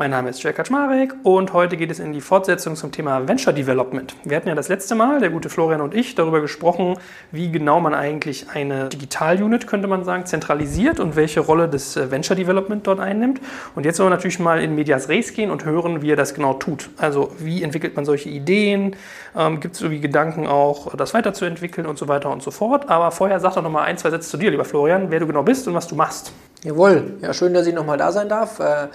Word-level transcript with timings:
Mein 0.00 0.12
Name 0.12 0.30
ist 0.30 0.42
Jörg 0.42 0.56
Kaczmarek 0.56 1.14
und 1.24 1.52
heute 1.52 1.76
geht 1.76 1.90
es 1.90 1.98
in 1.98 2.14
die 2.14 2.22
Fortsetzung 2.22 2.74
zum 2.74 2.90
Thema 2.90 3.28
Venture 3.28 3.52
Development. 3.52 4.16
Wir 4.24 4.38
hatten 4.38 4.48
ja 4.48 4.54
das 4.54 4.70
letzte 4.70 4.94
Mal, 4.94 5.20
der 5.20 5.28
gute 5.28 5.50
Florian 5.50 5.82
und 5.82 5.94
ich, 5.94 6.14
darüber 6.14 6.40
gesprochen, 6.40 6.96
wie 7.32 7.52
genau 7.52 7.80
man 7.80 7.92
eigentlich 7.92 8.46
eine 8.48 8.88
Digital-Unit, 8.88 9.66
könnte 9.66 9.88
man 9.88 10.04
sagen, 10.04 10.24
zentralisiert 10.24 11.00
und 11.00 11.16
welche 11.16 11.40
Rolle 11.40 11.68
das 11.68 11.98
äh, 11.98 12.10
Venture 12.10 12.34
Development 12.34 12.86
dort 12.86 12.98
einnimmt. 12.98 13.42
Und 13.74 13.84
jetzt 13.84 13.98
wollen 13.98 14.06
wir 14.06 14.16
natürlich 14.16 14.38
mal 14.38 14.62
in 14.62 14.74
Medias 14.74 15.10
Res 15.10 15.34
gehen 15.34 15.50
und 15.50 15.66
hören, 15.66 16.00
wie 16.00 16.12
er 16.12 16.16
das 16.16 16.32
genau 16.32 16.54
tut. 16.54 16.88
Also 16.96 17.32
wie 17.38 17.62
entwickelt 17.62 17.94
man 17.94 18.06
solche 18.06 18.30
Ideen, 18.30 18.96
ähm, 19.36 19.60
gibt 19.60 19.74
es 19.74 19.82
irgendwie 19.82 20.00
Gedanken 20.00 20.46
auch, 20.46 20.96
das 20.96 21.12
weiterzuentwickeln 21.12 21.86
und 21.86 21.98
so 21.98 22.08
weiter 22.08 22.30
und 22.30 22.42
so 22.42 22.50
fort. 22.50 22.88
Aber 22.88 23.10
vorher 23.10 23.38
sag 23.38 23.52
doch 23.52 23.62
noch 23.62 23.70
mal 23.70 23.82
ein, 23.82 23.98
zwei 23.98 24.08
Sätze 24.08 24.30
zu 24.30 24.38
dir, 24.38 24.50
lieber 24.50 24.64
Florian, 24.64 25.10
wer 25.10 25.20
du 25.20 25.26
genau 25.26 25.42
bist 25.42 25.68
und 25.68 25.74
was 25.74 25.86
du 25.86 25.94
machst. 25.94 26.32
Jawohl, 26.62 27.14
ja 27.22 27.32
schön, 27.32 27.54
dass 27.54 27.66
ich 27.66 27.74
nochmal 27.74 27.96
da 27.96 28.12
sein 28.12 28.28
darf. 28.28 28.60
Äh, 28.60 28.88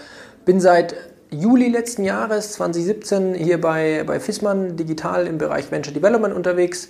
bin 0.45 0.61
seit 0.61 0.95
Juli 1.31 1.69
letzten 1.69 2.03
Jahres, 2.03 2.53
2017, 2.53 3.33
hier 3.33 3.59
bei, 3.59 4.03
bei 4.05 4.19
Fissmann 4.19 4.77
digital 4.77 5.27
im 5.27 5.37
Bereich 5.37 5.71
Venture 5.71 5.93
Development 5.93 6.33
unterwegs. 6.33 6.89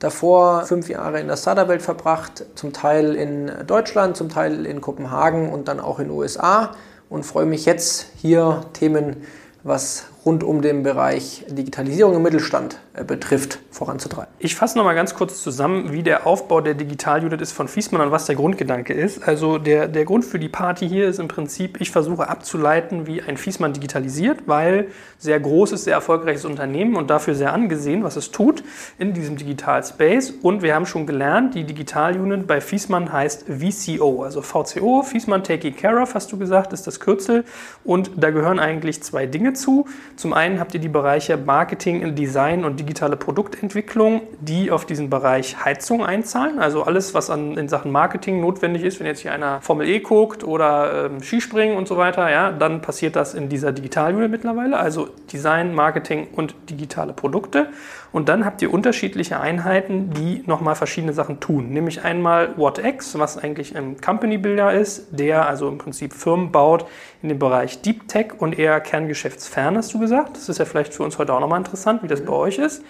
Davor 0.00 0.66
fünf 0.66 0.88
Jahre 0.90 1.20
in 1.20 1.28
der 1.28 1.36
Startup-Welt 1.36 1.80
verbracht, 1.80 2.44
zum 2.54 2.72
Teil 2.74 3.14
in 3.14 3.50
Deutschland, 3.66 4.16
zum 4.16 4.28
Teil 4.28 4.66
in 4.66 4.80
Kopenhagen 4.82 5.50
und 5.50 5.68
dann 5.68 5.80
auch 5.80 6.00
in 6.00 6.08
den 6.08 6.18
USA 6.18 6.72
und 7.08 7.24
freue 7.24 7.46
mich 7.46 7.64
jetzt 7.64 8.08
hier 8.16 8.62
Themen, 8.74 9.22
was 9.62 10.06
rund 10.26 10.42
um 10.42 10.60
den 10.60 10.82
Bereich 10.82 11.44
Digitalisierung 11.48 12.16
im 12.16 12.22
Mittelstand 12.22 12.80
äh, 12.94 13.04
betrifft, 13.04 13.60
voranzutreiben. 13.70 14.32
Ich 14.40 14.56
fasse 14.56 14.76
nochmal 14.76 14.96
ganz 14.96 15.14
kurz 15.14 15.40
zusammen, 15.40 15.92
wie 15.92 16.02
der 16.02 16.26
Aufbau 16.26 16.60
der 16.60 16.74
Digital-Unit 16.74 17.40
ist 17.40 17.52
von 17.52 17.68
Fiesmann 17.68 18.00
und 18.00 18.10
was 18.10 18.26
der 18.26 18.34
Grundgedanke 18.34 18.92
ist. 18.92 19.26
Also 19.26 19.58
der, 19.58 19.86
der 19.86 20.04
Grund 20.04 20.24
für 20.24 20.40
die 20.40 20.48
Party 20.48 20.88
hier 20.88 21.06
ist 21.06 21.20
im 21.20 21.28
Prinzip, 21.28 21.80
ich 21.80 21.92
versuche 21.92 22.28
abzuleiten, 22.28 23.06
wie 23.06 23.22
ein 23.22 23.36
Fiesmann 23.36 23.72
digitalisiert, 23.72 24.40
weil 24.46 24.88
sehr 25.18 25.38
großes, 25.38 25.84
sehr 25.84 25.94
erfolgreiches 25.94 26.44
Unternehmen 26.44 26.96
und 26.96 27.08
dafür 27.08 27.36
sehr 27.36 27.52
angesehen, 27.52 28.02
was 28.02 28.16
es 28.16 28.32
tut 28.32 28.64
in 28.98 29.12
diesem 29.12 29.36
Digital-Space. 29.36 30.34
Und 30.42 30.62
wir 30.62 30.74
haben 30.74 30.86
schon 30.86 31.06
gelernt, 31.06 31.54
die 31.54 31.62
Digital-Unit 31.62 32.48
bei 32.48 32.60
Fiesmann 32.60 33.12
heißt 33.12 33.44
VCO, 33.46 34.24
also 34.24 34.42
VCO, 34.42 35.02
Fiesmann 35.02 35.44
Taking 35.44 35.76
Care 35.76 36.00
of, 36.00 36.14
hast 36.14 36.32
du 36.32 36.36
gesagt, 36.36 36.72
ist 36.72 36.88
das 36.88 36.98
Kürzel. 36.98 37.44
Und 37.84 38.10
da 38.16 38.30
gehören 38.30 38.58
eigentlich 38.58 39.04
zwei 39.04 39.26
Dinge 39.26 39.52
zu. 39.52 39.86
Zum 40.16 40.32
einen 40.32 40.58
habt 40.58 40.72
ihr 40.72 40.80
die 40.80 40.88
Bereiche 40.88 41.36
Marketing, 41.36 42.14
Design 42.14 42.64
und 42.64 42.80
digitale 42.80 43.18
Produktentwicklung, 43.18 44.22
die 44.40 44.70
auf 44.70 44.86
diesen 44.86 45.10
Bereich 45.10 45.62
Heizung 45.62 46.04
einzahlen. 46.06 46.58
Also 46.58 46.84
alles, 46.84 47.12
was 47.12 47.28
an, 47.28 47.58
in 47.58 47.68
Sachen 47.68 47.92
Marketing 47.92 48.40
notwendig 48.40 48.82
ist, 48.82 48.98
wenn 48.98 49.06
jetzt 49.06 49.20
hier 49.20 49.32
einer 49.32 49.60
Formel 49.60 49.86
E 49.86 50.00
guckt 50.00 50.42
oder 50.42 51.06
ähm, 51.06 51.22
Skispringen 51.22 51.76
und 51.76 51.86
so 51.86 51.98
weiter, 51.98 52.30
ja, 52.30 52.50
dann 52.50 52.80
passiert 52.80 53.14
das 53.14 53.34
in 53.34 53.50
dieser 53.50 53.72
Digitalunit 53.72 54.30
mittlerweile. 54.30 54.78
Also 54.78 55.08
Design, 55.30 55.74
Marketing 55.74 56.28
und 56.34 56.54
digitale 56.70 57.12
Produkte. 57.12 57.68
Und 58.10 58.30
dann 58.30 58.46
habt 58.46 58.62
ihr 58.62 58.72
unterschiedliche 58.72 59.38
Einheiten, 59.40 60.08
die 60.08 60.42
nochmal 60.46 60.76
verschiedene 60.76 61.12
Sachen 61.12 61.40
tun. 61.40 61.68
Nämlich 61.68 62.02
einmal 62.02 62.56
WhatX, 62.56 63.18
was 63.18 63.36
eigentlich 63.36 63.76
ein 63.76 64.00
Company 64.00 64.38
Builder 64.38 64.72
ist, 64.72 65.08
der 65.10 65.46
also 65.46 65.68
im 65.68 65.76
Prinzip 65.76 66.14
Firmen 66.14 66.50
baut 66.50 66.86
in 67.26 67.30
dem 67.30 67.38
Bereich 67.40 67.82
Deep 67.82 68.06
Tech 68.06 68.34
und 68.38 68.56
eher 68.56 68.80
kerngeschäftsfern, 68.80 69.76
hast 69.76 69.92
du 69.92 69.98
gesagt. 69.98 70.36
Das 70.36 70.48
ist 70.48 70.58
ja 70.58 70.64
vielleicht 70.64 70.94
für 70.94 71.02
uns 71.02 71.18
heute 71.18 71.34
auch 71.34 71.40
nochmal 71.40 71.58
interessant, 71.58 72.04
wie 72.04 72.06
das 72.06 72.24
bei 72.24 72.32
euch 72.32 72.58
ist. 72.58 72.84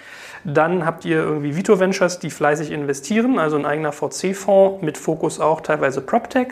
Dann 0.45 0.85
habt 0.85 1.07
ihr 1.07 1.17
irgendwie 1.17 1.57
Vito 1.57 1.81
Ventures, 1.81 2.19
die 2.19 2.29
fleißig 2.29 2.71
investieren, 2.71 3.39
also 3.39 3.57
ein 3.57 3.65
eigener 3.65 3.93
VC-Fonds 3.93 4.83
mit 4.83 4.99
Fokus 4.99 5.41
auch 5.41 5.63
teilweise 5.63 6.03
PropTech. 6.03 6.49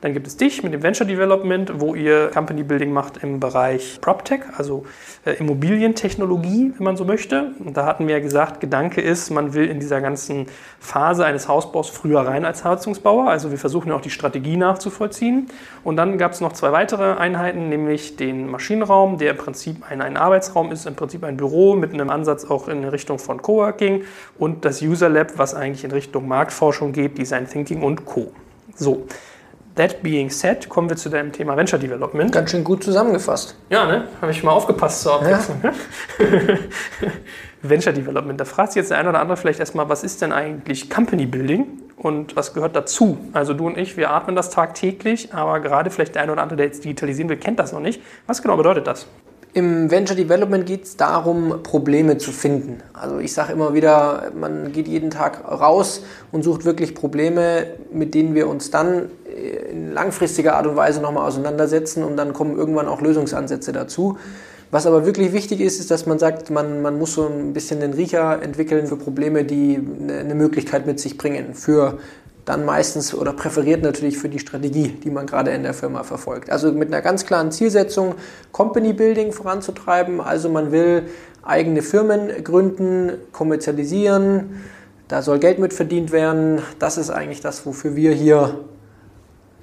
Dann 0.00 0.12
gibt 0.12 0.26
es 0.26 0.36
dich 0.36 0.62
mit 0.62 0.72
dem 0.72 0.82
Venture 0.82 1.06
Development, 1.06 1.80
wo 1.80 1.94
ihr 1.94 2.30
Company 2.32 2.62
Building 2.62 2.92
macht 2.92 3.18
im 3.22 3.40
Bereich 3.40 3.98
PropTech, 4.00 4.40
also 4.56 4.84
äh, 5.24 5.32
Immobilientechnologie, 5.32 6.72
wenn 6.76 6.84
man 6.84 6.96
so 6.96 7.04
möchte. 7.04 7.52
Und 7.64 7.76
da 7.76 7.86
hatten 7.86 8.06
wir 8.06 8.16
ja 8.16 8.20
gesagt, 8.20 8.60
Gedanke 8.60 9.00
ist, 9.00 9.30
man 9.30 9.54
will 9.54 9.66
in 9.68 9.80
dieser 9.80 10.00
ganzen 10.00 10.46
Phase 10.78 11.24
eines 11.24 11.48
Hausbaus 11.48 11.88
früher 11.88 12.20
rein 12.20 12.44
als 12.44 12.64
Heizungsbauer. 12.64 13.28
Also 13.28 13.50
wir 13.50 13.58
versuchen 13.58 13.88
ja 13.88 13.96
auch 13.96 14.00
die 14.00 14.10
Strategie 14.10 14.56
nachzuvollziehen. 14.56 15.48
Und 15.82 15.96
dann 15.96 16.18
gab 16.18 16.32
es 16.32 16.40
noch 16.40 16.52
zwei 16.52 16.72
weitere 16.72 17.14
Einheiten, 17.14 17.68
nämlich 17.68 18.16
den 18.16 18.50
Maschinenraum, 18.50 19.18
der 19.18 19.32
im 19.32 19.36
Prinzip 19.36 19.88
ein, 19.88 20.02
ein 20.02 20.16
Arbeitsraum 20.16 20.72
ist, 20.72 20.86
im 20.86 20.94
Prinzip 20.94 21.24
ein 21.24 21.36
Büro 21.36 21.74
mit 21.74 21.92
einem 21.92 22.10
Ansatz 22.10 22.44
auch 22.44 22.68
in 22.68 22.84
Richtung 22.84 23.18
von 23.18 23.40
Coworking 23.40 24.04
und 24.38 24.64
das 24.64 24.82
User 24.82 25.08
Lab, 25.08 25.32
was 25.36 25.54
eigentlich 25.54 25.84
in 25.84 25.90
Richtung 25.90 26.28
Marktforschung 26.28 26.92
geht, 26.92 27.18
Design 27.18 27.48
Thinking 27.48 27.82
und 27.82 28.04
Co. 28.04 28.32
So, 28.74 29.06
That 29.76 30.02
being 30.02 30.30
said, 30.30 30.70
kommen 30.70 30.88
wir 30.88 30.96
zu 30.96 31.10
deinem 31.10 31.32
Thema 31.32 31.54
Venture 31.54 31.78
Development. 31.78 32.32
Ganz 32.32 32.50
schön 32.50 32.64
gut 32.64 32.82
zusammengefasst. 32.82 33.56
Ja, 33.68 33.84
ne? 33.84 34.08
Habe 34.22 34.32
ich 34.32 34.42
mal 34.42 34.52
aufgepasst 34.52 35.02
zur 35.02 35.16
Abwechslung. 35.16 35.60
Ja. 35.62 35.72
Venture 37.62 37.92
Development. 37.92 38.40
Da 38.40 38.46
fragt 38.46 38.72
sich 38.72 38.80
jetzt 38.80 38.90
der 38.90 38.96
eine 38.96 39.10
oder 39.10 39.20
andere 39.20 39.36
vielleicht 39.36 39.60
erstmal, 39.60 39.90
was 39.90 40.02
ist 40.02 40.22
denn 40.22 40.32
eigentlich 40.32 40.88
Company 40.88 41.26
Building 41.26 41.66
und 41.98 42.36
was 42.36 42.54
gehört 42.54 42.74
dazu? 42.74 43.18
Also 43.34 43.52
du 43.52 43.66
und 43.66 43.76
ich, 43.76 43.98
wir 43.98 44.10
atmen 44.10 44.34
das 44.34 44.48
tagtäglich, 44.48 45.34
aber 45.34 45.60
gerade 45.60 45.90
vielleicht 45.90 46.14
der 46.14 46.22
eine 46.22 46.32
oder 46.32 46.42
andere, 46.42 46.56
der 46.56 46.66
jetzt 46.66 46.82
digitalisieren 46.82 47.28
will, 47.28 47.36
kennt 47.36 47.58
das 47.58 47.72
noch 47.72 47.80
nicht. 47.80 48.00
Was 48.26 48.40
genau 48.40 48.56
bedeutet 48.56 48.86
das? 48.86 49.06
Im 49.52 49.90
Venture 49.90 50.16
Development 50.16 50.66
geht 50.66 50.84
es 50.84 50.96
darum, 50.96 51.62
Probleme 51.62 52.18
zu 52.18 52.30
finden. 52.30 52.82
Also 52.92 53.18
ich 53.18 53.32
sage 53.32 53.52
immer 53.52 53.72
wieder, 53.72 54.30
man 54.38 54.72
geht 54.72 54.86
jeden 54.86 55.10
Tag 55.10 55.44
raus 55.50 56.02
und 56.30 56.42
sucht 56.42 56.66
wirklich 56.66 56.94
Probleme, 56.94 57.66
mit 57.90 58.14
denen 58.14 58.34
wir 58.34 58.48
uns 58.48 58.70
dann 58.70 59.10
in 59.48 59.92
langfristiger 59.92 60.56
Art 60.56 60.66
und 60.66 60.76
Weise 60.76 61.00
nochmal 61.00 61.26
auseinandersetzen 61.26 62.04
und 62.04 62.16
dann 62.16 62.32
kommen 62.32 62.56
irgendwann 62.56 62.88
auch 62.88 63.00
Lösungsansätze 63.00 63.72
dazu. 63.72 64.18
Was 64.70 64.86
aber 64.86 65.06
wirklich 65.06 65.32
wichtig 65.32 65.60
ist, 65.60 65.78
ist, 65.78 65.90
dass 65.90 66.06
man 66.06 66.18
sagt, 66.18 66.50
man, 66.50 66.82
man 66.82 66.98
muss 66.98 67.14
so 67.14 67.26
ein 67.26 67.52
bisschen 67.52 67.80
den 67.80 67.92
Riecher 67.92 68.42
entwickeln 68.42 68.86
für 68.88 68.96
Probleme, 68.96 69.44
die 69.44 69.80
eine 70.08 70.34
Möglichkeit 70.34 70.86
mit 70.86 70.98
sich 70.98 71.16
bringen. 71.16 71.54
Für 71.54 71.98
dann 72.44 72.64
meistens 72.64 73.14
oder 73.14 73.32
präferiert 73.32 73.82
natürlich 73.82 74.18
für 74.18 74.28
die 74.28 74.38
Strategie, 74.38 74.88
die 74.88 75.10
man 75.10 75.26
gerade 75.26 75.50
in 75.50 75.62
der 75.62 75.74
Firma 75.74 76.02
verfolgt. 76.04 76.50
Also 76.50 76.72
mit 76.72 76.88
einer 76.88 77.02
ganz 77.02 77.26
klaren 77.26 77.50
Zielsetzung, 77.52 78.14
Company 78.52 78.92
Building 78.92 79.32
voranzutreiben. 79.32 80.20
Also 80.20 80.48
man 80.48 80.72
will 80.72 81.04
eigene 81.42 81.82
Firmen 81.82 82.42
gründen, 82.42 83.12
kommerzialisieren, 83.32 84.62
da 85.08 85.22
soll 85.22 85.38
Geld 85.38 85.60
mit 85.60 85.72
verdient 85.72 86.10
werden. 86.10 86.60
Das 86.78 86.98
ist 86.98 87.10
eigentlich 87.10 87.40
das, 87.40 87.64
wofür 87.66 87.94
wir 87.94 88.12
hier 88.12 88.58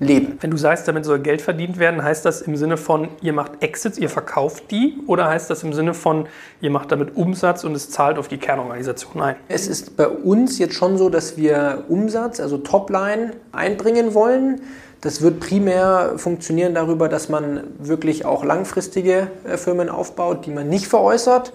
leben. 0.03 0.37
Wenn 0.41 0.51
du 0.51 0.57
sagst, 0.57 0.87
damit 0.87 1.05
soll 1.05 1.19
Geld 1.19 1.41
verdient 1.41 1.79
werden, 1.79 2.03
heißt 2.03 2.25
das 2.25 2.41
im 2.41 2.55
Sinne 2.55 2.77
von, 2.77 3.09
ihr 3.21 3.33
macht 3.33 3.63
Exits, 3.63 3.97
ihr 3.97 4.09
verkauft 4.09 4.71
die? 4.71 4.97
Oder 5.07 5.27
heißt 5.27 5.49
das 5.49 5.63
im 5.63 5.73
Sinne 5.73 5.93
von, 5.93 6.27
ihr 6.61 6.69
macht 6.69 6.91
damit 6.91 7.15
Umsatz 7.15 7.63
und 7.63 7.75
es 7.75 7.89
zahlt 7.89 8.17
auf 8.17 8.27
die 8.27 8.37
Kernorganisation 8.37 9.21
ein? 9.21 9.35
Es 9.47 9.67
ist 9.67 9.97
bei 9.97 10.07
uns 10.07 10.59
jetzt 10.59 10.75
schon 10.75 10.97
so, 10.97 11.09
dass 11.09 11.37
wir 11.37 11.85
Umsatz, 11.89 12.39
also 12.39 12.57
Topline, 12.57 13.31
einbringen 13.51 14.13
wollen. 14.13 14.61
Das 15.01 15.21
wird 15.21 15.41
primär 15.41 16.13
funktionieren 16.15 16.73
darüber, 16.73 17.09
dass 17.09 17.27
man 17.27 17.63
wirklich 17.77 18.25
auch 18.25 18.45
langfristige 18.45 19.27
äh, 19.43 19.57
Firmen 19.57 19.89
aufbaut, 19.89 20.45
die 20.45 20.51
man 20.51 20.69
nicht 20.69 20.87
veräußert. 20.87 21.51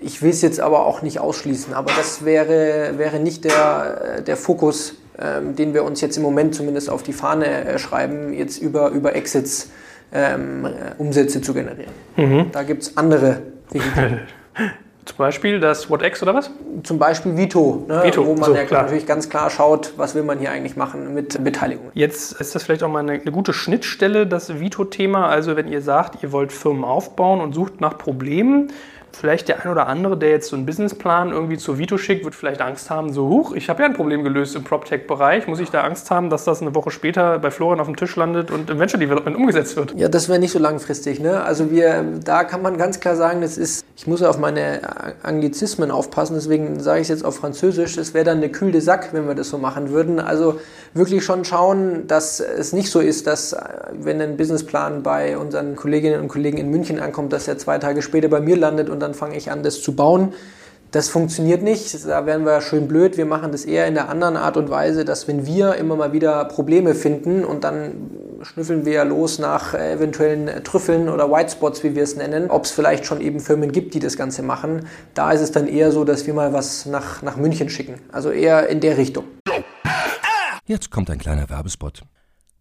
Ich 0.00 0.22
will 0.22 0.30
es 0.30 0.42
jetzt 0.42 0.60
aber 0.60 0.86
auch 0.86 1.02
nicht 1.02 1.20
ausschließen, 1.20 1.74
aber 1.74 1.92
das 1.96 2.24
wäre, 2.24 2.94
wäre 2.98 3.18
nicht 3.20 3.44
der, 3.44 4.16
äh, 4.18 4.22
der 4.22 4.36
Fokus 4.36 4.94
ähm, 5.20 5.56
den 5.56 5.74
wir 5.74 5.84
uns 5.84 6.00
jetzt 6.00 6.16
im 6.16 6.22
Moment 6.22 6.54
zumindest 6.54 6.90
auf 6.90 7.02
die 7.02 7.12
Fahne 7.12 7.64
äh, 7.64 7.78
schreiben, 7.78 8.32
jetzt 8.32 8.60
über, 8.62 8.90
über 8.90 9.16
Exits 9.16 9.70
ähm, 10.12 10.64
äh, 10.64 10.68
Umsätze 10.98 11.40
zu 11.40 11.54
generieren. 11.54 11.92
Mhm. 12.16 12.46
Da 12.52 12.62
gibt 12.62 12.82
es 12.82 12.96
andere 12.96 13.42
Vehikel. 13.70 14.20
Zum 15.08 15.16
Beispiel 15.16 15.58
das 15.58 15.88
WhatX 15.88 16.22
oder 16.22 16.34
was? 16.34 16.50
Zum 16.82 16.98
Beispiel 16.98 17.34
Vito, 17.34 17.86
ne, 17.88 18.04
Vito. 18.04 18.26
wo 18.26 18.34
man 18.34 18.44
so, 18.44 18.54
ja 18.54 18.64
klar. 18.64 18.82
natürlich 18.82 19.06
ganz 19.06 19.30
klar 19.30 19.48
schaut, 19.48 19.94
was 19.96 20.14
will 20.14 20.22
man 20.22 20.38
hier 20.38 20.50
eigentlich 20.50 20.76
machen 20.76 21.14
mit 21.14 21.42
Beteiligung. 21.42 21.90
Jetzt 21.94 22.38
ist 22.38 22.54
das 22.54 22.64
vielleicht 22.64 22.82
auch 22.82 22.90
mal 22.90 22.98
eine, 22.98 23.12
eine 23.12 23.32
gute 23.32 23.54
Schnittstelle, 23.54 24.26
das 24.26 24.60
Vito-Thema. 24.60 25.26
Also 25.26 25.56
wenn 25.56 25.66
ihr 25.66 25.80
sagt, 25.80 26.22
ihr 26.22 26.30
wollt 26.30 26.52
Firmen 26.52 26.84
aufbauen 26.84 27.40
und 27.40 27.54
sucht 27.54 27.80
nach 27.80 27.96
Problemen, 27.96 28.70
vielleicht 29.12 29.48
der 29.48 29.64
ein 29.64 29.70
oder 29.70 29.86
andere, 29.86 30.16
der 30.16 30.30
jetzt 30.30 30.48
so 30.48 30.56
einen 30.56 30.66
Businessplan 30.66 31.30
irgendwie 31.30 31.58
zu 31.58 31.78
Vito 31.78 31.98
schickt, 31.98 32.24
wird 32.24 32.34
vielleicht 32.34 32.60
Angst 32.60 32.90
haben, 32.90 33.12
so, 33.12 33.28
huch, 33.28 33.52
ich 33.54 33.68
habe 33.68 33.82
ja 33.82 33.88
ein 33.88 33.94
Problem 33.94 34.24
gelöst 34.24 34.54
im 34.56 34.64
PropTech-Bereich. 34.64 35.46
Muss 35.46 35.60
ich 35.60 35.70
da 35.70 35.82
Angst 35.82 36.10
haben, 36.10 36.30
dass 36.30 36.44
das 36.44 36.62
eine 36.62 36.74
Woche 36.74 36.90
später 36.90 37.38
bei 37.38 37.50
Florian 37.50 37.80
auf 37.80 37.86
dem 37.86 37.96
Tisch 37.96 38.16
landet 38.16 38.50
und 38.50 38.70
im 38.70 38.78
Venture 38.78 39.00
Development 39.00 39.36
umgesetzt 39.36 39.76
wird? 39.76 39.94
Ja, 39.96 40.08
das 40.08 40.28
wäre 40.28 40.38
nicht 40.38 40.52
so 40.52 40.58
langfristig. 40.58 41.20
Ne? 41.20 41.42
Also 41.42 41.70
wir, 41.70 42.04
da 42.24 42.44
kann 42.44 42.62
man 42.62 42.78
ganz 42.78 43.00
klar 43.00 43.16
sagen, 43.16 43.40
das 43.40 43.58
ist, 43.58 43.84
ich 43.96 44.06
muss 44.06 44.22
auf 44.22 44.38
meine 44.38 44.80
Anglizismen 45.22 45.90
aufpassen, 45.90 46.34
deswegen 46.34 46.80
sage 46.80 47.00
ich 47.00 47.04
es 47.04 47.08
jetzt 47.08 47.24
auf 47.24 47.36
Französisch, 47.36 47.96
es 47.96 48.14
wäre 48.14 48.24
dann 48.24 48.38
eine 48.38 48.50
kühle 48.50 48.80
Sack, 48.80 49.10
wenn 49.12 49.26
wir 49.26 49.34
das 49.34 49.48
so 49.48 49.58
machen 49.58 49.90
würden. 49.90 50.20
Also 50.20 50.60
wirklich 50.94 51.24
schon 51.24 51.44
schauen, 51.44 52.06
dass 52.06 52.40
es 52.40 52.72
nicht 52.72 52.90
so 52.90 53.00
ist, 53.00 53.26
dass 53.26 53.56
wenn 53.92 54.20
ein 54.20 54.36
Businessplan 54.36 55.02
bei 55.02 55.36
unseren 55.38 55.76
Kolleginnen 55.76 56.20
und 56.20 56.28
Kollegen 56.28 56.58
in 56.58 56.70
München 56.70 57.00
ankommt, 57.00 57.32
dass 57.32 57.48
er 57.48 57.58
zwei 57.58 57.78
Tage 57.78 58.02
später 58.02 58.28
bei 58.28 58.40
mir 58.40 58.56
landet 58.56 58.88
und 58.90 58.97
und 58.98 59.00
dann 59.00 59.14
fange 59.14 59.36
ich 59.36 59.52
an, 59.52 59.62
das 59.62 59.80
zu 59.80 59.94
bauen. 59.94 60.32
Das 60.90 61.08
funktioniert 61.08 61.62
nicht, 61.62 62.04
da 62.06 62.26
wären 62.26 62.44
wir 62.44 62.60
schön 62.62 62.88
blöd. 62.88 63.16
Wir 63.16 63.26
machen 63.26 63.52
das 63.52 63.64
eher 63.64 63.86
in 63.86 63.94
der 63.94 64.08
anderen 64.08 64.36
Art 64.36 64.56
und 64.56 64.70
Weise, 64.70 65.04
dass 65.04 65.28
wenn 65.28 65.46
wir 65.46 65.76
immer 65.76 65.94
mal 65.94 66.12
wieder 66.12 66.44
Probleme 66.46 66.96
finden 66.96 67.44
und 67.44 67.62
dann 67.62 68.10
schnüffeln 68.42 68.84
wir 68.84 69.04
los 69.04 69.38
nach 69.38 69.74
eventuellen 69.74 70.64
Trüffeln 70.64 71.08
oder 71.08 71.30
Whitespots, 71.30 71.84
wie 71.84 71.94
wir 71.94 72.02
es 72.02 72.16
nennen, 72.16 72.50
ob 72.50 72.64
es 72.64 72.72
vielleicht 72.72 73.06
schon 73.06 73.20
eben 73.20 73.38
Firmen 73.38 73.70
gibt, 73.70 73.94
die 73.94 74.00
das 74.00 74.16
Ganze 74.16 74.42
machen. 74.42 74.86
Da 75.14 75.30
ist 75.30 75.42
es 75.42 75.52
dann 75.52 75.68
eher 75.68 75.92
so, 75.92 76.04
dass 76.04 76.26
wir 76.26 76.34
mal 76.34 76.52
was 76.52 76.86
nach, 76.86 77.22
nach 77.22 77.36
München 77.36 77.68
schicken. 77.68 78.00
Also 78.10 78.30
eher 78.30 78.68
in 78.68 78.80
der 78.80 78.96
Richtung. 78.96 79.24
Jetzt 80.64 80.90
kommt 80.90 81.08
ein 81.10 81.18
kleiner 81.18 81.48
Werbespot. 81.48 82.02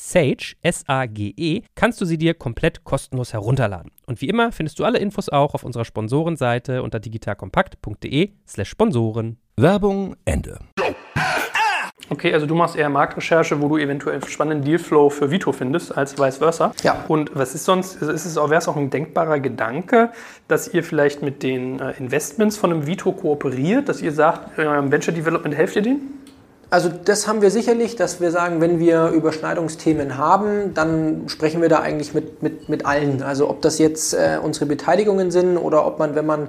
Sage, 0.00 0.54
S-A-G-E, 0.62 1.62
kannst 1.74 2.00
du 2.00 2.04
sie 2.04 2.18
dir 2.18 2.32
komplett 2.34 2.84
kostenlos 2.84 3.32
herunterladen. 3.32 3.90
Und 4.06 4.20
wie 4.20 4.28
immer 4.28 4.52
findest 4.52 4.78
du 4.78 4.84
alle 4.84 5.00
Infos 5.00 5.28
auch 5.28 5.54
auf 5.54 5.64
unserer 5.64 5.84
Sponsorenseite 5.84 6.84
unter 6.84 7.00
digitalkompakt.de 7.00 8.30
slash 8.46 8.68
Sponsoren. 8.70 9.38
Werbung 9.56 10.14
Ende. 10.24 10.60
Okay, 12.10 12.32
also 12.32 12.46
du 12.46 12.54
machst 12.54 12.76
eher 12.76 12.88
Marktrecherche, 12.88 13.60
wo 13.60 13.68
du 13.68 13.76
eventuell 13.76 14.24
spannenden 14.24 14.64
Dealflow 14.64 15.10
für 15.10 15.32
Vito 15.32 15.50
findest, 15.50 15.98
als 15.98 16.16
vice 16.16 16.38
versa. 16.38 16.72
Ja. 16.84 17.04
Und 17.08 17.32
was 17.34 17.56
ist 17.56 17.64
sonst, 17.64 18.00
ist 18.00 18.24
es 18.24 18.38
auch, 18.38 18.50
wäre 18.50 18.60
es 18.60 18.68
auch 18.68 18.76
ein 18.76 18.90
denkbarer 18.90 19.40
Gedanke, 19.40 20.10
dass 20.46 20.72
ihr 20.72 20.84
vielleicht 20.84 21.22
mit 21.22 21.42
den 21.42 21.80
äh, 21.80 21.90
Investments 21.98 22.56
von 22.56 22.72
einem 22.72 22.86
Vito 22.86 23.10
kooperiert, 23.12 23.88
dass 23.88 24.00
ihr 24.00 24.12
sagt, 24.12 24.58
äh, 24.58 24.90
Venture 24.90 25.12
Development 25.12 25.56
helft 25.56 25.74
ihr 25.74 25.82
denen? 25.82 26.18
Also 26.70 26.90
das 26.90 27.26
haben 27.26 27.40
wir 27.40 27.50
sicherlich, 27.50 27.96
dass 27.96 28.20
wir 28.20 28.30
sagen, 28.30 28.60
wenn 28.60 28.78
wir 28.78 29.08
Überschneidungsthemen 29.08 30.18
haben, 30.18 30.74
dann 30.74 31.22
sprechen 31.28 31.62
wir 31.62 31.70
da 31.70 31.80
eigentlich 31.80 32.12
mit, 32.12 32.42
mit, 32.42 32.68
mit 32.68 32.84
allen. 32.84 33.22
Also 33.22 33.48
ob 33.48 33.62
das 33.62 33.78
jetzt 33.78 34.12
äh, 34.12 34.38
unsere 34.42 34.66
Beteiligungen 34.66 35.30
sind 35.30 35.56
oder 35.56 35.86
ob 35.86 35.98
man, 35.98 36.14
wenn 36.14 36.26
man 36.26 36.48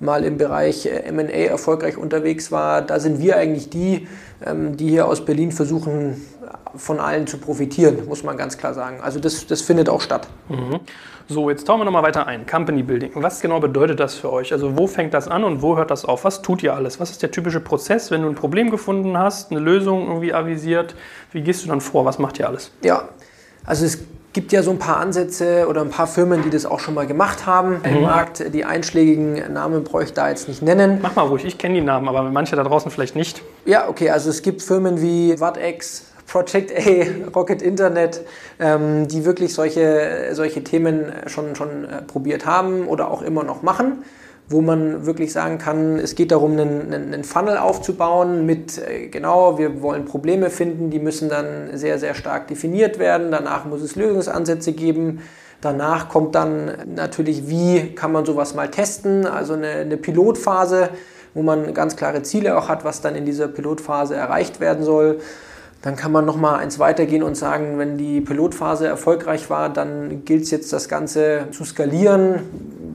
mal 0.00 0.24
im 0.24 0.38
Bereich 0.38 0.86
äh, 0.86 1.12
MA 1.12 1.22
erfolgreich 1.22 1.98
unterwegs 1.98 2.50
war, 2.50 2.80
da 2.80 2.98
sind 2.98 3.20
wir 3.20 3.36
eigentlich 3.36 3.68
die, 3.68 4.08
ähm, 4.44 4.78
die 4.78 4.88
hier 4.88 5.06
aus 5.06 5.26
Berlin 5.26 5.52
versuchen, 5.52 6.24
von 6.74 7.00
allen 7.00 7.26
zu 7.26 7.38
profitieren, 7.38 8.06
muss 8.06 8.22
man 8.22 8.36
ganz 8.36 8.58
klar 8.58 8.74
sagen. 8.74 9.00
Also 9.00 9.20
das, 9.20 9.46
das 9.46 9.62
findet 9.62 9.88
auch 9.88 10.00
statt. 10.00 10.28
Mhm. 10.48 10.80
So, 11.28 11.50
jetzt 11.50 11.66
tauchen 11.66 11.80
wir 11.80 11.84
nochmal 11.84 12.02
weiter 12.02 12.26
ein. 12.26 12.46
Company 12.46 12.82
Building. 12.82 13.10
Was 13.14 13.40
genau 13.40 13.60
bedeutet 13.60 14.00
das 14.00 14.14
für 14.14 14.32
euch? 14.32 14.52
Also 14.52 14.78
wo 14.78 14.86
fängt 14.86 15.12
das 15.12 15.28
an 15.28 15.44
und 15.44 15.60
wo 15.60 15.76
hört 15.76 15.90
das 15.90 16.06
auf? 16.06 16.24
Was 16.24 16.40
tut 16.40 16.62
ihr 16.62 16.74
alles? 16.74 17.00
Was 17.00 17.10
ist 17.10 17.22
der 17.22 17.30
typische 17.30 17.60
Prozess, 17.60 18.10
wenn 18.10 18.22
du 18.22 18.28
ein 18.28 18.34
Problem 18.34 18.70
gefunden 18.70 19.18
hast, 19.18 19.50
eine 19.50 19.60
Lösung 19.60 20.06
irgendwie 20.06 20.32
avisiert? 20.32 20.94
Wie 21.32 21.42
gehst 21.42 21.64
du 21.64 21.68
dann 21.68 21.82
vor? 21.82 22.06
Was 22.06 22.18
macht 22.18 22.38
ihr 22.38 22.48
alles? 22.48 22.70
Ja, 22.82 23.08
also 23.66 23.84
es 23.84 23.98
gibt 24.32 24.52
ja 24.52 24.62
so 24.62 24.70
ein 24.70 24.78
paar 24.78 24.98
Ansätze 24.98 25.66
oder 25.68 25.80
ein 25.80 25.90
paar 25.90 26.06
Firmen, 26.06 26.42
die 26.42 26.50
das 26.50 26.64
auch 26.64 26.80
schon 26.80 26.94
mal 26.94 27.06
gemacht 27.06 27.44
haben 27.44 27.78
mhm. 27.78 27.84
im 27.84 28.02
Markt. 28.02 28.54
Die 28.54 28.64
einschlägigen 28.64 29.52
Namen 29.52 29.84
bräuchte 29.84 30.10
ich 30.10 30.14
da 30.14 30.28
jetzt 30.28 30.48
nicht 30.48 30.62
nennen. 30.62 31.00
Mach 31.02 31.16
mal 31.16 31.26
ruhig, 31.26 31.44
ich 31.44 31.58
kenne 31.58 31.74
die 31.74 31.80
Namen, 31.80 32.08
aber 32.08 32.22
manche 32.22 32.56
da 32.56 32.62
draußen 32.62 32.90
vielleicht 32.90 33.16
nicht. 33.16 33.42
Ja, 33.64 33.88
okay, 33.88 34.10
also 34.10 34.30
es 34.30 34.42
gibt 34.42 34.62
Firmen 34.62 35.02
wie 35.02 35.36
Vatex, 35.38 36.04
Project 36.28 36.72
A, 36.72 37.30
Rocket 37.34 37.62
Internet, 37.62 38.20
ähm, 38.60 39.08
die 39.08 39.24
wirklich 39.24 39.54
solche, 39.54 40.28
solche 40.32 40.62
Themen 40.62 41.10
schon, 41.26 41.56
schon 41.56 41.84
äh, 41.84 42.02
probiert 42.02 42.44
haben 42.44 42.86
oder 42.86 43.10
auch 43.10 43.22
immer 43.22 43.44
noch 43.44 43.62
machen, 43.62 44.04
wo 44.50 44.60
man 44.60 45.06
wirklich 45.06 45.32
sagen 45.32 45.58
kann, 45.58 45.98
es 45.98 46.14
geht 46.14 46.30
darum, 46.30 46.52
einen, 46.52 46.92
einen 46.92 47.24
Funnel 47.24 47.56
aufzubauen 47.56 48.44
mit, 48.44 48.78
äh, 48.78 49.08
genau, 49.08 49.58
wir 49.58 49.80
wollen 49.80 50.04
Probleme 50.04 50.50
finden, 50.50 50.90
die 50.90 50.98
müssen 50.98 51.30
dann 51.30 51.70
sehr, 51.76 51.98
sehr 51.98 52.14
stark 52.14 52.46
definiert 52.48 52.98
werden, 52.98 53.30
danach 53.30 53.64
muss 53.64 53.82
es 53.82 53.96
Lösungsansätze 53.96 54.72
geben. 54.72 55.22
Danach 55.60 56.08
kommt 56.08 56.36
dann 56.36 56.70
natürlich, 56.94 57.48
wie 57.48 57.94
kann 57.96 58.12
man 58.12 58.24
sowas 58.24 58.54
mal 58.54 58.70
testen, 58.70 59.26
also 59.26 59.54
eine, 59.54 59.68
eine 59.68 59.96
Pilotphase, 59.96 60.90
wo 61.34 61.42
man 61.42 61.74
ganz 61.74 61.96
klare 61.96 62.22
Ziele 62.22 62.56
auch 62.56 62.68
hat, 62.68 62.84
was 62.84 63.00
dann 63.00 63.16
in 63.16 63.24
dieser 63.24 63.48
Pilotphase 63.48 64.14
erreicht 64.14 64.60
werden 64.60 64.84
soll. 64.84 65.18
Dann 65.82 65.94
kann 65.94 66.10
man 66.10 66.24
noch 66.24 66.36
mal 66.36 66.56
eins 66.56 66.78
weitergehen 66.78 67.22
und 67.22 67.36
sagen, 67.36 67.78
wenn 67.78 67.98
die 67.98 68.20
Pilotphase 68.20 68.86
erfolgreich 68.86 69.48
war, 69.48 69.68
dann 69.72 70.24
gilt 70.24 70.42
es 70.42 70.50
jetzt, 70.50 70.72
das 70.72 70.88
Ganze 70.88 71.46
zu 71.52 71.64
skalieren. 71.64 72.40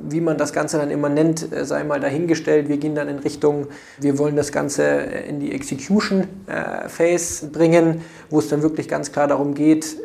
Wie 0.09 0.19
man 0.19 0.38
das 0.38 0.51
Ganze 0.51 0.77
dann 0.77 0.91
immer 0.91 1.07
nennt, 1.07 1.51
äh, 1.53 1.65
sei 1.65 1.83
mal 1.85 2.00
dahingestellt. 2.00 2.68
Wir 2.68 2.77
gehen 2.77 2.94
dann 2.94 3.07
in 3.07 3.19
Richtung, 3.19 3.68
wir 4.00 4.18
wollen 4.18 4.35
das 4.35 4.51
Ganze 4.51 4.83
in 4.83 5.39
die 5.39 5.53
Execution 5.53 6.27
äh, 6.47 6.89
Phase 6.89 7.47
bringen, 7.47 8.01
wo 8.30 8.39
es 8.39 8.50
dann 8.50 8.62
wirklich 8.62 8.89
ganz 8.89 9.12
klar 9.12 9.27
darum 9.27 9.53
geht, 9.53 9.97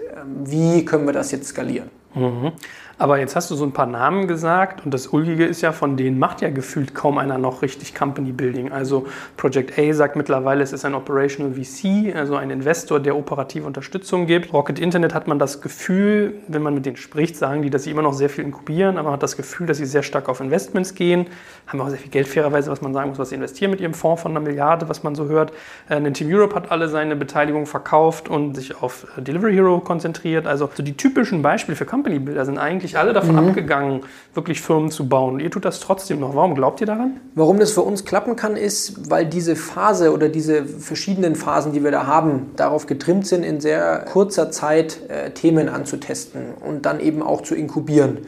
wie 0.44 0.84
können 0.84 1.06
wir 1.06 1.12
das 1.12 1.32
jetzt 1.32 1.48
skalieren. 1.48 1.90
Mhm. 2.14 2.52
Aber 2.98 3.18
jetzt 3.20 3.36
hast 3.36 3.48
du 3.50 3.54
so 3.54 3.64
ein 3.64 3.70
paar 3.70 3.86
Namen 3.86 4.26
gesagt 4.26 4.84
und 4.84 4.92
das 4.92 5.06
Ulgige 5.06 5.46
ist 5.46 5.60
ja, 5.60 5.70
von 5.70 5.96
denen 5.96 6.18
macht 6.18 6.40
ja 6.40 6.50
gefühlt 6.50 6.96
kaum 6.96 7.18
einer 7.18 7.38
noch 7.38 7.62
richtig 7.62 7.94
Company 7.94 8.32
Building. 8.32 8.72
Also 8.72 9.06
Project 9.36 9.78
A 9.78 9.92
sagt 9.92 10.16
mittlerweile, 10.16 10.64
es 10.64 10.72
ist 10.72 10.84
ein 10.84 10.94
Operational 10.94 11.54
VC, 11.54 12.14
also 12.16 12.34
ein 12.34 12.50
Investor, 12.50 12.98
der 12.98 13.16
operative 13.16 13.64
Unterstützung 13.66 14.26
gibt. 14.26 14.52
Rocket 14.52 14.80
Internet 14.80 15.14
hat 15.14 15.28
man 15.28 15.38
das 15.38 15.60
Gefühl, 15.60 16.34
wenn 16.48 16.62
man 16.62 16.74
mit 16.74 16.86
denen 16.86 16.96
spricht, 16.96 17.36
sagen 17.36 17.62
die, 17.62 17.70
dass 17.70 17.84
sie 17.84 17.92
immer 17.92 18.02
noch 18.02 18.14
sehr 18.14 18.28
viel 18.28 18.44
inkubieren, 18.44 18.96
aber 18.96 19.04
man 19.04 19.12
hat 19.12 19.22
das 19.22 19.36
Gefühl, 19.36 19.68
dass 19.68 19.76
sie 19.76 19.86
sehr 19.86 20.02
stark 20.02 20.28
auf 20.28 20.40
Investments 20.40 20.94
gehen, 20.96 21.26
haben 21.68 21.80
auch 21.80 21.90
sehr 21.90 21.98
viel 21.98 22.10
Geld 22.10 22.26
fairerweise, 22.26 22.68
was 22.68 22.82
man 22.82 22.92
sagen 22.92 23.10
muss, 23.10 23.18
was 23.20 23.28
sie 23.28 23.36
investieren 23.36 23.70
mit 23.70 23.80
ihrem 23.80 23.94
Fonds 23.94 24.22
von 24.22 24.32
einer 24.32 24.40
Milliarde, 24.40 24.88
was 24.88 25.04
man 25.04 25.14
so 25.14 25.26
hört. 25.26 25.52
Äh, 25.88 26.10
Team 26.12 26.28
Europe 26.32 26.56
hat 26.56 26.72
alle 26.72 26.88
seine 26.88 27.14
Beteiligung 27.14 27.66
verkauft 27.66 28.28
und 28.28 28.56
sich 28.56 28.82
auf 28.82 29.06
äh, 29.16 29.22
Delivery 29.22 29.54
Hero 29.54 29.78
konzentriert. 29.78 30.48
Also 30.48 30.68
so 30.74 30.82
die 30.82 30.96
typischen 30.96 31.42
Beispiele 31.42 31.76
für 31.76 31.86
Company 31.86 32.18
Builder 32.18 32.44
sind 32.44 32.58
eigentlich 32.58 32.87
eigentlich 32.88 32.98
alle 32.98 33.12
davon 33.12 33.32
mhm. 33.32 33.48
abgegangen, 33.48 34.00
wirklich 34.34 34.60
Firmen 34.60 34.90
zu 34.90 35.08
bauen. 35.08 35.40
Ihr 35.40 35.50
tut 35.50 35.64
das 35.64 35.80
trotzdem 35.80 36.20
noch. 36.20 36.34
Warum 36.34 36.54
glaubt 36.54 36.80
ihr 36.80 36.86
daran? 36.86 37.20
Warum 37.34 37.58
das 37.58 37.72
für 37.72 37.82
uns 37.82 38.04
klappen 38.04 38.36
kann, 38.36 38.56
ist, 38.56 39.10
weil 39.10 39.26
diese 39.26 39.56
Phase 39.56 40.12
oder 40.12 40.28
diese 40.28 40.64
verschiedenen 40.64 41.34
Phasen, 41.34 41.72
die 41.72 41.84
wir 41.84 41.90
da 41.90 42.06
haben, 42.06 42.50
darauf 42.56 42.86
getrimmt 42.86 43.26
sind, 43.26 43.42
in 43.42 43.60
sehr 43.60 44.04
kurzer 44.10 44.50
Zeit 44.50 45.00
äh, 45.08 45.30
Themen 45.30 45.68
anzutesten 45.68 46.54
und 46.66 46.86
dann 46.86 47.00
eben 47.00 47.22
auch 47.22 47.42
zu 47.42 47.54
inkubieren. 47.54 48.18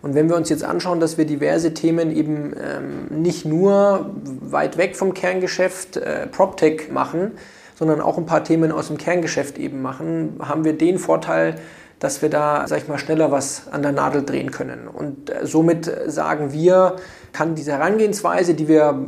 Und 0.00 0.14
wenn 0.14 0.28
wir 0.28 0.36
uns 0.36 0.48
jetzt 0.48 0.64
anschauen, 0.64 1.00
dass 1.00 1.18
wir 1.18 1.24
diverse 1.24 1.74
Themen 1.74 2.14
eben 2.14 2.54
ähm, 2.54 3.20
nicht 3.20 3.44
nur 3.44 4.10
weit 4.40 4.78
weg 4.78 4.96
vom 4.96 5.12
Kerngeschäft 5.12 5.96
äh, 5.96 6.26
PropTech 6.28 6.90
machen, 6.92 7.32
sondern 7.74 8.00
auch 8.00 8.16
ein 8.16 8.26
paar 8.26 8.44
Themen 8.44 8.72
aus 8.72 8.88
dem 8.88 8.98
Kerngeschäft 8.98 9.58
eben 9.58 9.82
machen, 9.82 10.36
haben 10.40 10.64
wir 10.64 10.76
den 10.76 10.98
Vorteil, 10.98 11.56
dass 11.98 12.22
wir 12.22 12.30
da, 12.30 12.66
sag 12.68 12.78
ich 12.78 12.88
mal, 12.88 12.98
schneller 12.98 13.30
was 13.30 13.68
an 13.70 13.82
der 13.82 13.92
Nadel 13.92 14.24
drehen 14.24 14.50
können. 14.50 14.88
Und 14.88 15.30
äh, 15.30 15.46
somit 15.46 15.90
sagen 16.06 16.52
wir, 16.52 16.96
kann 17.32 17.54
diese 17.54 17.72
Herangehensweise, 17.72 18.54
die 18.54 18.68
wir 18.68 19.06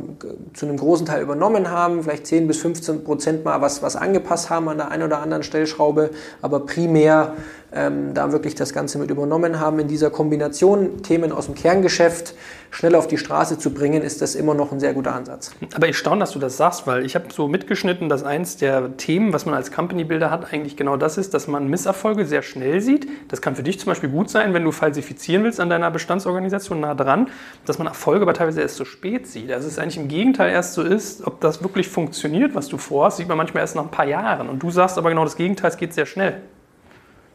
zu 0.53 0.65
einem 0.65 0.77
großen 0.77 1.05
Teil 1.05 1.21
übernommen 1.21 1.69
haben, 1.69 2.03
vielleicht 2.03 2.27
10 2.27 2.47
bis 2.47 2.57
15 2.57 3.03
Prozent 3.03 3.45
mal 3.45 3.61
was, 3.61 3.81
was 3.81 3.95
angepasst 3.95 4.49
haben 4.49 4.69
an 4.69 4.77
der 4.77 4.91
einen 4.91 5.03
oder 5.03 5.19
anderen 5.19 5.43
Stellschraube, 5.43 6.11
aber 6.41 6.65
primär 6.65 7.33
ähm, 7.73 8.13
da 8.13 8.31
wirklich 8.31 8.55
das 8.55 8.73
Ganze 8.73 8.97
mit 8.97 9.09
übernommen 9.09 9.59
haben. 9.59 9.79
In 9.79 9.87
dieser 9.87 10.09
Kombination 10.09 11.03
Themen 11.03 11.31
aus 11.31 11.45
dem 11.45 11.55
Kerngeschäft 11.55 12.35
schnell 12.69 12.95
auf 12.95 13.07
die 13.07 13.17
Straße 13.17 13.57
zu 13.59 13.73
bringen, 13.73 14.01
ist 14.01 14.21
das 14.21 14.35
immer 14.35 14.53
noch 14.53 14.71
ein 14.71 14.79
sehr 14.79 14.93
guter 14.93 15.13
Ansatz. 15.13 15.51
Aber 15.73 15.87
ich 15.87 15.97
staune, 15.97 16.19
dass 16.19 16.31
du 16.31 16.39
das 16.39 16.57
sagst, 16.57 16.87
weil 16.87 17.05
ich 17.05 17.15
habe 17.15 17.25
so 17.31 17.47
mitgeschnitten, 17.47 18.09
dass 18.09 18.23
eins 18.23 18.57
der 18.57 18.97
Themen, 18.97 19.33
was 19.33 19.45
man 19.45 19.55
als 19.55 19.71
Company 19.71 20.03
Builder 20.03 20.31
hat, 20.31 20.53
eigentlich 20.53 20.77
genau 20.77 20.97
das 20.97 21.17
ist, 21.17 21.33
dass 21.33 21.47
man 21.47 21.67
Misserfolge 21.67 22.25
sehr 22.25 22.41
schnell 22.41 22.81
sieht. 22.81 23.07
Das 23.29 23.41
kann 23.41 23.55
für 23.55 23.63
dich 23.63 23.79
zum 23.79 23.87
Beispiel 23.87 24.09
gut 24.09 24.29
sein, 24.29 24.53
wenn 24.53 24.63
du 24.63 24.71
falsifizieren 24.71 25.43
willst 25.43 25.59
an 25.59 25.69
deiner 25.69 25.91
Bestandsorganisation 25.91 26.79
nah 26.79 26.95
dran, 26.95 27.27
dass 27.65 27.77
man 27.77 27.87
Erfolge 27.87 28.10
aber 28.19 28.33
teilweise 28.33 28.61
erst 28.61 28.75
so 28.75 28.85
spät 28.85 29.27
sieht. 29.27 29.51
Also 29.51 29.67
es 29.67 29.73
ist 29.73 29.79
eigentlich 29.79 29.97
im 29.97 30.07
Gegenteil 30.07 30.51
erst 30.51 30.73
so 30.73 30.81
ist, 30.81 31.25
ob 31.25 31.39
das 31.39 31.63
wirklich 31.63 31.87
funktioniert, 31.87 32.55
was 32.55 32.67
du 32.67 32.77
vorhast, 32.77 33.17
sieht 33.17 33.27
man 33.27 33.37
manchmal 33.37 33.61
erst 33.61 33.75
nach 33.75 33.83
ein 33.83 33.91
paar 33.91 34.07
Jahren. 34.07 34.49
Und 34.49 34.63
du 34.63 34.71
sagst 34.71 34.97
aber 34.97 35.09
genau 35.09 35.23
das 35.23 35.37
Gegenteil, 35.37 35.69
es 35.69 35.77
geht 35.77 35.93
sehr 35.93 36.05
schnell. 36.05 36.41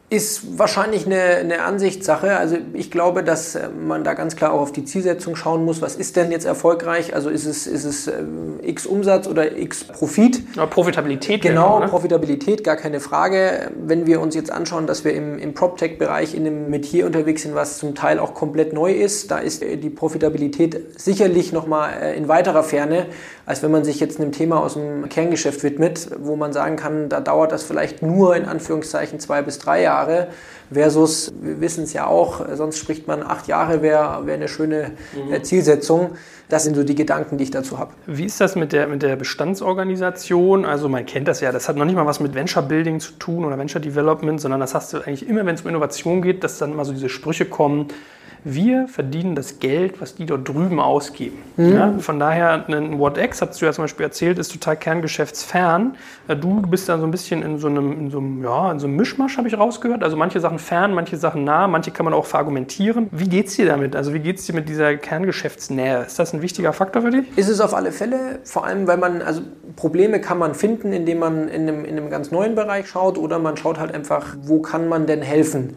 Ist 0.09 0.57
wahrscheinlich 0.57 1.05
eine, 1.05 1.21
eine 1.21 1.63
Ansichtssache. 1.63 2.37
Also 2.37 2.55
ich 2.71 2.91
glaube, 2.91 3.25
dass 3.25 3.55
äh, 3.55 3.67
man 3.67 4.05
da 4.05 4.13
ganz 4.13 4.37
klar 4.37 4.53
auch 4.53 4.61
auf 4.61 4.71
die 4.71 4.85
Zielsetzung 4.85 5.35
schauen 5.35 5.65
muss. 5.65 5.81
Was 5.81 5.95
ist 5.95 6.15
denn 6.15 6.31
jetzt 6.31 6.45
erfolgreich? 6.45 7.13
Also 7.13 7.29
ist 7.29 7.45
es, 7.45 7.67
ist 7.67 7.83
es 7.83 8.07
ähm, 8.07 8.61
x 8.61 8.85
Umsatz 8.85 9.27
oder 9.27 9.57
x 9.57 9.83
Profit? 9.83 10.41
Ja, 10.55 10.65
Profitabilität. 10.65 11.41
Genau, 11.41 11.75
auch, 11.75 11.79
ne? 11.81 11.87
Profitabilität, 11.89 12.63
gar 12.63 12.77
keine 12.77 13.01
Frage. 13.01 13.69
Wenn 13.85 14.07
wir 14.07 14.21
uns 14.21 14.33
jetzt 14.33 14.49
anschauen, 14.49 14.87
dass 14.87 15.03
wir 15.03 15.13
im, 15.13 15.37
im 15.39 15.53
PropTech-Bereich 15.53 16.35
in 16.35 16.47
einem 16.47 16.69
Metier 16.69 17.05
unterwegs 17.05 17.41
sind, 17.41 17.53
was 17.53 17.77
zum 17.77 17.93
Teil 17.93 18.19
auch 18.19 18.33
komplett 18.33 18.71
neu 18.71 18.93
ist, 18.93 19.29
da 19.29 19.39
ist 19.39 19.61
die 19.61 19.89
Profitabilität 19.89 21.01
sicherlich 21.01 21.51
nochmal 21.51 21.91
äh, 22.01 22.15
in 22.15 22.29
weiterer 22.29 22.63
Ferne, 22.63 23.07
als 23.47 23.63
wenn 23.63 23.71
man 23.71 23.85
sich 23.85 24.01
jetzt 24.01 24.19
einem 24.19 24.33
Thema 24.33 24.59
aus 24.59 24.73
dem 24.73 25.07
Kerngeschäft 25.07 25.63
widmet, 25.63 26.09
wo 26.19 26.35
man 26.35 26.51
sagen 26.51 26.75
kann, 26.75 27.07
da 27.07 27.21
dauert 27.21 27.53
das 27.53 27.63
vielleicht 27.63 28.01
nur 28.01 28.35
in 28.35 28.43
Anführungszeichen 28.43 29.21
zwei 29.21 29.41
bis 29.41 29.57
drei 29.57 29.81
Jahre 29.81 30.27
versus, 30.69 31.31
wir 31.41 31.61
wissen 31.61 31.85
es 31.85 31.93
ja 31.93 32.07
auch, 32.07 32.45
sonst 32.55 32.77
spricht 32.77 33.07
man 33.07 33.23
acht 33.23 33.47
Jahre, 33.47 33.81
wäre 33.81 34.25
wär 34.25 34.33
eine 34.33 34.49
schöne 34.49 34.91
mhm. 35.15 35.33
Äh, 35.33 35.43
Zielsetzung. 35.43 36.11
Das 36.49 36.65
sind 36.65 36.75
so 36.75 36.83
die 36.83 36.95
Gedanken, 36.95 37.37
die 37.37 37.45
ich 37.45 37.51
dazu 37.51 37.79
habe. 37.79 37.93
Wie 38.05 38.25
ist 38.25 38.41
das 38.41 38.57
mit 38.57 38.73
der, 38.73 38.87
mit 38.87 39.01
der 39.01 39.15
Bestandsorganisation? 39.15 40.65
Also 40.65 40.89
man 40.89 41.05
kennt 41.05 41.29
das 41.29 41.39
ja, 41.39 41.53
das 41.53 41.69
hat 41.69 41.77
noch 41.77 41.85
nicht 41.85 41.95
mal 41.95 42.05
was 42.05 42.19
mit 42.19 42.35
Venture 42.35 42.63
Building 42.63 42.99
zu 42.99 43.13
tun 43.13 43.45
oder 43.45 43.57
Venture 43.57 43.79
Development, 43.79 44.41
sondern 44.41 44.59
das 44.59 44.75
hast 44.75 44.91
du 44.91 44.97
eigentlich 44.97 45.25
immer, 45.25 45.45
wenn 45.45 45.55
es 45.55 45.61
um 45.61 45.69
Innovation 45.69 46.21
geht, 46.21 46.43
dass 46.43 46.57
dann 46.57 46.75
mal 46.75 46.83
so 46.83 46.91
diese 46.91 47.07
Sprüche 47.07 47.45
kommen, 47.45 47.87
wir 48.53 48.87
verdienen 48.87 49.35
das 49.35 49.59
Geld, 49.59 49.99
was 50.01 50.15
die 50.15 50.25
dort 50.25 50.47
drüben 50.47 50.79
ausgeben. 50.79 51.37
Mhm. 51.57 51.73
Ja, 51.73 51.93
von 51.99 52.19
daher, 52.19 52.65
ein 52.67 52.99
WhatX, 52.99 53.41
hast 53.41 53.61
du 53.61 53.65
ja 53.65 53.73
zum 53.73 53.83
Beispiel 53.83 54.05
erzählt, 54.05 54.39
ist 54.39 54.51
total 54.51 54.77
kerngeschäftsfern. 54.77 55.95
Du 56.27 56.61
bist 56.61 56.87
da 56.87 56.97
so 56.97 57.05
ein 57.05 57.11
bisschen 57.11 57.41
in 57.41 57.57
so 57.59 57.67
einem, 57.67 57.91
in 57.91 58.09
so 58.09 58.19
einem, 58.19 58.43
ja, 58.43 58.71
in 58.71 58.79
so 58.79 58.87
einem 58.87 58.95
Mischmasch, 58.95 59.37
habe 59.37 59.47
ich 59.47 59.57
rausgehört. 59.57 60.03
Also 60.03 60.17
manche 60.17 60.39
Sachen 60.39 60.59
fern, 60.59 60.93
manche 60.93 61.17
Sachen 61.17 61.43
nah, 61.43 61.67
manche 61.67 61.91
kann 61.91 62.05
man 62.05 62.13
auch 62.13 62.25
verargumentieren. 62.25 63.07
Wie 63.11 63.27
geht 63.27 63.47
es 63.47 63.55
dir 63.55 63.65
damit? 63.65 63.95
Also 63.95 64.13
wie 64.13 64.19
geht 64.19 64.39
es 64.39 64.45
dir 64.45 64.53
mit 64.53 64.69
dieser 64.69 64.95
Kerngeschäftsnähe? 64.95 66.03
Ist 66.05 66.19
das 66.19 66.33
ein 66.33 66.41
wichtiger 66.41 66.73
Faktor 66.73 67.01
für 67.01 67.11
dich? 67.11 67.25
Ist 67.37 67.49
es 67.49 67.59
auf 67.59 67.73
alle 67.73 67.91
Fälle, 67.91 68.39
vor 68.43 68.65
allem, 68.65 68.87
weil 68.87 68.97
man, 68.97 69.21
also 69.21 69.41
Probleme 69.75 70.21
kann 70.21 70.37
man 70.37 70.55
finden, 70.55 70.93
indem 70.93 71.19
man 71.19 71.47
in 71.47 71.67
einem, 71.67 71.85
in 71.85 71.97
einem 71.97 72.09
ganz 72.09 72.31
neuen 72.31 72.55
Bereich 72.55 72.87
schaut 72.87 73.17
oder 73.17 73.39
man 73.39 73.57
schaut 73.57 73.79
halt 73.79 73.93
einfach, 73.93 74.35
wo 74.41 74.61
kann 74.61 74.87
man 74.87 75.05
denn 75.05 75.21
helfen? 75.21 75.75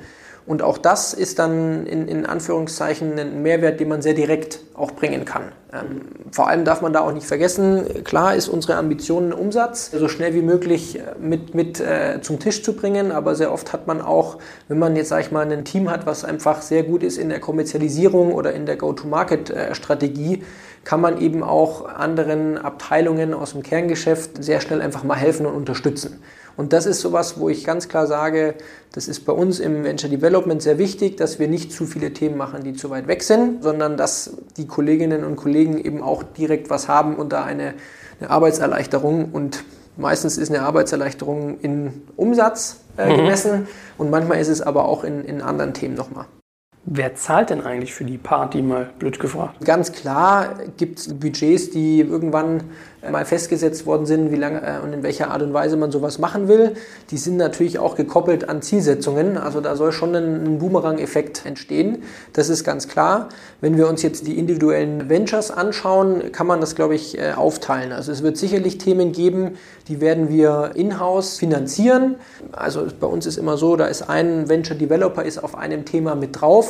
Und 0.51 0.63
auch 0.63 0.79
das 0.79 1.15
ist 1.15 1.39
dann 1.39 1.87
in, 1.87 2.09
in 2.09 2.27
Anführungszeichen 2.27 3.17
ein 3.21 3.41
Mehrwert, 3.41 3.79
den 3.79 3.87
man 3.87 4.03
sehr 4.03 4.15
direkt 4.15 4.59
auch 4.75 4.91
bringen 4.91 5.25
kann. 5.25 5.53
Ähm, 5.73 6.01
vor 6.33 6.49
allem 6.49 6.65
darf 6.65 6.83
man 6.83 6.93
da 6.93 7.03
auch 7.03 7.13
nicht 7.13 7.29
vergessen, 7.29 8.03
klar 8.03 8.35
ist 8.35 8.49
unsere 8.49 8.75
Ambition, 8.75 9.33
Umsatz 9.33 9.93
so 9.93 10.09
schnell 10.09 10.35
wie 10.35 10.43
möglich 10.43 10.99
äh, 10.99 11.03
mit, 11.21 11.55
mit 11.55 11.79
äh, 11.79 12.19
zum 12.21 12.41
Tisch 12.41 12.65
zu 12.65 12.73
bringen, 12.73 13.13
aber 13.13 13.37
sehr 13.37 13.53
oft 13.53 13.73
hat 13.73 13.87
man 13.87 14.01
auch, 14.01 14.39
wenn 14.67 14.81
man 14.81 14.97
jetzt, 14.97 15.11
sage 15.11 15.23
ich 15.23 15.31
mal, 15.31 15.49
ein 15.49 15.65
Team 15.65 15.89
hat, 15.89 16.05
was 16.05 16.25
einfach 16.25 16.63
sehr 16.63 16.83
gut 16.83 17.05
ist 17.05 17.17
in 17.17 17.29
der 17.29 17.39
Kommerzialisierung 17.39 18.35
oder 18.35 18.53
in 18.53 18.67
der 18.67 18.75
Go-to-Market-Strategie, 18.75 20.43
kann 20.83 21.01
man 21.01 21.21
eben 21.21 21.45
auch 21.45 21.87
anderen 21.87 22.59
Abteilungen 22.59 23.35
aus 23.35 23.53
dem 23.53 23.63
Kerngeschäft 23.63 24.43
sehr 24.43 24.61
schnell 24.61 24.83
einfach 24.83 25.05
mal 25.05 25.15
helfen 25.15 25.47
und 25.47 25.55
unterstützen. 25.55 26.21
Und 26.61 26.75
das 26.75 26.85
ist 26.85 27.01
sowas, 27.01 27.41
wo 27.41 27.49
ich 27.49 27.65
ganz 27.65 27.89
klar 27.89 28.07
sage, 28.07 28.55
das 28.93 29.09
ist 29.09 29.25
bei 29.25 29.33
uns 29.33 29.61
im 29.61 29.83
Venture 29.83 30.11
Development 30.11 30.61
sehr 30.61 30.77
wichtig, 30.77 31.17
dass 31.17 31.39
wir 31.39 31.49
nicht 31.49 31.73
zu 31.73 31.87
viele 31.87 32.13
Themen 32.13 32.37
machen, 32.37 32.63
die 32.63 32.75
zu 32.75 32.91
weit 32.91 33.09
weg 33.09 33.23
sind, 33.23 33.63
sondern 33.63 33.97
dass 33.97 34.37
die 34.59 34.67
Kolleginnen 34.67 35.25
und 35.25 35.37
Kollegen 35.37 35.83
eben 35.83 36.03
auch 36.03 36.23
direkt 36.23 36.69
was 36.69 36.87
haben 36.87 37.17
und 37.17 37.33
da 37.33 37.45
eine, 37.45 37.73
eine 38.21 38.29
Arbeitserleichterung 38.29 39.31
und 39.33 39.65
meistens 39.97 40.37
ist 40.37 40.51
eine 40.51 40.61
Arbeitserleichterung 40.61 41.61
in 41.61 42.03
Umsatz 42.17 42.77
äh, 42.99 43.11
mhm. 43.11 43.17
gemessen 43.17 43.61
mhm. 43.61 43.67
und 43.97 44.11
manchmal 44.11 44.39
ist 44.39 44.49
es 44.49 44.61
aber 44.61 44.85
auch 44.85 45.03
in, 45.03 45.25
in 45.25 45.41
anderen 45.41 45.73
Themen 45.73 45.95
nochmal. 45.95 46.27
Wer 46.87 47.15
zahlt 47.15 47.51
denn 47.51 47.61
eigentlich 47.61 47.93
für 47.93 48.05
die 48.05 48.17
Party, 48.17 48.63
mal 48.63 48.89
blöd 48.99 49.21
gefragt? 49.21 49.65
Ganz 49.65 49.93
klar 49.93 50.55
gibt 50.79 50.99
es 50.99 51.13
Budgets, 51.13 51.71
die 51.71 52.01
irgendwann 52.01 52.63
mal 53.11 53.25
festgesetzt 53.25 53.87
worden 53.87 54.05
sind, 54.05 54.31
wie 54.31 54.37
lange 54.37 54.61
äh, 54.61 54.85
und 54.85 54.93
in 54.93 55.03
welcher 55.03 55.31
Art 55.31 55.43
und 55.43 55.55
Weise 55.55 55.77
man 55.77 55.91
sowas 55.91 56.19
machen 56.19 56.49
will. 56.49 56.75
Die 57.11 57.17
sind 57.17 57.37
natürlich 57.37 57.79
auch 57.79 57.97
gekoppelt 57.97 58.49
an 58.49 58.61
Zielsetzungen. 58.61 59.39
Also 59.39 59.61
da 59.61 59.77
soll 59.77 59.93
schon 59.93 60.15
ein, 60.15 60.59
Boomerang-Effekt 60.59 61.47
entstehen. 61.47 62.03
Das 62.35 62.51
ist 62.51 62.65
ganz 62.65 62.89
klar. 62.89 63.29
Wenn 63.61 63.77
wir 63.77 63.89
uns 63.89 64.03
jetzt 64.03 64.27
die 64.27 64.39
individuellen 64.39 65.09
Ventures 65.09 65.51
anschauen, 65.51 66.33
kann 66.33 66.47
man 66.47 66.61
das, 66.61 66.75
glaube 66.75 66.95
ich, 66.95 67.19
äh, 67.19 67.33
aufteilen. 67.33 67.93
Also 67.93 68.13
es 68.13 68.23
wird 68.23 68.37
sicherlich 68.37 68.79
Themen 68.79 69.13
geben, 69.13 69.57
die 69.89 70.01
werden 70.01 70.29
wir 70.29 70.73
in-house 70.75 71.39
finanzieren. 71.39 72.17
Also 72.53 72.87
bei 73.01 73.07
uns 73.07 73.27
ist 73.27 73.39
immer 73.39 73.57
so, 73.57 73.77
da 73.77 73.87
ist 73.87 74.03
ein 74.03 74.49
Venture 74.49 74.77
Developer 74.77 75.25
ist 75.25 75.43
auf 75.43 75.57
einem 75.57 75.85
Thema 75.85 76.15
mit 76.15 76.41
drauf. 76.41 76.70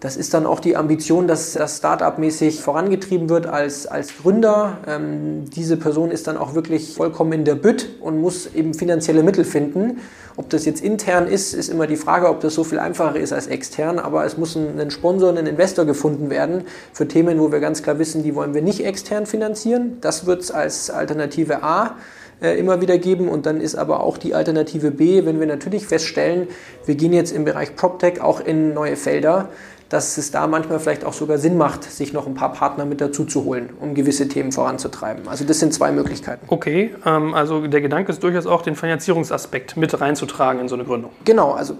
Das 0.00 0.16
ist 0.16 0.32
dann 0.32 0.46
auch 0.46 0.60
die 0.60 0.78
Ambition, 0.78 1.28
dass 1.28 1.52
das 1.52 1.76
Startup-mäßig 1.76 2.62
vorangetrieben 2.62 3.28
wird 3.28 3.46
als, 3.46 3.86
als 3.86 4.16
Gründer. 4.16 4.78
Ähm, 4.86 5.44
diese 5.50 5.76
Person 5.76 6.10
ist 6.10 6.26
dann 6.26 6.38
auch 6.38 6.54
wirklich 6.54 6.94
vollkommen 6.94 7.32
in 7.32 7.44
der 7.44 7.54
Bütt 7.54 7.86
und 8.00 8.18
muss 8.18 8.46
eben 8.54 8.72
finanzielle 8.72 9.22
Mittel 9.22 9.44
finden. 9.44 9.98
Ob 10.36 10.48
das 10.48 10.64
jetzt 10.64 10.82
intern 10.82 11.26
ist, 11.26 11.52
ist 11.52 11.68
immer 11.68 11.86
die 11.86 11.96
Frage, 11.96 12.30
ob 12.30 12.40
das 12.40 12.54
so 12.54 12.64
viel 12.64 12.78
einfacher 12.78 13.16
ist 13.16 13.34
als 13.34 13.46
extern. 13.46 13.98
Aber 13.98 14.24
es 14.24 14.38
muss 14.38 14.56
ein, 14.56 14.80
ein 14.80 14.90
Sponsor, 14.90 15.36
ein 15.36 15.46
Investor 15.46 15.84
gefunden 15.84 16.30
werden 16.30 16.62
für 16.94 17.06
Themen, 17.06 17.38
wo 17.38 17.52
wir 17.52 17.60
ganz 17.60 17.82
klar 17.82 17.98
wissen, 17.98 18.22
die 18.22 18.34
wollen 18.34 18.54
wir 18.54 18.62
nicht 18.62 18.82
extern 18.86 19.26
finanzieren. 19.26 19.98
Das 20.00 20.24
wird 20.24 20.40
es 20.40 20.50
als 20.50 20.88
Alternative 20.88 21.62
A 21.62 21.96
äh, 22.40 22.58
immer 22.58 22.80
wieder 22.80 22.98
geben. 22.98 23.28
Und 23.28 23.46
dann 23.46 23.60
ist 23.60 23.74
aber 23.74 24.02
auch 24.02 24.18
die 24.18 24.34
Alternative 24.34 24.90
B, 24.90 25.24
wenn 25.24 25.40
wir 25.40 25.46
natürlich 25.46 25.86
feststellen, 25.86 26.48
wir 26.86 26.94
gehen 26.94 27.12
jetzt 27.12 27.32
im 27.32 27.44
Bereich 27.44 27.76
PropTech 27.76 28.20
auch 28.20 28.40
in 28.40 28.74
neue 28.74 28.96
Felder, 28.96 29.48
dass 29.90 30.16
es 30.18 30.30
da 30.30 30.46
manchmal 30.46 30.78
vielleicht 30.78 31.04
auch 31.04 31.12
sogar 31.12 31.36
Sinn 31.38 31.58
macht, 31.58 31.82
sich 31.84 32.12
noch 32.12 32.26
ein 32.26 32.34
paar 32.34 32.52
Partner 32.52 32.84
mit 32.84 33.00
dazu 33.00 33.24
zu 33.24 33.44
holen, 33.44 33.70
um 33.80 33.94
gewisse 33.94 34.28
Themen 34.28 34.52
voranzutreiben. 34.52 35.28
Also 35.28 35.44
das 35.44 35.58
sind 35.58 35.74
zwei 35.74 35.90
Möglichkeiten. 35.90 36.46
Okay, 36.48 36.94
ähm, 37.04 37.34
also 37.34 37.66
der 37.66 37.80
Gedanke 37.80 38.12
ist 38.12 38.22
durchaus 38.22 38.46
auch, 38.46 38.62
den 38.62 38.76
Finanzierungsaspekt 38.76 39.76
mit 39.76 40.00
reinzutragen 40.00 40.60
in 40.60 40.68
so 40.68 40.76
eine 40.76 40.84
Gründung. 40.84 41.10
Genau, 41.24 41.52
also 41.52 41.74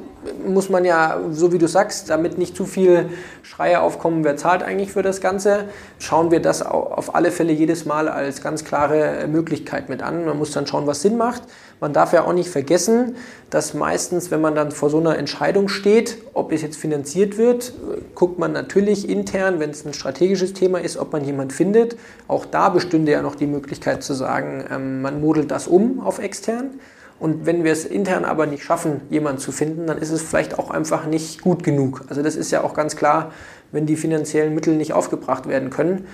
muss 0.45 0.69
man 0.69 0.85
ja, 0.85 1.21
so 1.31 1.53
wie 1.53 1.59
du 1.59 1.69
sagst, 1.69 2.11
damit 2.11 2.37
nicht 2.37 2.57
zu 2.57 2.67
viel 2.67 3.11
Schreie 3.43 3.81
aufkommen, 3.81 4.25
wer 4.25 4.37
zahlt 4.37 4.65
eigentlich 4.65 4.91
für 4.91 5.03
das 5.03 5.21
Ganze, 5.21 5.67
schauen 6.01 6.33
wir 6.33 6.41
das 6.41 6.63
auf 6.63 7.15
alle 7.15 7.31
Fälle 7.31 7.53
jedes 7.53 7.85
Mal 7.85 8.09
als 8.09 8.43
ganz 8.43 8.65
klare 8.65 9.29
Möglichkeit 9.29 9.89
mit 9.89 10.03
an. 10.03 10.25
Man 10.25 10.37
muss 10.37 10.51
dann 10.51 10.67
schauen, 10.67 10.87
was 10.89 11.03
Sinn 11.03 11.17
macht. 11.17 11.43
Man 11.81 11.95
darf 11.95 12.13
ja 12.13 12.25
auch 12.25 12.35
nicht 12.35 12.51
vergessen, 12.51 13.17
dass 13.49 13.73
meistens, 13.73 14.31
wenn 14.31 14.43
man 14.43 14.55
dann 14.55 14.71
vor 14.71 14.91
so 14.91 14.99
einer 14.99 15.17
Entscheidung 15.17 15.69
steht, 15.69 16.19
ob 16.35 16.53
es 16.53 16.61
jetzt 16.61 16.77
finanziert 16.77 17.39
wird, 17.39 17.73
guckt 18.15 18.39
man 18.39 18.53
natürlich 18.53 19.09
intern, 19.09 19.61
wenn 19.61 19.71
es 19.71 19.87
ein 19.87 19.95
strategisches 19.95 20.53
Thema 20.53 20.79
ist, 20.79 20.99
ob 20.99 21.13
man 21.13 21.25
jemand 21.25 21.55
findet. 21.55 21.97
Auch 22.29 22.45
da 22.45 22.69
bestünde 22.69 23.13
ja 23.13 23.23
noch 23.23 23.35
die 23.35 23.47
Möglichkeit 23.47 24.03
zu 24.03 24.13
sagen, 24.13 24.65
ähm, 24.71 25.01
man 25.01 25.21
modelt 25.23 25.51
das 25.51 25.67
um 25.67 26.01
auf 26.01 26.19
extern. 26.19 26.71
Und 27.19 27.45
wenn 27.45 27.65
wir 27.65 27.73
es 27.73 27.85
intern 27.85 28.25
aber 28.25 28.47
nicht 28.47 28.63
schaffen, 28.63 29.03
jemanden 29.11 29.41
zu 29.41 29.53
finden, 29.53 29.87
dann 29.87 29.99
ist 29.99 30.11
es 30.11 30.23
vielleicht 30.23 30.59
auch 30.59 30.71
einfach 30.71 31.07
nicht 31.07 31.43
gut 31.43 31.63
genug. 31.63 32.05
Also 32.09 32.23
das 32.23 32.37
ist 32.37 32.51
ja 32.51 32.63
auch 32.63 32.75
ganz 32.75 32.97
klar, 32.97 33.33
wenn 33.73 33.87
die 33.87 33.97
finanziellen 33.97 34.55
Mittel 34.55 34.75
nicht 34.75 34.93
aufgebracht 34.93 35.47
werden 35.49 35.71
können, 35.71 36.07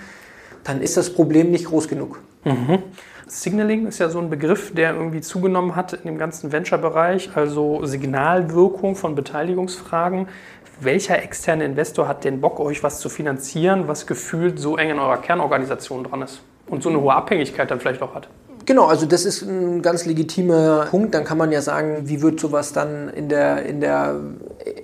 dann 0.64 0.80
ist 0.80 0.96
das 0.96 1.10
Problem 1.10 1.50
nicht 1.50 1.66
groß 1.66 1.88
genug. 1.88 2.20
Mhm. 2.44 2.82
Signaling 3.28 3.88
ist 3.88 3.98
ja 3.98 4.08
so 4.08 4.20
ein 4.20 4.30
Begriff, 4.30 4.72
der 4.72 4.94
irgendwie 4.94 5.20
zugenommen 5.20 5.74
hat 5.74 5.92
in 5.92 6.04
dem 6.04 6.16
ganzen 6.16 6.52
Venture-Bereich, 6.52 7.30
also 7.34 7.84
Signalwirkung 7.84 8.94
von 8.94 9.16
Beteiligungsfragen. 9.16 10.28
Welcher 10.78 11.20
externe 11.20 11.64
Investor 11.64 12.06
hat 12.06 12.22
den 12.22 12.40
Bock, 12.40 12.60
euch 12.60 12.84
was 12.84 13.00
zu 13.00 13.08
finanzieren, 13.08 13.88
was 13.88 14.06
gefühlt 14.06 14.60
so 14.60 14.76
eng 14.76 14.90
in 14.90 14.98
eurer 15.00 15.16
Kernorganisation 15.16 16.04
dran 16.04 16.22
ist 16.22 16.40
und 16.68 16.84
so 16.84 16.88
eine 16.88 17.00
hohe 17.00 17.14
Abhängigkeit 17.14 17.68
dann 17.68 17.80
vielleicht 17.80 18.00
auch 18.00 18.14
hat? 18.14 18.28
Genau, 18.66 18.86
also 18.86 19.06
das 19.06 19.24
ist 19.24 19.42
ein 19.42 19.80
ganz 19.80 20.06
legitimer 20.06 20.86
Punkt. 20.90 21.14
Dann 21.14 21.22
kann 21.22 21.38
man 21.38 21.52
ja 21.52 21.62
sagen, 21.62 22.02
wie 22.06 22.20
wird 22.20 22.40
sowas 22.40 22.72
dann 22.72 23.08
in 23.08 23.28
der, 23.28 23.64
in 23.64 23.80
der 23.80 24.16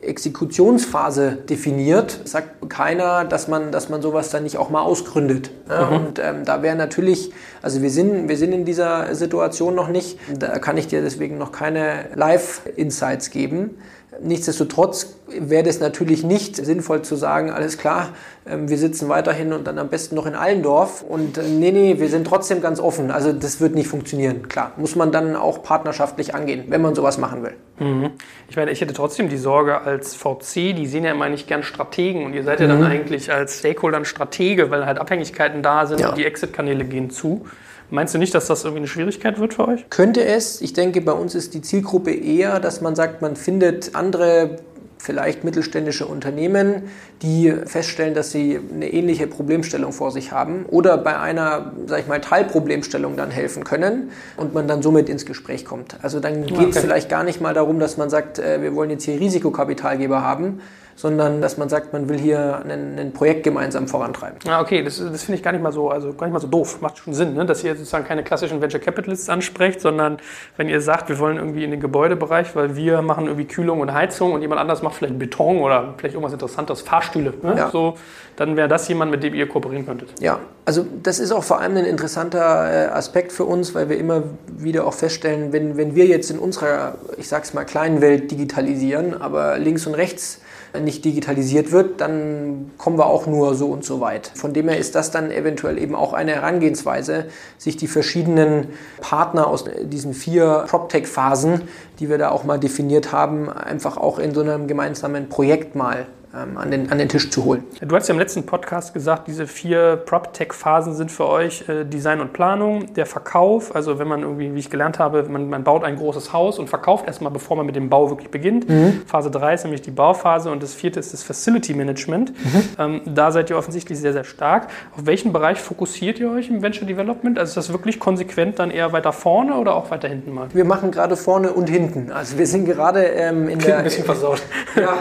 Exekutionsphase 0.03 1.33
definiert? 1.51 2.21
Sagt 2.25 2.71
keiner, 2.71 3.25
dass 3.25 3.49
man, 3.49 3.73
dass 3.73 3.89
man 3.89 4.01
sowas 4.01 4.31
dann 4.31 4.45
nicht 4.45 4.57
auch 4.57 4.71
mal 4.71 4.83
ausgründet. 4.83 5.51
Ja, 5.69 5.87
mhm. 5.87 5.97
Und 5.97 6.19
ähm, 6.21 6.45
da 6.45 6.63
wäre 6.63 6.77
natürlich, 6.77 7.33
also 7.61 7.83
wir 7.83 7.91
sind, 7.91 8.29
wir 8.29 8.37
sind 8.37 8.53
in 8.53 8.65
dieser 8.65 9.17
Situation 9.17 9.75
noch 9.75 9.89
nicht. 9.89 10.17
Da 10.39 10.61
kann 10.61 10.77
ich 10.77 10.87
dir 10.87 11.03
deswegen 11.03 11.37
noch 11.37 11.51
keine 11.51 12.07
Live-Insights 12.15 13.31
geben. 13.31 13.79
Nichtsdestotrotz 14.21 15.17
wäre 15.27 15.69
es 15.69 15.81
natürlich 15.81 16.23
nicht 16.23 16.57
sinnvoll 16.57 17.01
zu 17.03 17.17
sagen, 17.17 17.51
alles 17.51 17.79
klar, 17.79 18.11
ähm, 18.47 18.69
wir 18.69 18.77
sitzen 18.77 19.09
weiterhin 19.09 19.55
und 19.55 19.67
dann 19.67 19.79
am 19.79 19.89
besten 19.89 20.17
noch 20.17 20.27
in 20.27 20.35
Allendorf 20.35 21.03
und 21.03 21.39
äh, 21.39 21.43
nee, 21.43 21.73
nee, 21.73 21.99
wir 21.99 22.09
sind 22.09 22.27
trotzdem 22.27 22.61
ganz 22.61 22.79
offen. 22.79 23.11
Also 23.11 23.33
das 23.33 23.61
wird 23.61 23.75
nicht 23.75 23.89
funktionieren. 23.89 24.49
Klar, 24.49 24.73
muss 24.77 24.97
man 24.97 25.13
dann 25.13 25.35
auch 25.35 25.63
partnerschaftlich 25.63 26.35
angehen, 26.35 26.65
wenn 26.69 26.83
man 26.83 26.95
sowas 26.95 27.17
machen 27.17 27.43
will. 27.43 27.55
Mhm. 27.79 28.11
Ich 28.51 28.57
meine, 28.57 28.71
ich 28.71 28.83
hätte 28.83 28.93
trotzdem 28.93 29.31
die 29.31 29.39
Sorge 29.39 29.81
als 29.81 30.15
VC, 30.15 30.77
die 30.77 30.87
sehen 30.87 31.05
ja 31.05 31.13
immer 31.13 31.31
nicht 31.31 31.49
gern 31.49 31.63
Strategen 31.63 32.27
und 32.27 32.35
ihr 32.35 32.45
seid 32.45 32.61
ja 32.61 32.67
dann 32.67 32.81
mhm. 32.81 32.87
eigentlich 32.87 33.33
als 33.33 33.61
Stakeholder 33.61 33.97
ein 33.97 34.05
Stratege, 34.05 34.71
weil 34.71 34.85
halt 34.85 34.99
Abhängigkeiten 34.99 35.63
da 35.63 35.87
sind 35.87 36.01
ja. 36.01 36.11
und 36.11 36.19
die 36.19 36.27
Exit-Kanäle 36.27 36.85
gehen 36.85 37.11
zu. 37.11 37.47
Meinst 37.93 38.15
du 38.15 38.19
nicht, 38.19 38.35
dass 38.35 38.47
das 38.47 38.65
irgendwie 38.65 38.79
eine 38.79 38.89
Schwierigkeit 38.89 39.39
wird 39.39 39.53
für 39.53 39.69
euch? 39.69 39.91
Könnte 39.91 40.25
es. 40.25 40.63
Ich 40.63 40.73
denke, 40.73 41.03
bei 41.03 41.13
uns 41.13 41.35
ist 41.35 41.53
die 41.53 41.61
Zielgruppe 41.61 42.11
eher, 42.11 42.59
dass 42.59 42.81
man 42.81 42.97
sagt, 42.97 43.21
man 43.21 43.37
findet 43.37 43.95
andere 43.95 44.57
vielleicht 44.97 45.45
mittelständische 45.45 46.07
Unternehmen, 46.07 46.85
die 47.21 47.53
feststellen, 47.67 48.15
dass 48.15 48.31
sie 48.31 48.59
eine 48.73 48.91
ähnliche 48.91 49.27
Problemstellung 49.27 49.93
vor 49.93 50.11
sich 50.11 50.33
haben 50.33 50.65
oder 50.71 50.97
bei 50.97 51.19
einer, 51.19 51.73
sag 51.87 52.01
ich 52.01 52.07
mal, 52.07 52.21
Teilproblemstellung 52.21 53.17
dann 53.17 53.31
helfen 53.31 53.63
können 53.63 54.11
und 54.39 54.55
man 54.55 54.69
dann 54.69 54.81
somit 54.81 55.11
ins 55.11 55.27
Gespräch 55.27 55.67
kommt. 55.67 55.97
Also 56.01 56.19
dann 56.19 56.47
geht 56.47 56.57
es 56.57 56.77
okay. 56.77 56.81
vielleicht 56.81 57.11
gar 57.11 57.25
nicht 57.25 57.43
mal 57.43 57.53
darum, 57.53 57.79
dass 57.79 57.99
man 57.99 58.09
sagt, 58.09 58.39
äh, 58.39 58.63
wir 58.63 58.75
wollen 58.75 58.89
jetzt 58.89 59.05
hier 59.05 59.21
Risikokapitalgeber 59.21 60.23
haben, 60.23 60.61
sondern 60.95 61.41
dass 61.41 61.57
man 61.57 61.69
sagt, 61.69 61.93
man 61.93 62.09
will 62.09 62.19
hier 62.19 62.63
ein, 62.65 62.99
ein 62.99 63.13
Projekt 63.13 63.45
gemeinsam 63.45 63.89
vorantreiben. 63.89 64.39
Ah, 64.49 64.61
okay, 64.61 64.83
das, 64.83 64.99
das 64.99 65.23
finde 65.23 65.37
ich 65.37 65.43
gar 65.43 65.53
nicht 65.53 65.63
mal 65.63 65.73
so, 65.73 65.91
also 65.91 66.13
gar 66.13 66.27
nicht 66.27 66.35
mal 66.35 66.41
so 66.41 66.47
doof. 66.47 66.81
Macht 66.81 66.99
schon 66.99 67.15
Sinn, 67.15 67.35
ne? 67.35 67.47
dass 67.47 67.65
ihr 67.65 67.75
sozusagen 67.75 68.05
keine 68.05 68.23
klassischen 68.23 68.61
Venture 68.61 68.81
Capitalists 68.81 69.29
ansprecht, 69.29 69.81
sondern 69.81 70.19
wenn 70.57 70.69
ihr 70.69 70.81
sagt, 70.81 71.09
wir 71.09 71.19
wollen 71.19 71.37
irgendwie 71.37 71.65
in 71.65 71.71
den 71.71 71.81
Gebäudebereich, 71.81 72.55
weil 72.55 72.77
wir 72.77 73.03
machen 73.03 73.27
irgendwie 73.27 73.47
Kühlung 73.47 73.81
und 73.81 73.93
Heizung 73.93 74.33
und 74.33 74.43
jemand 74.43 74.61
anders 74.61 74.83
macht 74.83 74.97
vielleicht 74.97 75.19
Beton 75.19 75.59
oder 75.59 75.95
vielleicht 75.97 76.15
irgendwas 76.15 76.33
Interessantes, 76.33 76.83
Fahrstühle. 76.83 77.35
Ne? 77.43 77.55
Ja. 77.57 77.71
So, 77.71 77.97
dann 78.37 78.57
wäre 78.57 78.69
das 78.69 78.89
jemand, 78.89 79.11
mit 79.11 79.23
dem 79.23 79.35
ihr 79.35 79.49
kooperieren 79.49 79.87
könntet. 79.87 80.21
Ja, 80.21 80.41
also 80.65 80.87
das 81.03 81.19
ist 81.19 81.33
auch 81.33 81.45
vor 81.45 81.61
allem 81.61 81.77
ein 81.77 81.85
interessanter 81.85 82.71
äh, 82.71 82.87
Aspekt 82.89 83.33
für 83.33 83.45
uns, 83.45 83.75
weil 83.75 83.89
wir 83.89 83.99
immer 83.99 84.23
wieder 84.47 84.87
auch 84.87 84.95
feststellen, 84.95 85.53
wenn, 85.53 85.77
wenn 85.77 85.95
wir 85.95 86.07
jetzt 86.07 86.31
in 86.31 86.39
unserer, 86.39 86.95
ich 87.17 87.29
sag's 87.29 87.55
mal, 87.55 87.65
kleinen 87.65 88.01
Welt 88.01 88.31
digitalisieren, 88.31 89.21
aber 89.21 89.59
links 89.59 89.87
und 89.87 89.95
rechts 89.95 90.41
nicht 90.81 91.05
digitalisiert 91.05 91.71
wird, 91.71 92.01
dann 92.01 92.71
kommen 92.79 92.99
wir 92.99 93.07
auch 93.07 93.27
nur 93.27 93.55
so 93.55 93.67
und 93.67 93.85
so 93.85 94.01
weit. 94.01 94.33
Von 94.35 94.55
dem 94.55 94.69
her 94.69 94.79
ist 94.79 94.95
das 94.95 95.11
dann 95.11 95.31
eventuell 95.31 95.79
eben 95.79 95.95
auch 95.95 96.13
eine 96.13 96.33
Herangehensweise, 96.33 97.27
sich 97.59 97.77
die 97.77 97.89
verschiedenen 97.89 98.69
Partner 99.01 99.47
aus 99.49 99.65
diesen 99.83 100.15
vier 100.15 100.65
PropTech-Phasen, 100.69 101.63
die 102.01 102.09
wir 102.09 102.19
da 102.19 102.31
auch 102.31 102.45
mal 102.45 102.59
definiert 102.59 103.13
haben, 103.13 103.51
einfach 103.51 103.97
auch 103.97 104.19
in 104.19 104.35
so 104.35 104.41
einem 104.41 104.67
gemeinsamen 104.67 105.29
Projekt 105.29 105.75
mal 105.75 106.07
an, 106.33 106.71
den, 106.71 106.91
an 106.91 106.99
den 106.99 107.09
Tisch 107.09 107.31
zu 107.31 107.45
holen. 107.45 107.65
Du 107.81 107.95
hast 107.95 108.09
ja 108.09 108.15
im 108.15 108.19
letzten 108.19 108.47
Podcast 108.47 108.95
gesagt, 108.95 109.29
diese 109.29 109.47
vier 109.47 109.97
PropTech-Phasen 109.97 110.95
sind 110.95 111.13
für 111.13 111.29
euch 111.29 111.69
äh, 111.69 111.85
Design 111.85 112.21
und 112.21 112.33
Planung, 112.33 112.95
der 112.95 113.05
Verkauf, 113.05 113.75
also 113.75 113.99
wenn 113.99 114.09
man 114.09 114.23
irgendwie, 114.23 114.55
wie 114.55 114.59
ich 114.59 114.71
gelernt 114.71 114.99
habe, 114.99 115.25
man, 115.25 115.51
man 115.51 115.63
baut 115.63 115.85
ein 115.85 115.97
großes 115.97 116.33
Haus 116.33 116.59
und 116.59 116.71
verkauft 116.71 117.07
erstmal, 117.07 117.31
bevor 117.33 117.59
man 117.59 117.67
mit 117.67 117.77
dem 117.77 117.91
Bau 117.91 118.09
wirklich 118.09 118.31
beginnt. 118.31 118.69
Mhm. 118.69 119.03
Phase 119.07 119.31
3 119.31 119.55
ist 119.55 119.65
nämlich 119.65 119.83
die 119.83 119.91
Bauphase 119.91 120.51
und 120.51 120.63
das 120.63 120.73
vierte 120.73 121.01
ist 121.01 121.13
das 121.13 121.23
Facility 121.23 121.75
Management. 121.75 122.31
Mhm. 122.31 122.63
Ähm, 122.79 123.01
da 123.05 123.31
seid 123.31 123.51
ihr 123.51 123.59
offensichtlich 123.59 123.99
sehr, 123.99 124.15
sehr 124.15 124.25
stark. 124.25 124.69
Auf 124.97 125.05
welchen 125.05 125.35
Bereich 125.35 125.61
fokussiert 125.61 126.19
ihr 126.19 126.31
euch 126.31 126.49
im 126.49 126.63
Venture 126.63 126.87
Development? 126.87 127.39
Also 127.39 127.51
ist 127.51 127.69
das 127.69 127.73
wirklich 127.73 128.01
konsequent 128.01 128.59
dann 128.59 128.71
eher 128.71 128.93
weiter 128.93 129.13
vorne 129.13 129.57
oder 129.57 129.75
auch 129.75 129.91
weiter 129.91 130.09
hinten 130.09 130.33
mal? 130.33 130.49
Wir 130.55 130.65
machen 130.65 130.91
gerade 130.93 131.17
vorne 131.17 131.53
und 131.53 131.69
hinten. 131.69 132.11
Also 132.11 132.39
wir 132.39 132.47
sind 132.47 132.65
gerade 132.65 133.03
ähm, 133.05 133.43
in 133.43 133.59
Klingt 133.59 133.65
der... 133.67 133.79
ein 133.79 133.85
bisschen 133.85 134.05
versaut. 134.05 134.43
Ja, 134.75 134.95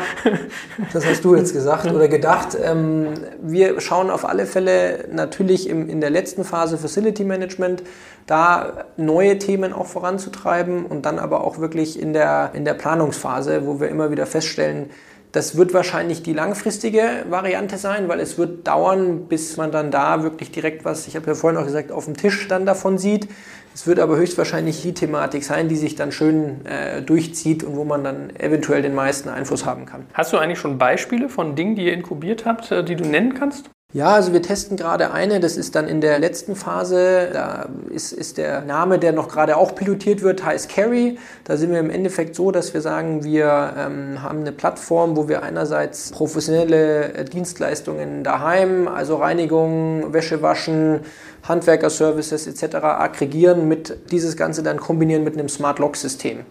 das 0.91 1.05
heißt, 1.05 1.20
hast 1.21 1.25
du 1.25 1.35
jetzt 1.35 1.53
gesagt 1.53 1.85
oder 1.85 2.07
gedacht. 2.07 2.57
Ähm, 2.59 3.09
wir 3.39 3.79
schauen 3.79 4.09
auf 4.09 4.27
alle 4.27 4.47
Fälle 4.47 5.05
natürlich 5.11 5.69
im, 5.69 5.87
in 5.87 6.01
der 6.01 6.09
letzten 6.09 6.43
Phase 6.43 6.79
Facility 6.79 7.23
Management, 7.23 7.83
da 8.25 8.85
neue 8.97 9.37
Themen 9.37 9.71
auch 9.71 9.85
voranzutreiben 9.85 10.83
und 10.83 11.05
dann 11.05 11.19
aber 11.19 11.43
auch 11.43 11.59
wirklich 11.59 12.01
in 12.01 12.13
der, 12.13 12.51
in 12.55 12.65
der 12.65 12.73
Planungsphase, 12.73 13.67
wo 13.67 13.79
wir 13.79 13.89
immer 13.89 14.09
wieder 14.09 14.25
feststellen, 14.25 14.89
das 15.31 15.55
wird 15.55 15.73
wahrscheinlich 15.73 16.23
die 16.23 16.33
langfristige 16.33 17.25
Variante 17.29 17.77
sein, 17.77 18.09
weil 18.09 18.19
es 18.19 18.37
wird 18.37 18.67
dauern, 18.67 19.27
bis 19.27 19.57
man 19.57 19.71
dann 19.71 19.91
da 19.91 20.23
wirklich 20.23 20.51
direkt 20.51 20.83
was, 20.83 21.07
ich 21.07 21.15
habe 21.15 21.27
ja 21.27 21.35
vorhin 21.35 21.59
auch 21.59 21.65
gesagt, 21.65 21.91
auf 21.91 22.05
dem 22.05 22.17
Tisch 22.17 22.47
dann 22.47 22.65
davon 22.65 22.97
sieht. 22.97 23.27
Es 23.73 23.87
wird 23.87 23.99
aber 23.99 24.17
höchstwahrscheinlich 24.17 24.81
die 24.81 24.93
Thematik 24.93 25.45
sein, 25.45 25.69
die 25.69 25.77
sich 25.77 25.95
dann 25.95 26.11
schön 26.11 26.65
äh, 26.65 27.01
durchzieht 27.01 27.63
und 27.63 27.77
wo 27.77 27.85
man 27.85 28.03
dann 28.03 28.35
eventuell 28.35 28.81
den 28.81 28.93
meisten 28.93 29.29
Einfluss 29.29 29.65
haben 29.65 29.85
kann. 29.85 30.05
Hast 30.13 30.33
du 30.33 30.37
eigentlich 30.37 30.59
schon 30.59 30.77
Beispiele 30.77 31.29
von 31.29 31.55
Dingen, 31.55 31.75
die 31.75 31.85
ihr 31.85 31.93
inkubiert 31.93 32.45
habt, 32.45 32.69
äh, 32.71 32.83
die 32.83 32.95
du 32.95 33.05
nennen 33.05 33.33
kannst? 33.33 33.69
Ja, 33.93 34.13
also 34.13 34.31
wir 34.31 34.41
testen 34.41 34.77
gerade 34.77 35.11
eine, 35.11 35.41
das 35.41 35.57
ist 35.57 35.75
dann 35.75 35.85
in 35.85 35.99
der 35.99 36.17
letzten 36.17 36.55
Phase. 36.55 37.27
Da 37.33 37.67
ist, 37.89 38.13
ist 38.13 38.37
der 38.37 38.61
Name, 38.61 38.99
der 38.99 39.11
noch 39.11 39.27
gerade 39.27 39.57
auch 39.57 39.75
pilotiert 39.75 40.21
wird, 40.21 40.45
heißt 40.45 40.69
Carry. 40.69 41.17
Da 41.43 41.57
sind 41.57 41.73
wir 41.73 41.79
im 41.79 41.89
Endeffekt 41.89 42.35
so, 42.35 42.51
dass 42.51 42.73
wir 42.73 42.79
sagen, 42.79 43.25
wir 43.25 43.73
ähm, 43.77 44.23
haben 44.23 44.39
eine 44.39 44.53
Plattform, 44.53 45.17
wo 45.17 45.27
wir 45.27 45.43
einerseits 45.43 46.11
professionelle 46.11 47.13
äh, 47.13 47.25
Dienstleistungen 47.25 48.23
daheim, 48.23 48.87
also 48.87 49.17
Reinigung, 49.17 50.13
Wäsche 50.13 50.41
waschen, 50.41 51.01
Handwerkerservices 51.43 52.47
etc. 52.47 52.75
aggregieren, 52.75 53.67
mit 53.67 54.09
dieses 54.09 54.37
Ganze 54.37 54.63
dann 54.63 54.77
kombinieren 54.77 55.25
mit 55.25 55.33
einem 55.33 55.49
Smart 55.49 55.79
Lock 55.79 55.97
System. 55.97 56.45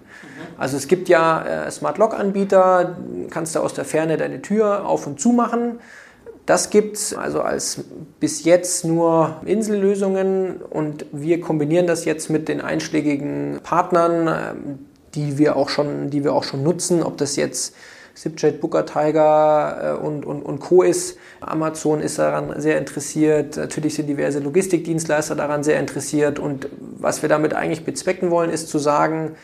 Also 0.59 0.77
es 0.77 0.89
gibt 0.89 1.09
ja 1.09 1.65
äh, 1.67 1.71
Smart 1.71 1.97
Lock 1.97 2.13
Anbieter, 2.13 2.97
kannst 3.31 3.55
du 3.55 3.61
aus 3.61 3.73
der 3.73 3.87
Ferne 3.87 4.19
deine 4.19 4.43
Tür 4.43 4.85
auf 4.85 5.07
und 5.07 5.19
zu 5.19 5.31
machen. 5.31 5.79
Das 6.51 6.69
gibt 6.71 6.97
es 6.97 7.15
also 7.15 7.43
als 7.43 7.85
bis 8.19 8.43
jetzt 8.43 8.85
nur 8.85 9.37
Insellösungen 9.45 10.57
und 10.57 11.07
wir 11.13 11.41
kombinieren 11.41 11.87
das 11.87 12.05
jetzt 12.05 12.29
mit 12.29 12.49
den 12.49 12.61
einschlägigen 12.61 13.61
Partnern, 13.63 14.27
ähm, 14.27 14.79
die 15.15 15.39
wir 15.39 15.55
auch 15.55 15.69
schon, 15.69 16.11
die 16.11 16.25
wir 16.25 16.35
auch 16.35 16.43
schon 16.43 16.65
nutzen, 16.65 17.05
ob 17.05 17.19
das 17.19 17.37
jetzt 17.37 17.77
Zipjet, 18.17 18.61
Booker 18.61 18.85
Tiger 18.85 20.01
äh, 20.01 20.05
und, 20.05 20.27
und, 20.27 20.43
und 20.43 20.59
Co. 20.59 20.83
ist. 20.83 21.19
Amazon 21.41 22.01
ist 22.01 22.19
daran 22.19 22.61
sehr 22.61 22.79
interessiert. 22.79 23.57
Natürlich 23.57 23.95
sind 23.95 24.09
diverse 24.09 24.41
Logistikdienstleister 24.41 25.37
daran 25.37 25.63
sehr 25.63 25.79
interessiert. 25.79 26.41
Und 26.41 26.69
was 26.99 27.23
wir 27.23 27.29
damit 27.29 27.55
eigentlich 27.55 27.85
bezwecken 27.85 28.33
wollen, 28.33 28.51
ist 28.51 28.69
zu 28.71 28.81
sagen, 28.81 29.37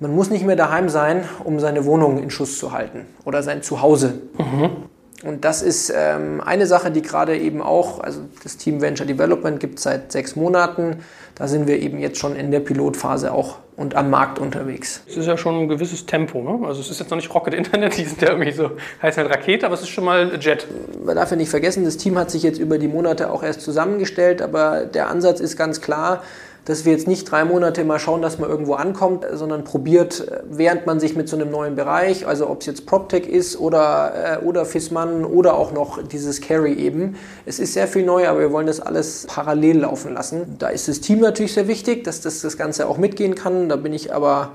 man 0.00 0.12
muss 0.12 0.30
nicht 0.30 0.44
mehr 0.44 0.56
daheim 0.56 0.88
sein, 0.88 1.28
um 1.44 1.60
seine 1.60 1.84
Wohnung 1.84 2.20
in 2.20 2.30
Schuss 2.30 2.58
zu 2.58 2.72
halten 2.72 3.06
oder 3.24 3.44
sein 3.44 3.62
Zuhause. 3.62 4.22
Mhm. 4.36 4.89
Und 5.22 5.44
das 5.44 5.60
ist 5.60 5.92
ähm, 5.94 6.40
eine 6.40 6.66
Sache, 6.66 6.90
die 6.90 7.02
gerade 7.02 7.36
eben 7.36 7.60
auch, 7.60 8.00
also 8.00 8.20
das 8.42 8.56
Team 8.56 8.80
Venture 8.80 9.06
Development 9.06 9.60
gibt 9.60 9.78
es 9.78 9.84
seit 9.84 10.12
sechs 10.12 10.34
Monaten. 10.34 11.04
Da 11.34 11.46
sind 11.46 11.66
wir 11.66 11.78
eben 11.78 11.98
jetzt 11.98 12.18
schon 12.18 12.36
in 12.36 12.50
der 12.50 12.60
Pilotphase 12.60 13.32
auch 13.32 13.58
und 13.76 13.94
am 13.94 14.10
Markt 14.10 14.38
unterwegs. 14.38 15.02
Es 15.08 15.16
ist 15.16 15.26
ja 15.26 15.38
schon 15.38 15.58
ein 15.58 15.68
gewisses 15.68 16.04
Tempo, 16.04 16.42
ne? 16.42 16.66
Also 16.66 16.82
es 16.82 16.90
ist 16.90 17.00
jetzt 17.00 17.10
noch 17.10 17.16
nicht 17.16 17.34
Rocket 17.34 17.54
Internet, 17.54 17.96
die 17.98 18.04
sind 18.04 18.20
ja 18.20 18.30
irgendwie 18.30 18.52
so, 18.52 18.72
heißt 19.00 19.16
halt 19.16 19.30
Rakete, 19.30 19.64
aber 19.64 19.74
es 19.74 19.80
ist 19.80 19.88
schon 19.88 20.04
mal 20.04 20.38
Jet. 20.38 20.66
Man 21.02 21.16
darf 21.16 21.30
ja 21.30 21.36
nicht 21.38 21.48
vergessen, 21.48 21.84
das 21.84 21.96
Team 21.96 22.18
hat 22.18 22.30
sich 22.30 22.42
jetzt 22.42 22.58
über 22.58 22.76
die 22.76 22.88
Monate 22.88 23.30
auch 23.30 23.42
erst 23.42 23.62
zusammengestellt, 23.62 24.42
aber 24.42 24.84
der 24.84 25.08
Ansatz 25.08 25.40
ist 25.40 25.56
ganz 25.56 25.80
klar, 25.80 26.22
dass 26.64 26.84
wir 26.84 26.92
jetzt 26.92 27.08
nicht 27.08 27.30
drei 27.30 27.44
Monate 27.44 27.84
mal 27.84 27.98
schauen, 27.98 28.22
dass 28.22 28.38
man 28.38 28.50
irgendwo 28.50 28.74
ankommt, 28.74 29.26
sondern 29.32 29.64
probiert, 29.64 30.26
während 30.48 30.86
man 30.86 31.00
sich 31.00 31.16
mit 31.16 31.28
so 31.28 31.36
einem 31.36 31.50
neuen 31.50 31.74
Bereich, 31.74 32.26
also 32.26 32.48
ob 32.48 32.60
es 32.60 32.66
jetzt 32.66 32.86
PropTech 32.86 33.26
ist 33.26 33.58
oder, 33.58 34.40
äh, 34.40 34.44
oder 34.44 34.64
FISMAN 34.64 35.24
oder 35.24 35.54
auch 35.54 35.72
noch 35.72 36.02
dieses 36.02 36.40
Carry 36.40 36.74
eben. 36.74 37.16
Es 37.46 37.58
ist 37.58 37.74
sehr 37.74 37.88
viel 37.88 38.04
neu, 38.04 38.28
aber 38.28 38.40
wir 38.40 38.52
wollen 38.52 38.66
das 38.66 38.80
alles 38.80 39.26
parallel 39.26 39.80
laufen 39.80 40.14
lassen. 40.14 40.56
Da 40.58 40.68
ist 40.68 40.88
das 40.88 41.00
Team 41.00 41.20
natürlich 41.20 41.54
sehr 41.54 41.68
wichtig, 41.68 42.04
dass 42.04 42.20
das 42.20 42.40
das 42.40 42.56
Ganze 42.56 42.88
auch 42.88 42.98
mitgehen 42.98 43.34
kann. 43.34 43.68
Da 43.68 43.76
bin 43.76 43.92
ich 43.92 44.14
aber 44.14 44.52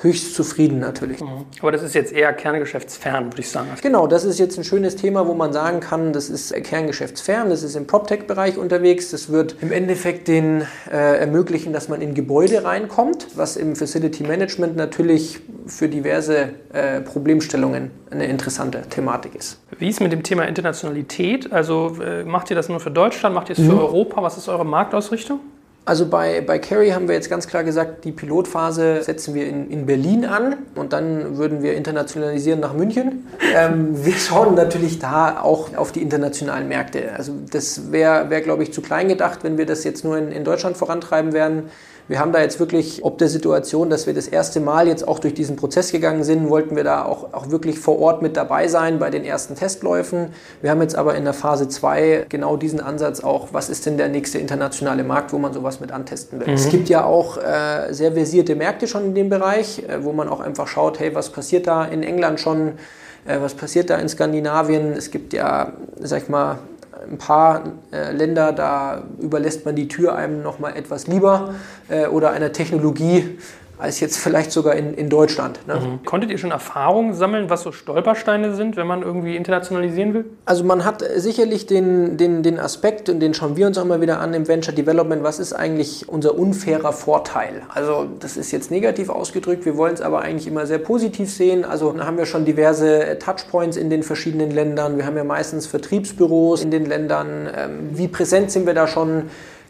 höchst 0.00 0.34
zufrieden 0.34 0.78
natürlich. 0.78 1.20
Mhm. 1.20 1.46
Aber 1.60 1.72
das 1.72 1.82
ist 1.82 1.94
jetzt 1.94 2.12
eher 2.12 2.32
kerngeschäftsfern, 2.32 3.26
würde 3.26 3.40
ich 3.40 3.50
sagen. 3.50 3.68
Genau, 3.82 4.06
das 4.06 4.24
ist 4.24 4.38
jetzt 4.38 4.56
ein 4.58 4.64
schönes 4.64 4.96
Thema, 4.96 5.26
wo 5.26 5.34
man 5.34 5.52
sagen 5.52 5.80
kann, 5.80 6.12
das 6.12 6.30
ist 6.30 6.54
kerngeschäftsfern, 6.54 7.50
das 7.50 7.62
ist 7.62 7.74
im 7.74 7.86
PropTech-Bereich 7.86 8.58
unterwegs. 8.58 9.10
Das 9.10 9.30
wird 9.30 9.56
im 9.60 9.72
Endeffekt 9.72 10.28
den 10.28 10.62
äh, 10.90 11.18
ermöglichen, 11.18 11.72
dass 11.72 11.88
man 11.88 12.00
in 12.00 12.14
Gebäude 12.14 12.64
reinkommt, 12.64 13.26
was 13.34 13.56
im 13.56 13.74
Facility 13.74 14.22
Management 14.22 14.76
natürlich 14.76 15.40
für 15.66 15.88
diverse 15.88 16.50
äh, 16.72 17.00
Problemstellungen 17.00 17.90
eine 18.10 18.26
interessante 18.26 18.82
Thematik 18.82 19.34
ist. 19.34 19.60
Wie 19.78 19.88
ist 19.88 20.00
mit 20.00 20.12
dem 20.12 20.22
Thema 20.22 20.44
Internationalität? 20.44 21.52
Also 21.52 21.96
äh, 22.02 22.24
macht 22.24 22.50
ihr 22.50 22.56
das 22.56 22.68
nur 22.68 22.80
für 22.80 22.90
Deutschland, 22.90 23.34
macht 23.34 23.48
ihr 23.48 23.58
es 23.58 23.64
für 23.64 23.72
mhm. 23.72 23.80
Europa? 23.80 24.22
Was 24.22 24.38
ist 24.38 24.48
eure 24.48 24.64
Marktausrichtung? 24.64 25.40
Also 25.88 26.04
bei, 26.04 26.42
bei 26.42 26.58
Carry 26.58 26.90
haben 26.90 27.08
wir 27.08 27.14
jetzt 27.14 27.30
ganz 27.30 27.46
klar 27.46 27.64
gesagt, 27.64 28.04
die 28.04 28.12
Pilotphase 28.12 29.02
setzen 29.02 29.34
wir 29.34 29.46
in, 29.46 29.70
in 29.70 29.86
Berlin 29.86 30.26
an 30.26 30.56
und 30.74 30.92
dann 30.92 31.38
würden 31.38 31.62
wir 31.62 31.74
internationalisieren 31.76 32.60
nach 32.60 32.74
München. 32.74 33.26
Ähm, 33.54 34.04
wir 34.04 34.12
schauen 34.12 34.54
natürlich 34.54 34.98
da 34.98 35.40
auch 35.40 35.74
auf 35.74 35.90
die 35.90 36.02
internationalen 36.02 36.68
Märkte. 36.68 37.14
Also 37.16 37.32
das 37.50 37.90
wäre, 37.90 38.28
wär, 38.28 38.42
glaube 38.42 38.64
ich, 38.64 38.72
zu 38.74 38.82
klein 38.82 39.08
gedacht, 39.08 39.44
wenn 39.44 39.56
wir 39.56 39.64
das 39.64 39.82
jetzt 39.82 40.04
nur 40.04 40.18
in, 40.18 40.30
in 40.30 40.44
Deutschland 40.44 40.76
vorantreiben 40.76 41.32
werden. 41.32 41.70
Wir 42.08 42.20
haben 42.20 42.32
da 42.32 42.40
jetzt 42.40 42.58
wirklich, 42.58 43.04
ob 43.04 43.18
der 43.18 43.28
Situation, 43.28 43.90
dass 43.90 44.06
wir 44.06 44.14
das 44.14 44.28
erste 44.28 44.60
Mal 44.60 44.88
jetzt 44.88 45.06
auch 45.06 45.18
durch 45.18 45.34
diesen 45.34 45.56
Prozess 45.56 45.92
gegangen 45.92 46.24
sind, 46.24 46.48
wollten 46.48 46.74
wir 46.74 46.82
da 46.82 47.04
auch, 47.04 47.34
auch 47.34 47.50
wirklich 47.50 47.78
vor 47.78 47.98
Ort 48.00 48.22
mit 48.22 48.34
dabei 48.34 48.66
sein 48.66 48.98
bei 48.98 49.10
den 49.10 49.24
ersten 49.24 49.54
Testläufen. 49.54 50.32
Wir 50.62 50.70
haben 50.70 50.80
jetzt 50.80 50.96
aber 50.96 51.16
in 51.16 51.24
der 51.24 51.34
Phase 51.34 51.68
2 51.68 52.24
genau 52.30 52.56
diesen 52.56 52.80
Ansatz 52.80 53.20
auch, 53.20 53.48
was 53.52 53.68
ist 53.68 53.84
denn 53.84 53.98
der 53.98 54.08
nächste 54.08 54.38
internationale 54.38 55.04
Markt, 55.04 55.34
wo 55.34 55.38
man 55.38 55.52
sowas 55.52 55.80
mit 55.80 55.92
antesten 55.92 56.40
will. 56.40 56.48
Mhm. 56.48 56.54
Es 56.54 56.70
gibt 56.70 56.88
ja 56.88 57.04
auch 57.04 57.36
äh, 57.36 57.92
sehr 57.92 58.12
versierte 58.12 58.56
Märkte 58.56 58.88
schon 58.88 59.04
in 59.04 59.14
dem 59.14 59.28
Bereich, 59.28 59.84
äh, 59.86 60.02
wo 60.02 60.12
man 60.12 60.30
auch 60.30 60.40
einfach 60.40 60.66
schaut, 60.66 61.00
hey, 61.00 61.14
was 61.14 61.28
passiert 61.28 61.66
da 61.66 61.84
in 61.84 62.02
England 62.02 62.40
schon, 62.40 62.78
äh, 63.26 63.38
was 63.38 63.52
passiert 63.52 63.90
da 63.90 63.98
in 63.98 64.08
Skandinavien. 64.08 64.92
Es 64.92 65.10
gibt 65.10 65.34
ja, 65.34 65.72
sag 66.00 66.22
ich 66.22 66.28
mal, 66.30 66.58
ein 67.02 67.18
paar 67.18 67.64
äh, 67.92 68.12
Länder, 68.12 68.52
da 68.52 69.02
überlässt 69.20 69.64
man 69.64 69.76
die 69.76 69.88
Tür 69.88 70.14
einem 70.14 70.42
noch 70.42 70.58
mal 70.58 70.76
etwas 70.76 71.06
lieber 71.06 71.54
äh, 71.88 72.06
oder 72.06 72.30
einer 72.30 72.52
Technologie, 72.52 73.38
als 73.78 74.00
jetzt 74.00 74.18
vielleicht 74.18 74.50
sogar 74.50 74.74
in, 74.74 74.94
in 74.94 75.08
Deutschland. 75.08 75.60
Ne? 75.66 75.74
Mhm. 75.74 76.04
Konntet 76.04 76.30
ihr 76.30 76.38
schon 76.38 76.50
Erfahrungen 76.50 77.14
sammeln, 77.14 77.48
was 77.48 77.62
so 77.62 77.72
Stolpersteine 77.72 78.54
sind, 78.54 78.76
wenn 78.76 78.86
man 78.86 79.02
irgendwie 79.02 79.36
internationalisieren 79.36 80.14
will? 80.14 80.24
Also 80.44 80.64
man 80.64 80.84
hat 80.84 81.04
sicherlich 81.16 81.66
den, 81.66 82.16
den, 82.16 82.42
den 82.42 82.58
Aspekt, 82.58 83.08
und 83.08 83.20
den 83.20 83.34
schauen 83.34 83.56
wir 83.56 83.66
uns 83.66 83.78
auch 83.78 83.84
mal 83.84 84.00
wieder 84.00 84.20
an 84.20 84.34
im 84.34 84.48
Venture 84.48 84.74
Development, 84.74 85.22
was 85.22 85.38
ist 85.38 85.52
eigentlich 85.52 86.08
unser 86.08 86.36
unfairer 86.36 86.92
Vorteil? 86.92 87.62
Also 87.68 88.06
das 88.18 88.36
ist 88.36 88.50
jetzt 88.50 88.70
negativ 88.70 89.10
ausgedrückt, 89.10 89.64
wir 89.64 89.76
wollen 89.76 89.94
es 89.94 90.00
aber 90.00 90.22
eigentlich 90.22 90.46
immer 90.46 90.66
sehr 90.66 90.78
positiv 90.78 91.32
sehen. 91.32 91.64
Also 91.64 91.92
da 91.92 92.06
haben 92.06 92.18
wir 92.18 92.26
schon 92.26 92.44
diverse 92.44 93.18
Touchpoints 93.18 93.76
in 93.76 93.90
den 93.90 94.02
verschiedenen 94.02 94.50
Ländern, 94.50 94.96
wir 94.96 95.06
haben 95.06 95.16
ja 95.16 95.24
meistens 95.24 95.66
Vertriebsbüros 95.66 96.62
in 96.62 96.70
den 96.70 96.86
Ländern. 96.86 97.48
Ähm, 97.56 97.90
wie 97.92 98.08
präsent 98.08 98.50
sind 98.50 98.66
wir 98.66 98.74
da 98.74 98.86
schon? 98.86 99.24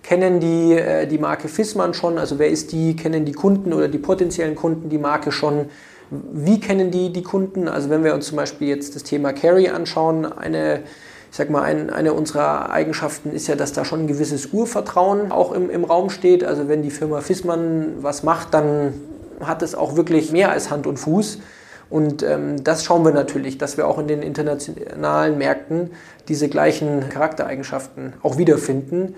Kennen 0.09 0.41
die 0.41 0.73
äh, 0.73 1.07
die 1.07 1.19
Marke 1.19 1.49
Fissmann 1.49 1.93
schon, 1.93 2.17
also 2.17 2.39
wer 2.39 2.49
ist 2.49 2.73
die, 2.73 2.97
kennen 2.97 3.27
die 3.27 3.33
Kunden 3.33 3.75
oder 3.75 3.89
die 3.89 3.99
potenziellen 3.99 4.55
Kunden 4.55 4.89
die 4.89 4.97
Marke 4.97 5.33
schon, 5.33 5.67
wie 6.11 6.61
kennen 6.61 6.91
die 6.91 7.13
die 7.13 7.23
Kunden, 7.23 7.69
also 7.69 7.91
wenn 7.91 8.03
wir 8.05 8.15
uns 8.15 8.29
zum 8.29 8.37
Beispiel 8.37 8.69
jetzt 8.69 8.95
das 8.95 9.03
Thema 9.03 9.35
Carry 9.35 9.69
anschauen, 9.69 10.25
eine 10.25 10.81
ich 11.31 11.37
sag 11.37 11.51
mal, 11.51 11.61
ein, 11.61 11.91
eine 11.91 12.15
unserer 12.15 12.71
Eigenschaften 12.71 13.33
ist 13.33 13.49
ja, 13.49 13.55
dass 13.55 13.75
da 13.75 13.85
schon 13.85 14.05
ein 14.05 14.07
gewisses 14.07 14.47
Urvertrauen 14.47 15.31
auch 15.31 15.53
im, 15.53 15.69
im 15.69 15.85
Raum 15.85 16.09
steht. 16.09 16.43
Also 16.43 16.69
wenn 16.69 16.83
die 16.83 16.91
Firma 16.91 17.21
Fissmann 17.21 17.97
was 18.01 18.23
macht, 18.23 18.55
dann 18.55 18.95
hat 19.45 19.61
es 19.61 19.75
auch 19.75 19.95
wirklich 19.95 20.33
mehr 20.33 20.51
als 20.51 20.71
Hand 20.71 20.87
und 20.87 20.97
Fuß. 20.97 21.41
Und 21.91 22.23
ähm, 22.23 22.65
das 22.65 22.83
schauen 22.83 23.05
wir 23.05 23.13
natürlich, 23.13 23.59
dass 23.59 23.77
wir 23.77 23.87
auch 23.87 23.99
in 23.99 24.09
den 24.09 24.23
internationalen 24.23 25.37
Märkten 25.37 25.91
diese 26.29 26.49
gleichen 26.49 27.11
Charaktereigenschaften 27.11 28.15
auch 28.23 28.39
wiederfinden. 28.39 29.15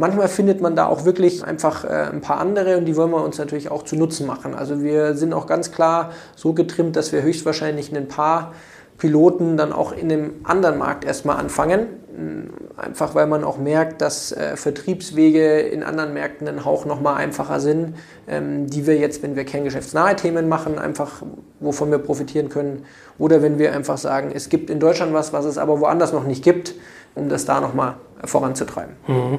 Manchmal 0.00 0.28
findet 0.28 0.60
man 0.60 0.76
da 0.76 0.86
auch 0.86 1.04
wirklich 1.04 1.44
einfach 1.44 1.84
äh, 1.84 1.88
ein 1.88 2.20
paar 2.20 2.38
andere 2.38 2.78
und 2.78 2.84
die 2.84 2.94
wollen 2.94 3.10
wir 3.10 3.24
uns 3.24 3.36
natürlich 3.36 3.68
auch 3.68 3.82
zu 3.82 3.96
Nutzen 3.96 4.28
machen. 4.28 4.54
Also 4.54 4.80
wir 4.80 5.14
sind 5.14 5.32
auch 5.32 5.48
ganz 5.48 5.72
klar 5.72 6.12
so 6.36 6.52
getrimmt, 6.52 6.94
dass 6.94 7.10
wir 7.12 7.22
höchstwahrscheinlich 7.22 7.94
ein 7.94 8.06
paar 8.06 8.52
Piloten 8.96 9.56
dann 9.56 9.72
auch 9.72 9.90
in 9.90 10.12
einem 10.12 10.34
anderen 10.44 10.78
Markt 10.78 11.04
erstmal 11.04 11.36
anfangen. 11.36 11.88
Mm, 12.16 12.80
einfach 12.80 13.16
weil 13.16 13.26
man 13.26 13.42
auch 13.42 13.58
merkt, 13.58 14.00
dass 14.00 14.30
äh, 14.30 14.56
Vertriebswege 14.56 15.58
in 15.62 15.82
anderen 15.82 16.14
Märkten 16.14 16.46
einen 16.46 16.64
Hauch 16.64 16.84
nochmal 16.84 17.16
einfacher 17.16 17.58
sind, 17.58 17.96
ähm, 18.28 18.68
die 18.68 18.86
wir 18.86 18.98
jetzt, 18.98 19.24
wenn 19.24 19.34
wir 19.34 19.44
kerngeschäftsnahe 19.44 20.14
Themen 20.14 20.48
machen, 20.48 20.78
einfach 20.78 21.22
wovon 21.58 21.90
wir 21.90 21.98
profitieren 21.98 22.50
können. 22.50 22.84
Oder 23.18 23.42
wenn 23.42 23.58
wir 23.58 23.72
einfach 23.72 23.98
sagen, 23.98 24.30
es 24.32 24.48
gibt 24.48 24.70
in 24.70 24.78
Deutschland 24.78 25.12
was, 25.12 25.32
was 25.32 25.44
es 25.44 25.58
aber 25.58 25.80
woanders 25.80 26.12
noch 26.12 26.24
nicht 26.24 26.44
gibt, 26.44 26.76
um 27.16 27.28
das 27.28 27.46
da 27.46 27.60
nochmal 27.60 27.94
voranzutreiben. 28.24 28.94
Mhm. 29.08 29.38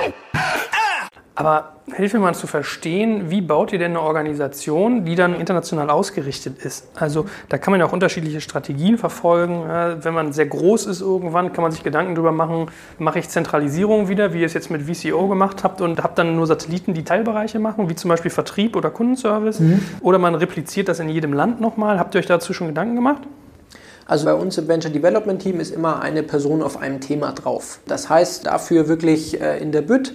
Aber 1.41 1.73
hilf 1.95 2.13
mir 2.13 2.19
mal 2.19 2.35
zu 2.35 2.47
verstehen, 2.47 3.29
wie 3.29 3.41
baut 3.41 3.73
ihr 3.73 3.79
denn 3.79 3.91
eine 3.91 4.01
Organisation, 4.01 5.05
die 5.05 5.15
dann 5.15 5.35
international 5.35 5.89
ausgerichtet 5.89 6.63
ist? 6.63 6.87
Also 6.95 7.25
da 7.49 7.57
kann 7.57 7.71
man 7.71 7.79
ja 7.79 7.87
auch 7.87 7.91
unterschiedliche 7.91 8.41
Strategien 8.41 8.97
verfolgen. 8.97 9.63
Wenn 10.01 10.13
man 10.13 10.33
sehr 10.33 10.45
groß 10.45 10.85
ist 10.85 11.01
irgendwann, 11.01 11.53
kann 11.53 11.63
man 11.63 11.71
sich 11.71 11.83
Gedanken 11.83 12.15
darüber 12.15 12.31
machen, 12.31 12.67
mache 12.97 13.19
ich 13.19 13.29
Zentralisierung 13.29 14.07
wieder, 14.07 14.33
wie 14.33 14.41
ihr 14.41 14.45
es 14.45 14.53
jetzt 14.53 14.71
mit 14.71 14.83
VCO 14.83 15.27
gemacht 15.27 15.63
habt 15.63 15.81
und 15.81 16.03
habt 16.03 16.17
dann 16.17 16.35
nur 16.35 16.47
Satelliten, 16.47 16.93
die 16.93 17.03
Teilbereiche 17.03 17.59
machen, 17.59 17.89
wie 17.89 17.95
zum 17.95 18.09
Beispiel 18.09 18.31
Vertrieb 18.31 18.75
oder 18.75 18.89
Kundenservice. 18.89 19.59
Mhm. 19.59 19.83
Oder 20.01 20.19
man 20.19 20.35
repliziert 20.35 20.87
das 20.87 20.99
in 20.99 21.09
jedem 21.09 21.33
Land 21.33 21.59
nochmal. 21.59 21.99
Habt 21.99 22.15
ihr 22.15 22.19
euch 22.19 22.27
dazu 22.27 22.53
schon 22.53 22.67
Gedanken 22.67 22.95
gemacht? 22.95 23.23
Also 24.05 24.25
bei 24.25 24.33
uns 24.33 24.57
im 24.57 24.67
Venture 24.67 24.91
Development 24.91 25.41
Team 25.41 25.59
ist 25.59 25.71
immer 25.71 26.01
eine 26.01 26.21
Person 26.21 26.61
auf 26.61 26.81
einem 26.81 26.99
Thema 26.99 27.31
drauf. 27.31 27.79
Das 27.87 28.09
heißt, 28.09 28.45
dafür 28.45 28.87
wirklich 28.87 29.39
äh, 29.39 29.59
in 29.59 29.71
der 29.71 29.83
Bütt 29.83 30.13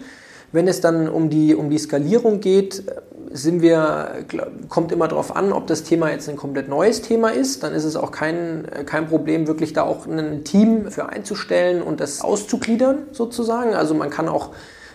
wenn 0.53 0.69
es 0.69 0.81
dann 0.81 1.09
um 1.09 1.31
die, 1.31 1.55
um 1.55 1.71
die 1.71 1.79
Skalierung 1.79 2.41
geht, 2.41 2.85
sind 3.31 3.61
wir, 3.61 4.25
kommt 4.69 4.93
immer 4.93 5.09
darauf 5.09 5.35
an, 5.35 5.53
ob 5.53 5.67
das 5.67 5.83
Thema 5.83 6.11
jetzt 6.11 6.29
ein 6.29 6.37
komplett 6.37 6.69
neues 6.69 7.03
Thema 7.03 7.31
ist. 7.31 7.63
Dann 7.63 7.75
ist 7.75 7.85
es 7.85 7.97
auch 7.97 8.11
kein, 8.11 8.67
kein 8.87 9.09
Problem, 9.09 9.47
wirklich 9.47 9.73
da 9.73 9.83
auch 9.83 10.07
ein 10.07 10.45
Team 10.45 10.91
für 10.91 11.09
einzustellen 11.09 11.83
und 11.83 12.01
das 12.01 12.23
auszugliedern 12.23 12.99
sozusagen. 13.13 13.75
Also 13.75 13.95
man 13.95 14.11
kann 14.11 14.29
auch 14.29 14.51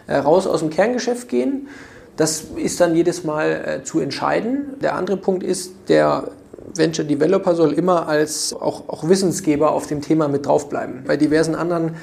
äh, 0.07 0.15
raus 0.15 0.47
aus 0.47 0.61
dem 0.61 0.69
Kerngeschäft 0.69 1.29
gehen. 1.29 1.67
Das 2.15 2.45
ist 2.55 2.81
dann 2.81 2.95
jedes 2.95 3.23
Mal 3.23 3.79
äh, 3.81 3.83
zu 3.83 3.99
entscheiden. 3.99 4.75
Der 4.81 4.95
andere 4.95 5.17
Punkt 5.17 5.43
ist, 5.43 5.73
der 5.87 6.29
Venture 6.75 7.05
Developer 7.05 7.55
soll 7.55 7.73
immer 7.73 8.07
als 8.07 8.53
auch, 8.53 8.87
auch 8.87 9.07
Wissensgeber 9.07 9.71
auf 9.71 9.87
dem 9.87 10.01
Thema 10.01 10.27
mit 10.27 10.45
draufbleiben. 10.45 11.03
Bei 11.05 11.17
diversen 11.17 11.55
anderen 11.55 11.95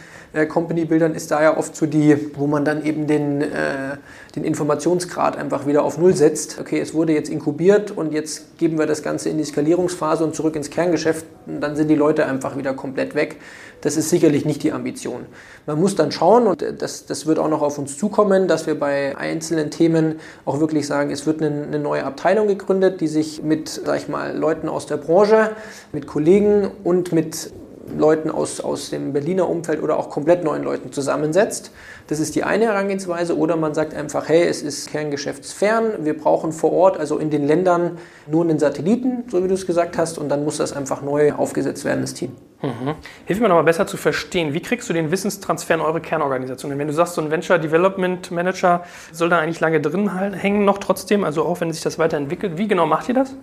Company-Bildern 0.47 1.15
ist 1.15 1.31
da 1.31 1.43
ja 1.43 1.57
oft 1.57 1.75
so 1.75 1.87
die, 1.87 2.37
wo 2.37 2.47
man 2.47 2.65
dann 2.65 2.85
eben 2.85 3.07
den, 3.07 3.41
äh, 3.43 3.97
den 4.37 4.45
Informationsgrad 4.45 5.37
einfach 5.37 5.67
wieder 5.67 5.83
auf 5.83 5.99
Null 5.99 6.15
setzt. 6.15 6.59
Okay, 6.61 6.81
es 6.81 6.95
wurde 6.95 7.13
jetzt 7.13 7.31
inkubiert 7.31 7.91
und 7.91 8.13
jetzt 8.13 8.59
geben 8.59 8.79
wir 8.79 8.87
das 8.87 9.03
Ganze 9.03 9.29
in 9.29 9.39
die 9.39 9.45
Skalierungsphase 9.45 10.25
und 10.25 10.35
zurück 10.35 10.57
ins 10.57 10.71
Kerngeschäft 10.71 11.25
und 11.47 11.61
dann 11.61 11.77
sind 11.77 11.89
die 11.89 11.95
Leute 11.95 12.27
einfach 12.27 12.57
wieder 12.57 12.75
komplett 12.75 13.15
weg. 13.15 13.37
Das 13.81 13.97
ist 13.97 14.11
sicherlich 14.11 14.45
nicht 14.45 14.63
die 14.65 14.73
Ambition. 14.73 15.27
Man 15.67 15.79
muss 15.79 15.95
dann 15.95 16.11
schauen 16.11 16.47
und 16.47 16.65
das, 16.79 17.07
das 17.07 17.27
wird 17.27 17.39
auch 17.39 17.49
noch 17.49 17.63
auf 17.63 17.79
uns 17.79 17.97
zukommen, 17.97 18.49
dass 18.49 18.67
wir 18.67 18.79
bei 18.79 19.17
einzelnen 19.17 19.71
Themen 19.71 20.17
auch 20.45 20.59
wirklich 20.59 20.87
sagen, 20.87 21.11
es 21.11 21.27
wird 21.27 21.41
eine, 21.41 21.65
eine 21.65 21.79
neue 21.79 22.05
Abteilung 22.05 22.49
gegründet, 22.49 23.01
die 23.01 23.07
sich 23.07 23.43
mit, 23.43 23.69
sag 23.69 23.99
ich 23.99 24.09
mal, 24.09 24.37
Leuten 24.37 24.69
aus 24.69 24.87
der 24.87 24.97
Branche, 24.97 25.51
mit 25.93 26.07
Kollegen 26.07 26.69
und 26.83 27.13
mit 27.13 27.53
Leuten 27.97 28.31
aus, 28.31 28.61
aus 28.61 28.91
dem 28.91 29.13
Berliner 29.13 29.49
Umfeld 29.49 29.83
oder 29.83 29.99
auch 29.99 30.11
komplett 30.11 30.45
neuen 30.45 30.63
Leuten 30.63 30.93
zusammensetzt. 30.93 31.71
Das 32.09 32.21
ist 32.21 32.35
die 32.35 32.45
eine 32.45 32.67
Herangehensweise. 32.67 33.37
Oder 33.37 33.57
man 33.57 33.75
sagt 33.75 33.95
einfach, 33.95 34.29
hey, 34.29 34.45
es 34.45 34.63
ist 34.63 34.91
kerngeschäftsfern, 34.91 36.05
wir 36.05 36.17
brauchen 36.17 36.53
vor 36.53 36.73
Ort, 36.73 36.99
also 36.99 37.19
in 37.19 37.31
den 37.31 37.47
Ländern, 37.47 37.99
nur 38.27 38.45
einen 38.45 38.59
Satelliten, 38.59 39.25
so 39.29 39.43
wie 39.45 39.49
du 39.49 39.55
es 39.55 39.67
gesagt 39.67 39.99
hast, 39.99 40.19
und 40.19 40.29
dann 40.29 40.45
muss 40.45 40.57
das 40.57 40.73
einfach 40.73 41.03
neu 41.03 41.33
aufgesetzt 41.33 41.85
werden, 41.85 42.01
das 42.01 42.15
Team. 42.15 42.33
Mhm. 42.63 42.95
Hilf 43.27 43.41
mir 43.41 43.49
nochmal 43.49 43.65
besser 43.65 43.87
zu 43.87 43.97
verstehen, 43.97 44.53
wie 44.53 44.61
kriegst 44.61 44.89
du 44.89 44.93
den 44.93 45.11
Wissenstransfer 45.11 45.75
in 45.75 45.81
eure 45.81 46.01
Kernorganisation? 46.01 46.77
Wenn 46.77 46.89
du 46.89 46.93
sagst, 46.93 47.15
so 47.15 47.21
ein 47.21 47.31
Venture 47.31 47.59
Development 47.59 48.31
Manager 48.31 48.85
soll 49.13 49.29
da 49.29 49.39
eigentlich 49.39 49.61
lange 49.61 49.81
drin 49.81 50.11
hängen, 50.35 50.65
noch 50.65 50.79
trotzdem, 50.79 51.25
also 51.25 51.45
auch 51.45 51.61
wenn 51.61 51.73
sich 51.73 51.83
das 51.83 51.99
weiterentwickelt, 51.99 52.59
wie 52.59 52.67
genau 52.67 52.87
macht 52.87 53.09
ihr 53.09 53.15
das? 53.15 53.35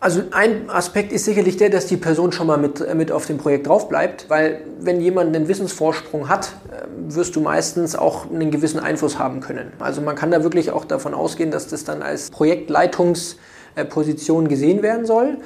Also 0.00 0.22
ein 0.30 0.70
Aspekt 0.70 1.12
ist 1.12 1.24
sicherlich 1.24 1.56
der, 1.56 1.70
dass 1.70 1.86
die 1.86 1.96
Person 1.96 2.30
schon 2.30 2.46
mal 2.46 2.56
mit, 2.56 2.80
äh, 2.80 2.94
mit 2.94 3.10
auf 3.10 3.26
dem 3.26 3.38
Projekt 3.38 3.66
drauf 3.66 3.88
bleibt, 3.88 4.30
weil 4.30 4.60
wenn 4.78 5.00
jemand 5.00 5.34
einen 5.34 5.48
Wissensvorsprung 5.48 6.28
hat, 6.28 6.52
äh, 6.70 6.82
wirst 7.12 7.34
du 7.34 7.40
meistens 7.40 7.96
auch 7.96 8.30
einen 8.30 8.52
gewissen 8.52 8.78
Einfluss 8.78 9.18
haben 9.18 9.40
können. 9.40 9.72
Also 9.80 10.00
man 10.00 10.14
kann 10.14 10.30
da 10.30 10.44
wirklich 10.44 10.70
auch 10.70 10.84
davon 10.84 11.14
ausgehen, 11.14 11.50
dass 11.50 11.66
das 11.66 11.82
dann 11.82 12.02
als 12.02 12.30
Projektleitungsposition 12.30 14.46
gesehen 14.46 14.82
werden 14.82 15.04
soll. 15.04 15.38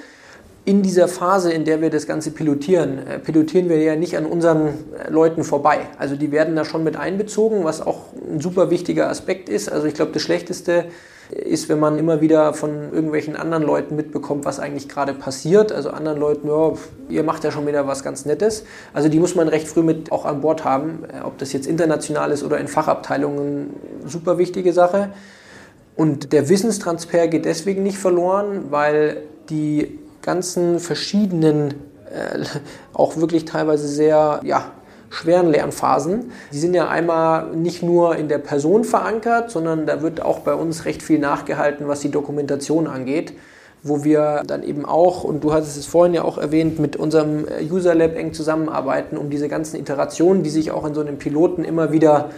In 0.66 0.82
dieser 0.82 1.08
Phase, 1.08 1.50
in 1.50 1.64
der 1.64 1.80
wir 1.80 1.88
das 1.88 2.06
Ganze 2.06 2.30
pilotieren, 2.30 3.06
äh, 3.06 3.18
pilotieren 3.18 3.70
wir 3.70 3.78
ja 3.78 3.96
nicht 3.96 4.18
an 4.18 4.26
unseren 4.26 4.74
Leuten 5.08 5.44
vorbei. 5.44 5.78
Also 5.96 6.14
die 6.14 6.30
werden 6.30 6.56
da 6.56 6.66
schon 6.66 6.84
mit 6.84 6.96
einbezogen, 6.96 7.64
was 7.64 7.80
auch 7.80 8.00
ein 8.30 8.42
super 8.42 8.68
wichtiger 8.68 9.08
Aspekt 9.08 9.48
ist. 9.48 9.72
Also 9.72 9.86
ich 9.86 9.94
glaube, 9.94 10.12
das 10.12 10.20
Schlechteste 10.20 10.84
ist, 11.32 11.68
wenn 11.68 11.78
man 11.78 11.98
immer 11.98 12.20
wieder 12.20 12.52
von 12.52 12.92
irgendwelchen 12.92 13.36
anderen 13.36 13.62
Leuten 13.62 13.96
mitbekommt, 13.96 14.44
was 14.44 14.60
eigentlich 14.60 14.88
gerade 14.88 15.14
passiert. 15.14 15.72
Also 15.72 15.90
anderen 15.90 16.18
Leuten, 16.18 16.48
ja, 16.48 16.72
ihr 17.08 17.22
macht 17.22 17.44
ja 17.44 17.50
schon 17.50 17.66
wieder 17.66 17.86
was 17.86 18.04
ganz 18.04 18.26
Nettes. 18.26 18.64
Also 18.92 19.08
die 19.08 19.18
muss 19.18 19.34
man 19.34 19.48
recht 19.48 19.66
früh 19.66 19.82
mit 19.82 20.12
auch 20.12 20.26
an 20.26 20.42
Bord 20.42 20.64
haben. 20.64 21.04
Äh, 21.04 21.22
ob 21.24 21.38
das 21.38 21.52
jetzt 21.52 21.66
international 21.66 22.32
ist 22.32 22.42
oder 22.42 22.58
in 22.58 22.68
Fachabteilungen, 22.68 23.70
super 24.06 24.36
wichtige 24.38 24.72
Sache. 24.72 25.10
Und 25.96 26.32
der 26.32 26.48
Wissenstransfer 26.48 27.28
geht 27.28 27.44
deswegen 27.44 27.82
nicht 27.82 27.98
verloren, 27.98 28.66
weil 28.70 29.22
die 29.48 29.98
ganzen 30.20 30.80
verschiedenen, 30.80 31.74
äh, 32.10 32.44
auch 32.92 33.16
wirklich 33.16 33.46
teilweise 33.46 33.88
sehr, 33.88 34.40
ja, 34.44 34.70
schweren 35.12 35.48
Lernphasen. 35.50 36.32
Die 36.52 36.58
sind 36.58 36.74
ja 36.74 36.88
einmal 36.88 37.54
nicht 37.54 37.82
nur 37.82 38.16
in 38.16 38.28
der 38.28 38.38
Person 38.38 38.84
verankert, 38.84 39.50
sondern 39.50 39.86
da 39.86 40.02
wird 40.02 40.22
auch 40.22 40.40
bei 40.40 40.54
uns 40.54 40.84
recht 40.84 41.02
viel 41.02 41.18
nachgehalten, 41.18 41.86
was 41.86 42.00
die 42.00 42.10
Dokumentation 42.10 42.86
angeht 42.86 43.34
wo 43.82 44.04
wir 44.04 44.42
dann 44.46 44.62
eben 44.62 44.84
auch, 44.84 45.24
und 45.24 45.42
du 45.42 45.52
hattest 45.52 45.76
es 45.76 45.86
vorhin 45.86 46.14
ja 46.14 46.22
auch 46.22 46.38
erwähnt, 46.38 46.78
mit 46.78 46.96
unserem 46.96 47.46
User 47.68 47.94
Lab 47.94 48.16
eng 48.16 48.32
zusammenarbeiten, 48.32 49.16
um 49.16 49.28
diese 49.28 49.48
ganzen 49.48 49.76
Iterationen, 49.76 50.42
die 50.42 50.50
sich 50.50 50.70
auch 50.70 50.86
in 50.86 50.94
so 50.94 51.00
einem 51.00 51.18
Piloten 51.18 51.64
immer 51.64 51.90
wieder 51.90 52.30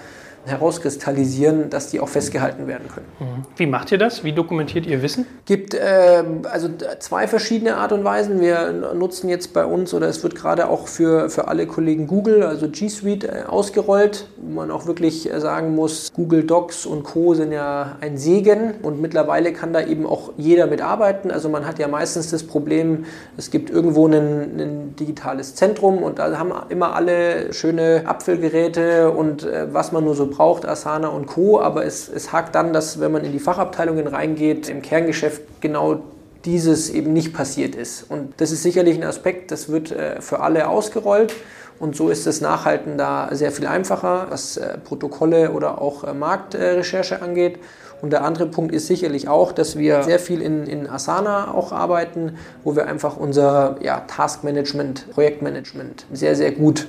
herauskristallisieren, 0.46 1.70
dass 1.70 1.88
die 1.88 2.00
auch 2.00 2.08
festgehalten 2.08 2.66
werden 2.66 2.88
können. 2.88 3.06
Mhm. 3.20 3.46
Wie 3.56 3.66
macht 3.66 3.92
ihr 3.92 3.98
das? 3.98 4.24
Wie 4.24 4.32
dokumentiert 4.32 4.86
ihr 4.86 5.02
Wissen? 5.02 5.26
gibt 5.46 5.74
äh, 5.74 6.24
also 6.50 6.68
zwei 7.00 7.28
verschiedene 7.28 7.76
Art 7.76 7.92
und 7.92 8.02
Weisen. 8.02 8.40
Wir 8.40 8.72
nutzen 8.94 9.28
jetzt 9.28 9.52
bei 9.52 9.64
uns 9.66 9.92
oder 9.92 10.08
es 10.08 10.22
wird 10.22 10.34
gerade 10.34 10.68
auch 10.68 10.88
für, 10.88 11.28
für 11.28 11.48
alle 11.48 11.66
Kollegen 11.66 12.06
Google, 12.06 12.42
also 12.42 12.68
G 12.68 12.88
Suite, 12.88 13.24
äh, 13.24 13.42
ausgerollt, 13.46 14.28
wo 14.38 14.54
man 14.54 14.70
auch 14.70 14.86
wirklich 14.86 15.30
äh, 15.30 15.38
sagen 15.40 15.74
muss, 15.74 16.10
Google 16.14 16.44
Docs 16.44 16.86
und 16.86 17.04
Co. 17.04 17.34
sind 17.34 17.52
ja 17.52 17.96
ein 18.00 18.16
Segen 18.16 18.74
und 18.82 19.02
mittlerweile 19.02 19.52
kann 19.52 19.72
da 19.74 19.82
eben 19.82 20.06
auch 20.06 20.32
jeder 20.38 20.66
mitarbeiten. 20.66 21.30
Also 21.30 21.50
man 21.50 21.66
hat 21.66 21.78
ja 21.78 21.88
meistens 21.88 22.30
das 22.30 22.42
Problem, 22.44 23.04
es 23.36 23.50
gibt 23.50 23.68
irgendwo 23.68 24.06
ein, 24.06 24.14
ein 24.14 24.96
digitales 24.96 25.54
Zentrum 25.54 26.02
und 26.02 26.18
da 26.18 26.38
haben 26.38 26.52
immer 26.70 26.94
alle 26.94 27.52
schöne 27.52 28.04
Apfelgeräte 28.06 29.10
und 29.10 29.44
äh, 29.44 29.66
was 29.72 29.92
man 29.92 30.04
nur 30.04 30.14
so 30.14 30.26
braucht, 30.34 30.66
Asana 30.66 31.08
und 31.08 31.26
Co. 31.26 31.60
Aber 31.60 31.84
es, 31.84 32.08
es 32.08 32.32
hakt 32.32 32.54
dann, 32.54 32.72
dass 32.72 33.00
wenn 33.00 33.12
man 33.12 33.24
in 33.24 33.32
die 33.32 33.38
Fachabteilungen 33.38 34.06
reingeht, 34.06 34.68
im 34.68 34.82
Kerngeschäft 34.82 35.42
genau 35.60 36.00
dieses 36.44 36.90
eben 36.90 37.12
nicht 37.12 37.32
passiert 37.32 37.74
ist. 37.74 38.04
Und 38.08 38.34
das 38.38 38.50
ist 38.50 38.62
sicherlich 38.62 38.96
ein 38.96 39.04
Aspekt, 39.04 39.50
das 39.50 39.68
wird 39.68 39.90
äh, 39.90 40.20
für 40.20 40.40
alle 40.40 40.68
ausgerollt. 40.68 41.34
Und 41.78 41.96
so 41.96 42.08
ist 42.08 42.26
das 42.26 42.40
Nachhalten 42.40 42.98
da 42.98 43.28
sehr 43.32 43.50
viel 43.50 43.66
einfacher, 43.66 44.26
was 44.30 44.56
äh, 44.56 44.78
Protokolle 44.78 45.50
oder 45.50 45.80
auch 45.80 46.04
äh, 46.04 46.14
Marktrecherche 46.14 47.20
angeht. 47.20 47.58
Und 48.00 48.10
der 48.12 48.22
andere 48.22 48.46
Punkt 48.46 48.74
ist 48.74 48.86
sicherlich 48.86 49.28
auch, 49.28 49.52
dass 49.52 49.78
wir 49.78 50.02
sehr 50.02 50.18
viel 50.18 50.42
in, 50.42 50.66
in 50.66 50.88
Asana 50.88 51.54
auch 51.54 51.72
arbeiten, 51.72 52.36
wo 52.62 52.76
wir 52.76 52.86
einfach 52.86 53.16
unser 53.16 53.76
ja, 53.80 54.00
Taskmanagement, 54.00 55.10
Projektmanagement 55.12 56.04
sehr, 56.12 56.36
sehr 56.36 56.52
gut 56.52 56.88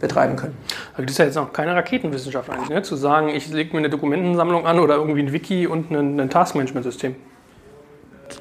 betreiben 0.00 0.36
können. 0.36 0.56
Also 0.92 1.02
das 1.02 1.12
ist 1.12 1.18
ja 1.18 1.24
jetzt 1.24 1.34
noch 1.36 1.52
keine 1.52 1.74
Raketenwissenschaft 1.74 2.50
eigentlich, 2.50 2.68
ne? 2.68 2.82
zu 2.82 2.96
sagen, 2.96 3.28
ich 3.28 3.48
lege 3.48 3.72
mir 3.72 3.78
eine 3.78 3.90
Dokumentensammlung 3.90 4.66
an 4.66 4.78
oder 4.78 4.96
irgendwie 4.96 5.22
ein 5.22 5.32
Wiki 5.32 5.66
und 5.66 5.90
ein, 5.90 6.20
ein 6.20 6.30
Taskmanagement-System. 6.30 7.16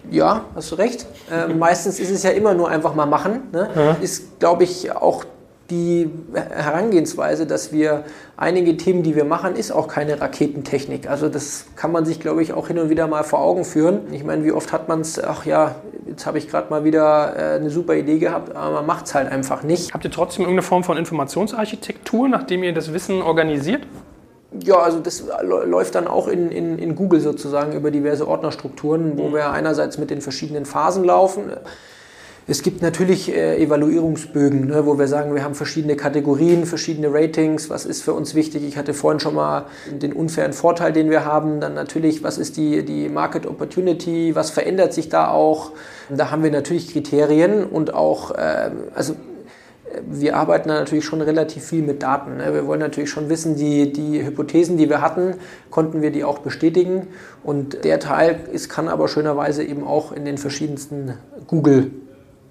Ja, 0.10 0.46
hast 0.56 0.72
du 0.72 0.76
recht. 0.76 1.06
Äh, 1.32 1.54
meistens 1.54 2.00
ist 2.00 2.12
es 2.12 2.24
ja 2.24 2.32
immer 2.32 2.54
nur 2.54 2.70
einfach 2.70 2.96
mal 2.96 3.06
machen. 3.06 3.44
Ne? 3.52 3.70
Ja. 3.76 3.92
Ist, 4.02 4.40
glaube 4.40 4.64
ich, 4.64 4.92
auch 4.92 5.26
die 5.70 6.10
Herangehensweise, 6.34 7.46
dass 7.48 7.72
wir 7.72 8.04
einige 8.38 8.78
Themen, 8.78 9.04
die 9.04 9.16
wir 9.16 9.26
machen, 9.26 9.56
ist 9.56 9.72
auch 9.72 9.88
keine 9.88 10.22
Raketentechnik. 10.22 11.10
Also 11.10 11.28
das 11.28 11.66
kann 11.76 11.92
man 11.92 12.06
sich, 12.06 12.20
glaube 12.20 12.44
ich, 12.44 12.54
auch 12.54 12.68
hin 12.68 12.78
und 12.78 12.90
wieder 12.90 13.08
mal 13.08 13.24
vor 13.24 13.40
Augen 13.40 13.66
führen. 13.66 14.02
Ich 14.12 14.24
meine, 14.24 14.44
wie 14.44 14.52
oft 14.52 14.72
hat 14.72 14.88
man 14.88 15.02
es, 15.02 15.22
ach 15.24 15.46
ja, 15.46 15.76
jetzt 16.08 16.26
habe 16.26 16.38
ich 16.38 16.50
gerade 16.50 16.70
mal 16.70 16.84
wieder 16.84 17.36
äh, 17.36 17.56
eine 17.56 17.70
super 17.70 17.96
Idee 17.96 18.20
gehabt, 18.20 18.56
aber 18.56 18.76
man 18.76 18.86
macht 18.86 19.08
es 19.08 19.16
halt 19.16 19.32
einfach 19.32 19.64
nicht. 19.64 19.94
Habt 19.94 20.06
ihr 20.06 20.12
trotzdem 20.12 20.44
irgendeine 20.44 20.64
Form 20.64 20.84
von 20.84 20.98
Informationsarchitektur, 20.98 22.30
nachdem 22.30 22.64
ihr 22.64 22.74
das 22.74 22.94
Wissen 22.94 23.22
organisiert? 23.22 23.82
Ja, 24.64 24.78
also 24.78 25.00
das 25.00 25.24
läuft 25.42 25.96
dann 25.96 26.08
auch 26.08 26.28
in, 26.28 26.52
in, 26.52 26.78
in 26.78 26.96
Google 26.96 27.20
sozusagen 27.20 27.74
über 27.74 27.92
diverse 27.92 28.28
Ordnerstrukturen, 28.28 29.18
wo 29.18 29.30
mhm. 29.30 29.34
wir 29.34 29.52
einerseits 29.52 29.98
mit 29.98 30.10
den 30.12 30.22
verschiedenen 30.22 30.66
Phasen 30.66 31.04
laufen. 31.04 31.52
Es 32.48 32.62
gibt 32.62 32.84
natürlich 32.84 33.36
äh, 33.36 33.58
Evaluierungsbögen, 33.58 34.68
ne, 34.68 34.86
wo 34.86 35.00
wir 35.00 35.08
sagen, 35.08 35.34
wir 35.34 35.44
haben 35.44 35.56
verschiedene 35.56 35.96
Kategorien, 35.96 36.68
verschiedene 36.68 37.12
Ratings, 37.12 37.72
was 37.72 37.86
ist 37.86 38.04
für 38.04 38.14
uns 38.14 38.36
wichtig. 38.36 38.64
Ich 38.64 38.78
hatte 38.78 38.94
vorhin 38.94 39.20
schon 39.20 39.34
mal 39.34 39.66
den 39.90 40.14
unfairen 40.14 40.54
Vorteil, 40.54 40.94
den 40.94 41.10
wir 41.10 41.26
haben. 41.26 41.60
Dann 41.60 41.74
natürlich, 41.74 42.24
was 42.24 42.38
ist 42.38 42.56
die, 42.58 42.86
die 42.86 43.10
Market 43.10 43.48
Opportunity, 43.48 44.36
was 44.36 44.52
verändert 44.52 44.94
sich 44.94 45.10
da 45.10 45.30
auch. 45.30 45.72
Da 46.10 46.30
haben 46.30 46.44
wir 46.44 46.52
natürlich 46.52 46.94
Kriterien 46.94 47.64
und 47.64 47.96
auch, 47.96 48.30
äh, 48.36 48.70
also 48.94 49.16
wir 50.08 50.36
arbeiten 50.36 50.70
da 50.70 50.76
natürlich 50.76 51.06
schon 51.06 51.22
relativ 51.22 51.64
viel 51.64 51.82
mit 51.82 52.04
Daten. 52.04 52.38
Ne? 52.38 52.54
Wir 52.54 52.68
wollen 52.68 52.80
natürlich 52.80 53.10
schon 53.10 53.28
wissen, 53.30 53.56
die, 53.56 53.92
die 53.92 54.24
Hypothesen, 54.24 54.78
die 54.78 54.88
wir 54.88 55.02
hatten, 55.02 55.34
konnten 55.72 56.04
wir 56.04 56.12
die 56.12 56.24
auch 56.24 56.40
bestätigen. 56.40 57.08
Und 57.44 57.84
der 57.84 58.00
Teil 58.00 58.42
ist, 58.52 58.70
kann 58.70 58.88
aber 58.88 59.08
schönerweise 59.08 59.64
eben 59.64 59.84
auch 59.84 60.12
in 60.12 60.26
den 60.26 60.38
verschiedensten 60.38 61.16
Google 61.48 61.92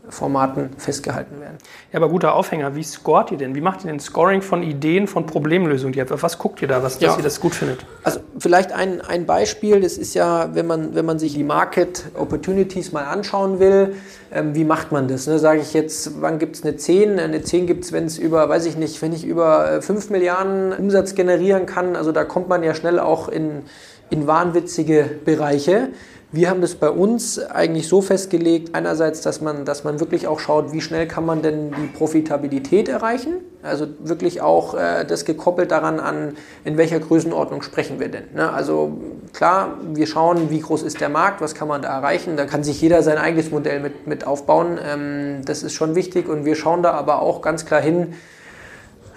Formaten 0.09 0.71
festgehalten 0.77 1.40
werden. 1.40 1.57
Ja, 1.93 1.99
aber 1.99 2.09
guter 2.09 2.35
Aufhänger, 2.35 2.77
wie 2.77 2.83
scoret 2.83 3.31
ihr 3.31 3.38
denn? 3.38 3.55
Wie 3.55 3.61
macht 3.61 3.85
ihr 3.85 3.90
denn 3.90 4.01
Scoring 4.01 4.43
von 4.43 4.62
Ideen, 4.62 5.07
von 5.07 5.25
Problemlösungen? 5.27 5.99
Auf 6.12 6.23
was 6.23 6.38
guckt 6.38 6.61
ihr 6.61 6.69
da, 6.69 6.83
was, 6.83 7.01
ja. 7.01 7.09
dass 7.09 7.17
ihr 7.17 7.23
das 7.23 7.40
gut 7.40 7.55
findet? 7.55 7.87
Also 8.03 8.21
vielleicht 8.38 8.73
ein, 8.73 9.01
ein 9.01 9.25
Beispiel, 9.25 9.81
das 9.81 9.97
ist 9.97 10.14
ja, 10.14 10.55
wenn 10.55 10.67
man, 10.67 10.95
wenn 10.95 11.07
man 11.07 11.19
sich 11.19 11.35
die 11.35 11.45
Market 11.45 12.05
Opportunities 12.14 12.93
mal 12.93 13.05
anschauen 13.05 13.61
will, 13.61 13.95
ähm, 14.33 14.55
wie 14.55 14.64
macht 14.64 14.93
man 14.93 15.09
das? 15.09 15.27
Ne? 15.27 15.38
Sage 15.38 15.61
ich 15.61 15.73
jetzt, 15.73 16.21
wann 16.21 16.38
gibt 16.38 16.57
es 16.57 16.64
eine 16.64 16.77
10? 16.77 17.19
Eine 17.19 17.43
10 17.43 17.67
gibt 17.67 17.85
es, 17.85 17.93
wenn 17.93 18.05
es 18.05 18.19
über, 18.19 18.49
weiß 18.49 18.67
ich 18.67 18.77
nicht, 18.77 19.01
wenn 19.01 19.12
ich 19.12 19.25
über 19.25 19.81
5 19.81 20.11
äh, 20.11 20.12
Milliarden 20.12 20.73
Umsatz 20.73 21.14
generieren 21.14 21.67
kann, 21.67 21.97
also 21.97 22.12
da 22.12 22.25
kommt 22.25 22.49
man 22.49 22.62
ja 22.62 22.75
schnell 22.75 22.99
auch 22.99 23.29
in, 23.29 23.62
in 24.11 24.27
wahnwitzige 24.27 25.09
Bereiche. 25.25 25.88
Wir 26.35 26.51
haben 26.51 26.61
das 26.61 26.75
bei 26.75 26.90
uns 26.90 27.38
eigentlich 27.38 27.87
so 27.87 28.03
festgelegt, 28.03 28.75
einerseits, 28.75 29.20
dass 29.20 29.40
man, 29.40 29.64
dass 29.64 29.85
man 29.85 30.01
wirklich 30.01 30.27
auch 30.27 30.40
schaut, 30.40 30.73
wie 30.73 30.81
schnell 30.81 31.07
kann 31.07 31.25
man 31.25 31.42
denn 31.42 31.70
die 31.70 31.87
Profitabilität 31.87 32.88
erreichen. 32.88 33.35
Also 33.62 33.87
wirklich 34.01 34.40
auch 34.40 34.75
äh, 34.75 35.05
das 35.05 35.25
gekoppelt 35.25 35.70
daran 35.70 36.01
an, 36.01 36.37
in 36.64 36.77
welcher 36.77 36.99
Größenordnung 36.99 37.62
sprechen 37.62 38.01
wir 38.01 38.09
denn. 38.09 38.25
Ne? 38.35 38.53
Also 38.53 38.99
klar, 39.33 39.79
wir 39.92 40.09
schauen, 40.09 40.51
wie 40.51 40.59
groß 40.59 40.83
ist 40.83 41.01
der 41.01 41.09
Markt, 41.09 41.40
was 41.40 41.55
kann 41.55 41.68
man 41.68 41.83
da 41.83 41.97
erreichen. 41.97 42.37
Da 42.37 42.47
kann 42.47 42.64
sich 42.64 42.81
jeder 42.81 43.05
sein 43.05 43.16
eigenes 43.16 43.53
Modell 43.53 43.79
mit, 43.79 44.09
mit 44.09 44.27
aufbauen. 44.27 44.77
Ähm, 44.85 45.42
das 45.44 45.62
ist 45.62 45.75
schon 45.75 45.94
wichtig 45.94 46.29
und 46.29 46.44
wir 46.44 46.57
schauen 46.57 46.83
da 46.83 46.90
aber 46.94 47.23
auch 47.23 47.42
ganz 47.42 47.64
klar 47.64 47.81
hin, 47.81 48.14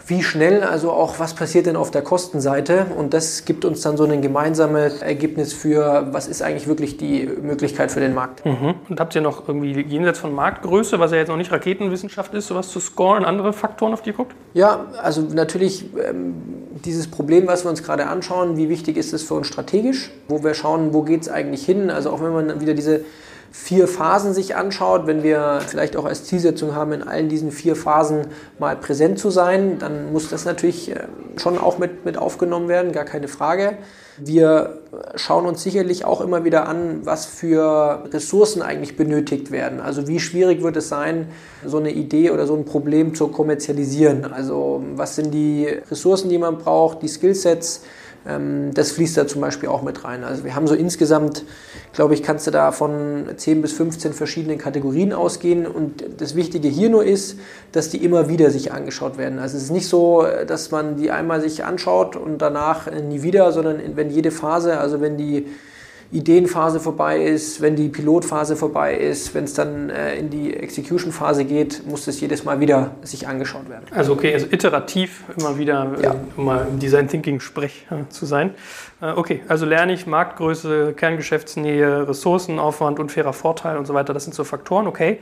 wie 0.08 0.24
schnell, 0.24 0.64
also 0.64 0.92
auch 0.92 1.20
was 1.20 1.34
passiert 1.34 1.66
denn 1.66 1.76
auf 1.76 1.92
der 1.92 2.02
Kostenseite. 2.02 2.88
Und 2.98 3.14
das 3.14 3.44
gibt 3.44 3.66
uns 3.66 3.82
dann 3.82 3.98
so 3.98 4.06
ein 4.06 4.22
gemeinsames 4.22 5.02
Ergebnis 5.02 5.54
für, 5.54 6.08
was 6.12 6.28
ist 6.28 6.42
eigentlich 6.42 6.68
wirklich 6.68 6.98
die 6.98 7.30
Möglichkeit 7.42 7.92
für 7.92 8.00
den 8.00 8.14
Markt. 8.14 8.46
Mhm. 8.46 8.76
Und 8.88 9.00
habt 9.00 9.16
ihr 9.16 9.22
noch 9.22 9.48
irgendwie 9.48 9.82
jenseits 9.82 10.20
von 10.20 10.34
Marktgröße, 10.34 11.00
was 11.00 11.12
ja 11.12 11.18
jetzt 11.18 11.28
noch 11.28 11.38
nicht 11.38 11.52
Raketenwissenschaft 11.52 12.34
ist, 12.34 12.48
sowas 12.48 12.70
zu 12.70 12.80
scoren, 12.80 13.26
andere 13.26 13.52
Faktoren, 13.52 13.94
auf 13.94 14.02
die 14.02 14.12
ihr 14.12 14.16
guckt? 14.16 14.34
Ja, 14.54 14.86
also 15.02 15.22
natürlich 15.22 15.86
ähm, 15.98 16.36
dieses 16.86 17.08
Problem, 17.08 17.48
was 17.48 17.66
wir 17.66 17.70
uns 17.70 17.84
gerade 17.84 18.08
anschauen, 18.08 18.56
wie 18.56 18.70
wichtig 18.70 18.96
ist 18.96 19.14
es 19.14 19.24
für 19.24 19.34
uns 19.34 19.48
strategisch, 19.48 20.12
wo 20.30 20.44
wir 20.44 20.54
schauen, 20.54 20.94
wo 20.94 21.02
geht 21.02 21.22
es 21.24 21.30
eigentlich 21.30 21.66
hin. 21.66 21.90
Also 21.90 22.12
auch 22.12 22.24
wenn 22.24 22.32
man 22.32 22.62
wieder 22.62 22.74
diese 22.74 23.02
vier 23.52 23.88
Phasen 23.88 24.34
sich 24.34 24.56
anschaut, 24.56 25.08
wenn 25.08 25.24
wir 25.24 25.60
vielleicht 25.66 25.98
auch 25.98 26.06
als 26.06 26.24
Zielsetzung 26.26 26.76
haben, 26.76 26.92
in 26.92 27.04
allen 27.04 27.30
diesen 27.30 27.52
vier 27.52 27.76
Phasen 27.76 28.28
mal 28.60 28.76
präsent 28.76 29.20
zu 29.20 29.30
sein, 29.30 29.80
dann 29.80 30.12
muss 30.12 30.30
das 30.30 30.46
natürlich 30.46 30.92
äh, 30.92 31.08
schon 31.38 31.58
auch 31.58 31.78
mit, 31.78 32.06
mit 32.06 32.18
aufgenommen 32.18 32.68
werden, 32.68 32.92
gar 32.92 33.06
keine 33.06 33.28
Frage. 33.28 33.78
Wir 34.20 34.80
schauen 35.16 35.46
uns 35.46 35.62
sicherlich 35.62 36.04
auch 36.04 36.22
immer 36.22 36.44
wieder 36.44 36.68
an, 36.68 37.02
was 37.04 37.28
für 37.28 38.04
Ressourcen 38.12 38.64
eigentlich 38.64 38.98
benötigt 38.98 39.52
werden. 39.52 39.80
Also 39.80 40.08
wie 40.08 40.20
schwierig 40.20 40.64
wird 40.64 40.76
es 40.78 40.90
sein, 40.90 41.28
so 41.64 41.78
eine 41.78 41.92
Idee 41.92 42.32
oder 42.32 42.48
so 42.48 42.56
ein 42.56 42.66
Problem 42.66 43.14
zu 43.14 43.28
kommerzialisieren. 43.28 44.26
Also 44.26 44.84
was 44.96 45.16
sind 45.16 45.34
die 45.36 45.68
Ressourcen, 45.92 46.30
die 46.30 46.40
man 46.40 46.58
braucht, 46.58 47.04
die 47.04 47.08
Skillsets, 47.08 47.84
das 48.74 48.92
fließt 48.92 49.16
da 49.18 49.26
zum 49.26 49.40
Beispiel 49.40 49.70
auch 49.70 49.82
mit 49.84 50.04
rein. 50.04 50.24
Also 50.26 50.44
wir 50.44 50.54
haben 50.54 50.68
so 50.68 50.76
insgesamt, 50.76 51.46
glaube 51.94 52.14
ich, 52.14 52.24
kannst 52.24 52.46
du 52.46 52.52
da 52.52 52.74
von 52.74 53.26
10 53.36 53.62
bis 53.62 53.72
15 53.72 54.12
verschiedenen 54.12 54.58
Kategorien 54.58 55.14
ausgehen. 55.14 55.66
Und 55.66 56.04
das 56.18 56.36
Wichtige 56.36 56.68
hier 56.68 56.90
nur 56.90 57.06
ist, 57.06 57.40
dass 57.72 57.90
die 57.90 58.04
immer 58.04 58.28
wieder 58.28 58.52
sich 58.52 58.74
angeschaut 58.74 59.18
werden. 59.18 59.40
Also 59.40 59.56
es 59.56 59.64
ist 59.64 59.72
nicht 59.72 59.88
so, 59.88 60.26
dass 60.46 60.72
man 60.72 60.98
die 60.98 61.10
einmal 61.10 61.40
sich 61.42 61.64
anschaut 61.64 62.18
und 62.18 62.40
danach 62.40 62.92
nie 62.92 63.22
wieder, 63.22 63.52
sondern 63.54 63.80
wenn 63.96 64.10
jede 64.10 64.32
Phase, 64.32 64.78
also 64.78 65.00
wenn 65.00 65.18
die 65.18 65.48
Ideenphase 66.12 66.80
vorbei 66.80 67.22
ist, 67.22 67.62
wenn 67.62 67.76
die 67.76 67.90
Pilotphase 67.90 68.56
vorbei 68.56 68.96
ist, 68.96 69.36
wenn 69.36 69.44
es 69.44 69.54
dann 69.54 69.90
äh, 69.90 70.16
in 70.16 70.30
die 70.30 70.56
Execution-Phase 70.56 71.44
geht, 71.44 71.86
muss 71.86 72.06
das 72.06 72.22
jedes 72.22 72.46
Mal 72.46 72.62
wieder 72.62 72.92
sich 73.02 73.28
angeschaut 73.28 73.70
werden. 73.70 73.84
Also 73.92 74.14
okay, 74.14 74.34
also 74.34 74.48
iterativ 74.50 75.24
immer 75.38 75.58
wieder, 75.58 75.96
äh, 76.00 76.04
ja. 76.04 76.16
um 76.38 76.46
mal 76.46 76.66
im 76.70 76.80
Design 76.80 77.10
Thinking 77.10 77.42
Sprech 77.42 77.86
äh, 77.92 78.08
zu 78.10 78.26
sein. 78.26 78.52
Äh, 79.02 79.12
okay, 79.12 79.42
also 79.50 79.66
lerne 79.66 79.92
ich 79.92 80.08
Marktgröße, 80.08 80.94
Kerngeschäftsnähe, 80.94 82.08
Ressourcenaufwand, 82.08 83.00
unfairer 83.00 83.34
Vorteil 83.34 83.78
und 83.78 83.86
so 83.86 83.94
weiter. 83.94 84.14
Das 84.14 84.24
sind 84.24 84.34
so 84.34 84.46
Faktoren. 84.46 84.88
Okay, 84.88 85.20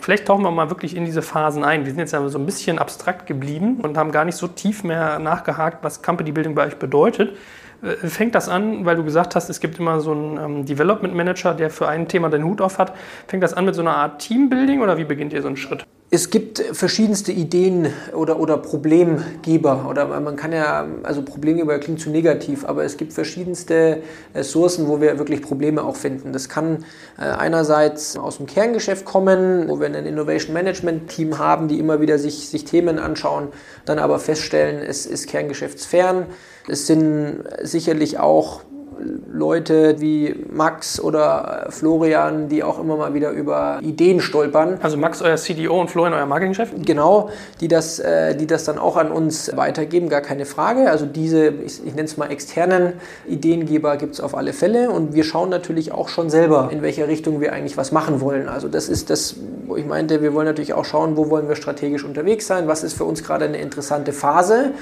vielleicht 0.00 0.26
tauchen 0.26 0.42
wir 0.42 0.50
mal 0.50 0.68
wirklich 0.68 0.96
in 0.96 1.04
diese 1.04 1.22
Phasen 1.22 1.62
ein. 1.62 1.84
Wir 1.84 1.92
sind 1.92 2.00
jetzt 2.00 2.12
ja 2.12 2.28
so 2.28 2.38
ein 2.38 2.46
bisschen 2.46 2.80
abstrakt 2.80 3.26
geblieben 3.26 3.78
und 3.82 3.96
haben 3.96 4.10
gar 4.10 4.24
nicht 4.24 4.36
so 4.36 4.48
tief 4.48 4.82
mehr 4.82 5.20
nachgehakt, 5.20 5.84
was 5.84 6.02
Company 6.02 6.32
Building 6.32 6.56
bei 6.56 6.66
euch 6.66 6.76
bedeutet. 6.76 7.36
Äh, 7.84 8.08
fängt 8.08 8.34
das 8.34 8.48
an, 8.48 8.84
weil 8.84 8.96
du 8.96 9.04
gesagt 9.04 9.36
hast, 9.36 9.48
es 9.50 9.60
gibt 9.60 9.78
immer 9.78 10.00
so 10.00 10.12
einen 10.12 10.38
ähm, 10.38 10.66
Development 10.66 11.14
Manager, 11.14 11.54
der 11.54 11.70
für 11.70 11.88
ein 11.88 12.08
Thema 12.08 12.30
den 12.30 12.44
Hut 12.44 12.60
auf 12.60 12.78
hat. 12.78 12.94
Fängt 13.28 13.42
das 13.42 13.54
an 13.54 13.64
mit 13.64 13.74
so 13.74 13.82
einer 13.82 13.96
Art 13.96 14.20
Teambuilding 14.20 14.80
oder 14.80 14.98
wie 14.98 15.04
beginnt 15.04 15.32
ihr 15.32 15.42
so 15.42 15.48
einen 15.48 15.56
Schritt? 15.56 15.86
Es 16.14 16.30
gibt 16.30 16.60
verschiedenste 16.60 17.32
Ideen 17.32 17.88
oder, 18.12 18.38
oder 18.38 18.56
Problemgeber 18.56 19.88
oder 19.90 20.06
man 20.20 20.36
kann 20.36 20.52
ja, 20.52 20.86
also 21.02 21.22
Problemgeber 21.22 21.76
klingt 21.80 21.98
zu 21.98 22.08
negativ, 22.08 22.64
aber 22.64 22.84
es 22.84 22.96
gibt 22.96 23.12
verschiedenste 23.12 23.98
Ressourcen, 24.32 24.86
wo 24.86 25.00
wir 25.00 25.18
wirklich 25.18 25.42
Probleme 25.42 25.82
auch 25.82 25.96
finden. 25.96 26.32
Das 26.32 26.48
kann 26.48 26.84
äh, 27.18 27.22
einerseits 27.22 28.16
aus 28.16 28.36
dem 28.36 28.46
Kerngeschäft 28.46 29.04
kommen, 29.04 29.68
wo 29.68 29.80
wir 29.80 29.88
ein 29.88 29.94
Innovation 30.06 30.54
Management 30.54 31.08
Team 31.08 31.40
haben, 31.40 31.66
die 31.66 31.80
immer 31.80 32.00
wieder 32.00 32.16
sich, 32.20 32.48
sich 32.48 32.64
Themen 32.64 33.00
anschauen, 33.00 33.48
dann 33.84 33.98
aber 33.98 34.20
feststellen, 34.20 34.84
es 34.88 35.06
ist 35.06 35.26
kerngeschäftsfern. 35.26 36.26
Es 36.68 36.86
sind 36.86 37.42
sicherlich 37.64 38.20
auch 38.20 38.60
Leute 39.32 40.00
wie 40.00 40.34
Max 40.50 41.00
oder 41.00 41.66
Florian, 41.70 42.48
die 42.48 42.62
auch 42.62 42.78
immer 42.78 42.96
mal 42.96 43.14
wieder 43.14 43.30
über 43.30 43.80
Ideen 43.82 44.20
stolpern. 44.20 44.78
Also 44.82 44.96
Max, 44.96 45.22
euer 45.22 45.36
CDO 45.36 45.80
und 45.80 45.90
Florian, 45.90 46.14
euer 46.14 46.26
Marketingchef? 46.26 46.70
Genau, 46.84 47.30
die 47.60 47.68
das, 47.68 47.98
äh, 47.98 48.36
die 48.36 48.46
das 48.46 48.64
dann 48.64 48.78
auch 48.78 48.96
an 48.96 49.10
uns 49.10 49.56
weitergeben, 49.56 50.08
gar 50.08 50.20
keine 50.20 50.44
Frage. 50.44 50.90
Also 50.90 51.06
diese, 51.06 51.48
ich, 51.48 51.84
ich 51.84 51.94
nenne 51.94 52.04
es 52.04 52.16
mal 52.16 52.30
externen 52.30 52.94
Ideengeber 53.26 53.96
gibt 53.96 54.14
es 54.14 54.20
auf 54.20 54.36
alle 54.36 54.52
Fälle 54.52 54.90
und 54.90 55.14
wir 55.14 55.24
schauen 55.24 55.50
natürlich 55.50 55.92
auch 55.92 56.08
schon 56.08 56.30
selber, 56.30 56.68
in 56.70 56.82
welcher 56.82 57.08
Richtung 57.08 57.40
wir 57.40 57.52
eigentlich 57.52 57.76
was 57.76 57.92
machen 57.92 58.20
wollen. 58.20 58.48
Also 58.48 58.68
das 58.68 58.88
ist 58.88 59.10
das, 59.10 59.36
wo 59.66 59.76
ich 59.76 59.86
meinte, 59.86 60.22
wir 60.22 60.34
wollen 60.34 60.46
natürlich 60.46 60.74
auch 60.74 60.84
schauen, 60.84 61.16
wo 61.16 61.30
wollen 61.30 61.48
wir 61.48 61.56
strategisch 61.56 62.04
unterwegs 62.04 62.46
sein, 62.46 62.68
was 62.68 62.84
ist 62.84 62.94
für 62.94 63.04
uns 63.04 63.22
gerade 63.22 63.44
eine 63.44 63.58
interessante 63.58 64.12
Phase 64.12 64.72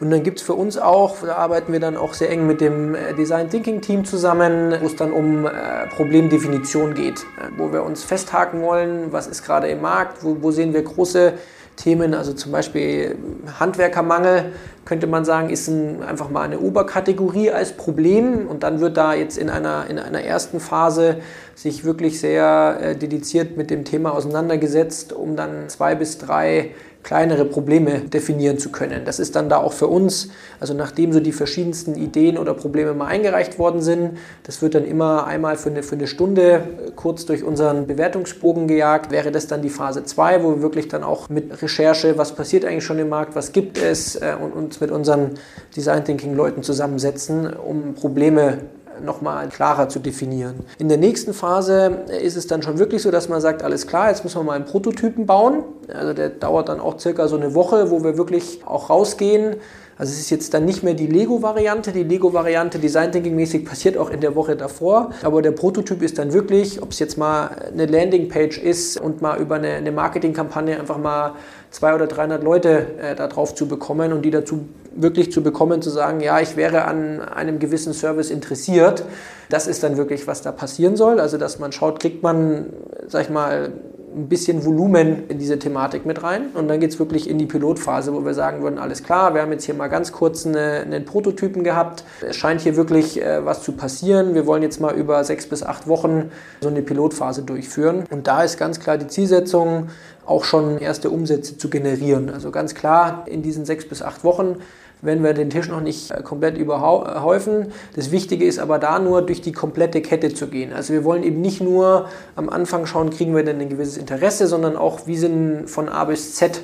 und 0.00 0.10
dann 0.10 0.22
gibt 0.22 0.40
es 0.40 0.44
für 0.44 0.54
uns 0.54 0.78
auch, 0.78 1.16
da 1.24 1.36
arbeiten 1.36 1.72
wir 1.72 1.80
dann 1.80 1.96
auch 1.96 2.14
sehr 2.14 2.30
eng 2.30 2.46
mit 2.46 2.60
dem 2.60 2.94
äh, 2.94 3.14
Design 3.14 3.50
Thinking 3.50 3.80
Team 3.80 4.04
zusammen, 4.04 4.74
wo 4.80 4.86
es 4.86 4.96
dann 4.96 5.12
um 5.12 5.46
äh, 5.46 5.50
Problemdefinition 5.94 6.94
geht, 6.94 7.20
äh, 7.20 7.50
wo 7.56 7.72
wir 7.72 7.82
uns 7.84 8.04
festhaken 8.04 8.62
wollen, 8.62 9.12
was 9.12 9.26
ist 9.26 9.44
gerade 9.44 9.68
im 9.68 9.80
Markt, 9.80 10.24
wo, 10.24 10.38
wo 10.40 10.50
sehen 10.50 10.74
wir 10.74 10.82
große 10.82 11.34
Themen, 11.76 12.14
also 12.14 12.32
zum 12.34 12.52
Beispiel 12.52 13.16
Handwerkermangel, 13.58 14.52
könnte 14.84 15.06
man 15.06 15.24
sagen, 15.24 15.48
ist 15.48 15.68
ein, 15.68 16.02
einfach 16.02 16.28
mal 16.28 16.42
eine 16.42 16.58
Oberkategorie 16.58 17.50
als 17.50 17.72
Problem. 17.72 18.46
Und 18.46 18.62
dann 18.62 18.80
wird 18.80 18.96
da 18.96 19.14
jetzt 19.14 19.38
in 19.38 19.48
einer, 19.48 19.86
in 19.88 19.98
einer 19.98 20.22
ersten 20.22 20.60
Phase 20.60 21.16
sich 21.54 21.84
wirklich 21.84 22.20
sehr 22.20 22.78
äh, 22.80 22.96
dediziert 22.96 23.56
mit 23.56 23.70
dem 23.70 23.84
Thema 23.84 24.12
auseinandergesetzt, 24.12 25.12
um 25.12 25.36
dann 25.36 25.68
zwei 25.68 25.94
bis 25.94 26.18
drei 26.18 26.70
kleinere 27.02 27.44
Probleme 27.44 28.00
definieren 28.00 28.58
zu 28.58 28.70
können. 28.70 29.04
Das 29.04 29.18
ist 29.18 29.34
dann 29.34 29.48
da 29.48 29.58
auch 29.58 29.72
für 29.72 29.88
uns, 29.88 30.28
also 30.60 30.72
nachdem 30.74 31.12
so 31.12 31.20
die 31.20 31.32
verschiedensten 31.32 31.96
Ideen 31.96 32.38
oder 32.38 32.54
Probleme 32.54 32.94
mal 32.94 33.06
eingereicht 33.06 33.58
worden 33.58 33.82
sind, 33.82 34.18
das 34.44 34.62
wird 34.62 34.74
dann 34.74 34.84
immer 34.84 35.26
einmal 35.26 35.56
für 35.56 35.70
eine, 35.70 35.82
für 35.82 35.96
eine 35.96 36.06
Stunde 36.06 36.42
äh, 36.52 36.90
kurz 36.94 37.26
durch 37.26 37.42
unseren 37.42 37.86
Bewertungsbogen 37.86 38.68
gejagt, 38.68 39.10
wäre 39.10 39.32
das 39.32 39.46
dann 39.46 39.62
die 39.62 39.70
Phase 39.70 40.04
2, 40.04 40.44
wo 40.44 40.56
wir 40.56 40.62
wirklich 40.62 40.88
dann 40.88 41.02
auch 41.02 41.28
mit 41.28 41.62
Recherche, 41.62 42.16
was 42.18 42.34
passiert 42.34 42.64
eigentlich 42.64 42.84
schon 42.84 42.98
im 42.98 43.08
Markt, 43.08 43.34
was 43.34 43.52
gibt 43.52 43.78
es 43.78 44.16
äh, 44.16 44.34
und 44.40 44.52
uns 44.52 44.80
mit 44.80 44.90
unseren 44.90 45.32
Design 45.74 46.04
Thinking 46.04 46.34
Leuten 46.36 46.62
zusammensetzen, 46.62 47.52
um 47.52 47.94
Probleme 47.94 48.58
nochmal 49.00 49.48
klarer 49.48 49.88
zu 49.88 49.98
definieren. 49.98 50.60
In 50.78 50.88
der 50.88 50.98
nächsten 50.98 51.32
Phase 51.32 52.04
ist 52.22 52.36
es 52.36 52.46
dann 52.46 52.62
schon 52.62 52.78
wirklich 52.78 53.02
so, 53.02 53.10
dass 53.10 53.28
man 53.28 53.40
sagt, 53.40 53.62
alles 53.62 53.86
klar, 53.86 54.08
jetzt 54.08 54.24
müssen 54.24 54.38
wir 54.38 54.44
mal 54.44 54.54
einen 54.54 54.64
Prototypen 54.64 55.26
bauen. 55.26 55.64
Also 55.92 56.12
der 56.12 56.30
dauert 56.30 56.68
dann 56.68 56.80
auch 56.80 56.98
circa 56.98 57.28
so 57.28 57.36
eine 57.36 57.54
Woche, 57.54 57.90
wo 57.90 58.02
wir 58.04 58.16
wirklich 58.16 58.60
auch 58.64 58.90
rausgehen. 58.90 59.56
Also 59.98 60.14
es 60.14 60.20
ist 60.20 60.30
jetzt 60.30 60.54
dann 60.54 60.64
nicht 60.64 60.82
mehr 60.82 60.94
die 60.94 61.06
Lego-Variante. 61.06 61.92
Die 61.92 62.02
Lego-Variante 62.02 62.78
Design 62.78 63.12
Thinking-mäßig 63.12 63.64
passiert 63.64 63.96
auch 63.96 64.10
in 64.10 64.20
der 64.20 64.34
Woche 64.34 64.56
davor. 64.56 65.10
Aber 65.22 65.42
der 65.42 65.52
Prototyp 65.52 66.02
ist 66.02 66.18
dann 66.18 66.32
wirklich, 66.32 66.82
ob 66.82 66.90
es 66.90 66.98
jetzt 66.98 67.18
mal 67.18 67.50
eine 67.72 67.86
Landingpage 67.86 68.58
ist 68.58 69.00
und 69.00 69.22
mal 69.22 69.38
über 69.38 69.56
eine, 69.56 69.68
eine 69.68 69.92
Marketingkampagne 69.92 70.80
einfach 70.80 70.98
mal 70.98 71.34
200 71.70 72.02
oder 72.02 72.16
300 72.16 72.42
Leute 72.42 72.86
äh, 73.00 73.14
da 73.14 73.28
drauf 73.28 73.54
zu 73.54 73.68
bekommen 73.68 74.12
und 74.12 74.22
die 74.22 74.30
dazu 74.30 74.64
wirklich 74.94 75.32
zu 75.32 75.42
bekommen, 75.42 75.82
zu 75.82 75.90
sagen, 75.90 76.20
ja, 76.20 76.40
ich 76.40 76.56
wäre 76.56 76.84
an 76.84 77.20
einem 77.20 77.58
gewissen 77.58 77.92
Service 77.92 78.30
interessiert. 78.30 79.04
Das 79.48 79.66
ist 79.66 79.82
dann 79.82 79.96
wirklich, 79.96 80.26
was 80.26 80.42
da 80.42 80.52
passieren 80.52 80.96
soll. 80.96 81.20
Also, 81.20 81.38
dass 81.38 81.58
man 81.58 81.72
schaut, 81.72 82.00
kriegt 82.00 82.22
man, 82.22 82.66
sag 83.08 83.22
ich 83.22 83.30
mal, 83.30 83.72
ein 84.14 84.28
bisschen 84.28 84.64
Volumen 84.64 85.28
in 85.28 85.38
diese 85.38 85.58
Thematik 85.58 86.04
mit 86.06 86.22
rein. 86.22 86.48
Und 86.54 86.68
dann 86.68 86.80
geht 86.80 86.90
es 86.90 86.98
wirklich 86.98 87.28
in 87.28 87.38
die 87.38 87.46
Pilotphase, 87.46 88.12
wo 88.12 88.24
wir 88.24 88.34
sagen 88.34 88.62
würden, 88.62 88.78
alles 88.78 89.02
klar, 89.02 89.34
wir 89.34 89.42
haben 89.42 89.52
jetzt 89.52 89.64
hier 89.64 89.74
mal 89.74 89.88
ganz 89.88 90.12
kurz 90.12 90.46
eine, 90.46 90.80
einen 90.80 91.04
Prototypen 91.04 91.64
gehabt. 91.64 92.04
Es 92.20 92.36
scheint 92.36 92.60
hier 92.60 92.76
wirklich 92.76 93.20
äh, 93.22 93.44
was 93.44 93.62
zu 93.62 93.72
passieren. 93.72 94.34
Wir 94.34 94.46
wollen 94.46 94.62
jetzt 94.62 94.80
mal 94.80 94.94
über 94.94 95.24
sechs 95.24 95.46
bis 95.46 95.62
acht 95.62 95.88
Wochen 95.88 96.30
so 96.60 96.68
eine 96.68 96.82
Pilotphase 96.82 97.42
durchführen. 97.42 98.04
Und 98.10 98.26
da 98.26 98.42
ist 98.42 98.58
ganz 98.58 98.80
klar 98.80 98.98
die 98.98 99.06
Zielsetzung, 99.06 99.88
auch 100.24 100.44
schon 100.44 100.78
erste 100.78 101.10
Umsätze 101.10 101.56
zu 101.58 101.68
generieren. 101.68 102.30
Also 102.30 102.50
ganz 102.50 102.74
klar, 102.74 103.24
in 103.26 103.42
diesen 103.42 103.64
sechs 103.64 103.88
bis 103.88 104.02
acht 104.02 104.24
Wochen 104.24 104.56
wenn 105.02 105.22
wir 105.22 105.34
den 105.34 105.50
Tisch 105.50 105.68
noch 105.68 105.80
nicht 105.80 106.10
äh, 106.10 106.22
komplett 106.22 106.56
überhäufen. 106.56 107.72
Das 107.94 108.10
Wichtige 108.10 108.46
ist 108.46 108.58
aber 108.58 108.78
da 108.78 108.98
nur 108.98 109.22
durch 109.22 109.42
die 109.42 109.52
komplette 109.52 110.00
Kette 110.00 110.32
zu 110.32 110.46
gehen. 110.46 110.72
Also 110.72 110.94
wir 110.94 111.04
wollen 111.04 111.24
eben 111.24 111.40
nicht 111.40 111.60
nur 111.60 112.08
am 112.36 112.48
Anfang 112.48 112.86
schauen, 112.86 113.10
kriegen 113.10 113.36
wir 113.36 113.44
denn 113.44 113.60
ein 113.60 113.68
gewisses 113.68 113.98
Interesse, 113.98 114.46
sondern 114.46 114.76
auch, 114.76 115.06
wie 115.06 115.18
sind 115.18 115.68
von 115.68 115.88
A 115.88 116.04
bis 116.04 116.34
Z 116.34 116.62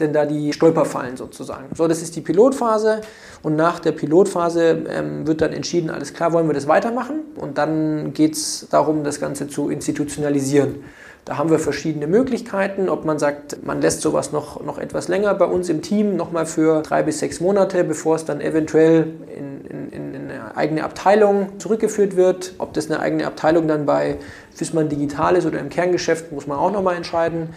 denn 0.00 0.12
da 0.12 0.26
die 0.26 0.52
Stolperfallen 0.52 1.16
sozusagen. 1.16 1.66
So, 1.74 1.88
das 1.88 2.02
ist 2.02 2.14
die 2.14 2.20
Pilotphase 2.20 3.00
und 3.42 3.56
nach 3.56 3.80
der 3.80 3.92
Pilotphase 3.92 4.84
ähm, 4.88 5.26
wird 5.26 5.40
dann 5.40 5.52
entschieden, 5.52 5.90
alles 5.90 6.14
klar, 6.14 6.32
wollen 6.32 6.46
wir 6.46 6.54
das 6.54 6.68
weitermachen 6.68 7.20
und 7.36 7.58
dann 7.58 8.12
geht 8.12 8.34
es 8.34 8.68
darum, 8.70 9.04
das 9.04 9.20
Ganze 9.20 9.48
zu 9.48 9.70
institutionalisieren. 9.70 10.84
Da 11.28 11.36
haben 11.36 11.50
wir 11.50 11.58
verschiedene 11.58 12.06
Möglichkeiten, 12.06 12.88
ob 12.88 13.04
man 13.04 13.18
sagt, 13.18 13.62
man 13.62 13.82
lässt 13.82 14.00
sowas 14.00 14.32
noch, 14.32 14.64
noch 14.64 14.78
etwas 14.78 15.08
länger 15.08 15.34
bei 15.34 15.44
uns 15.44 15.68
im 15.68 15.82
Team, 15.82 16.16
nochmal 16.16 16.46
für 16.46 16.80
drei 16.80 17.02
bis 17.02 17.18
sechs 17.18 17.38
Monate, 17.38 17.84
bevor 17.84 18.16
es 18.16 18.24
dann 18.24 18.40
eventuell 18.40 19.12
in, 19.36 19.66
in, 19.66 19.92
in 19.92 20.14
eine 20.14 20.56
eigene 20.56 20.84
Abteilung 20.84 21.58
zurückgeführt 21.58 22.16
wird. 22.16 22.54
Ob 22.56 22.72
das 22.72 22.90
eine 22.90 23.00
eigene 23.00 23.26
Abteilung 23.26 23.68
dann 23.68 23.84
bei 23.84 24.16
Fissmann 24.54 24.88
Digital 24.88 25.36
ist 25.36 25.44
oder 25.44 25.58
im 25.58 25.68
Kerngeschäft, 25.68 26.32
muss 26.32 26.46
man 26.46 26.56
auch 26.56 26.72
nochmal 26.72 26.96
entscheiden. 26.96 27.50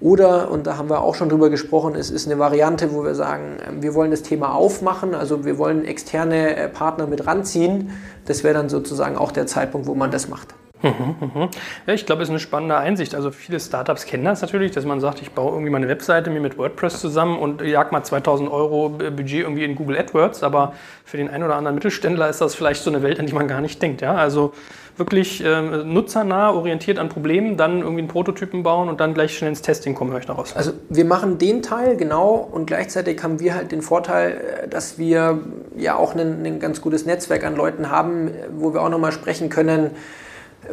Oder, 0.00 0.48
und 0.52 0.68
da 0.68 0.76
haben 0.76 0.88
wir 0.88 1.00
auch 1.00 1.16
schon 1.16 1.28
drüber 1.28 1.50
gesprochen, 1.50 1.96
es 1.96 2.10
ist 2.10 2.26
eine 2.28 2.38
Variante, 2.38 2.94
wo 2.94 3.02
wir 3.02 3.16
sagen, 3.16 3.56
ähm, 3.68 3.82
wir 3.82 3.94
wollen 3.94 4.12
das 4.12 4.22
Thema 4.22 4.54
aufmachen, 4.54 5.16
also 5.16 5.44
wir 5.44 5.58
wollen 5.58 5.84
externe 5.84 6.54
äh, 6.54 6.68
Partner 6.68 7.08
mit 7.08 7.26
ranziehen. 7.26 7.90
Das 8.26 8.44
wäre 8.44 8.54
dann 8.54 8.68
sozusagen 8.68 9.16
auch 9.16 9.32
der 9.32 9.48
Zeitpunkt, 9.48 9.88
wo 9.88 9.96
man 9.96 10.12
das 10.12 10.28
macht. 10.28 10.54
Mhm, 10.82 11.16
mhm. 11.20 11.48
Ja, 11.86 11.94
ich 11.94 12.06
glaube, 12.06 12.22
es 12.22 12.28
ist 12.28 12.32
eine 12.32 12.40
spannende 12.40 12.76
Einsicht. 12.76 13.14
Also 13.14 13.30
viele 13.30 13.58
Startups 13.58 14.06
kennen 14.06 14.24
das 14.24 14.42
natürlich, 14.42 14.72
dass 14.72 14.84
man 14.84 15.00
sagt, 15.00 15.20
ich 15.22 15.32
baue 15.32 15.52
irgendwie 15.52 15.70
meine 15.70 15.88
Webseite 15.88 16.30
mir 16.30 16.40
mit 16.40 16.56
WordPress 16.56 17.00
zusammen 17.00 17.38
und 17.38 17.62
jag 17.62 17.90
mal 17.90 18.04
2000 18.04 18.50
Euro 18.50 18.90
Budget 18.90 19.42
irgendwie 19.42 19.64
in 19.64 19.74
Google 19.74 19.98
AdWords. 19.98 20.42
Aber 20.42 20.74
für 21.04 21.16
den 21.16 21.28
einen 21.28 21.44
oder 21.44 21.56
anderen 21.56 21.74
Mittelständler 21.74 22.28
ist 22.28 22.40
das 22.40 22.54
vielleicht 22.54 22.82
so 22.82 22.90
eine 22.90 23.02
Welt, 23.02 23.18
an 23.18 23.26
die 23.26 23.32
man 23.32 23.48
gar 23.48 23.60
nicht 23.60 23.82
denkt. 23.82 24.00
Ja? 24.00 24.14
Also 24.14 24.52
wirklich 24.98 25.44
äh, 25.44 25.60
nutzernah, 25.60 26.52
orientiert 26.52 26.98
an 26.98 27.08
Problemen, 27.08 27.56
dann 27.56 27.80
irgendwie 27.80 28.00
einen 28.00 28.08
Prototypen 28.08 28.62
bauen 28.62 28.88
und 28.88 29.00
dann 29.00 29.14
gleich 29.14 29.36
schnell 29.36 29.50
ins 29.50 29.62
Testing 29.62 29.94
kommen, 29.94 30.10
höre 30.10 30.20
ich 30.20 30.26
daraus. 30.26 30.54
Also 30.56 30.72
wir 30.88 31.04
machen 31.04 31.38
den 31.38 31.62
Teil 31.62 31.96
genau 31.96 32.34
und 32.34 32.66
gleichzeitig 32.66 33.22
haben 33.22 33.40
wir 33.40 33.54
halt 33.54 33.72
den 33.72 33.82
Vorteil, 33.82 34.64
äh, 34.64 34.68
dass 34.68 34.98
wir 34.98 35.38
ja 35.76 35.96
auch 35.96 36.14
ein, 36.14 36.44
ein 36.44 36.60
ganz 36.60 36.80
gutes 36.80 37.06
Netzwerk 37.06 37.44
an 37.44 37.56
Leuten 37.56 37.90
haben, 37.90 38.30
wo 38.56 38.74
wir 38.74 38.82
auch 38.82 38.88
nochmal 38.88 39.12
sprechen 39.12 39.48
können, 39.48 39.90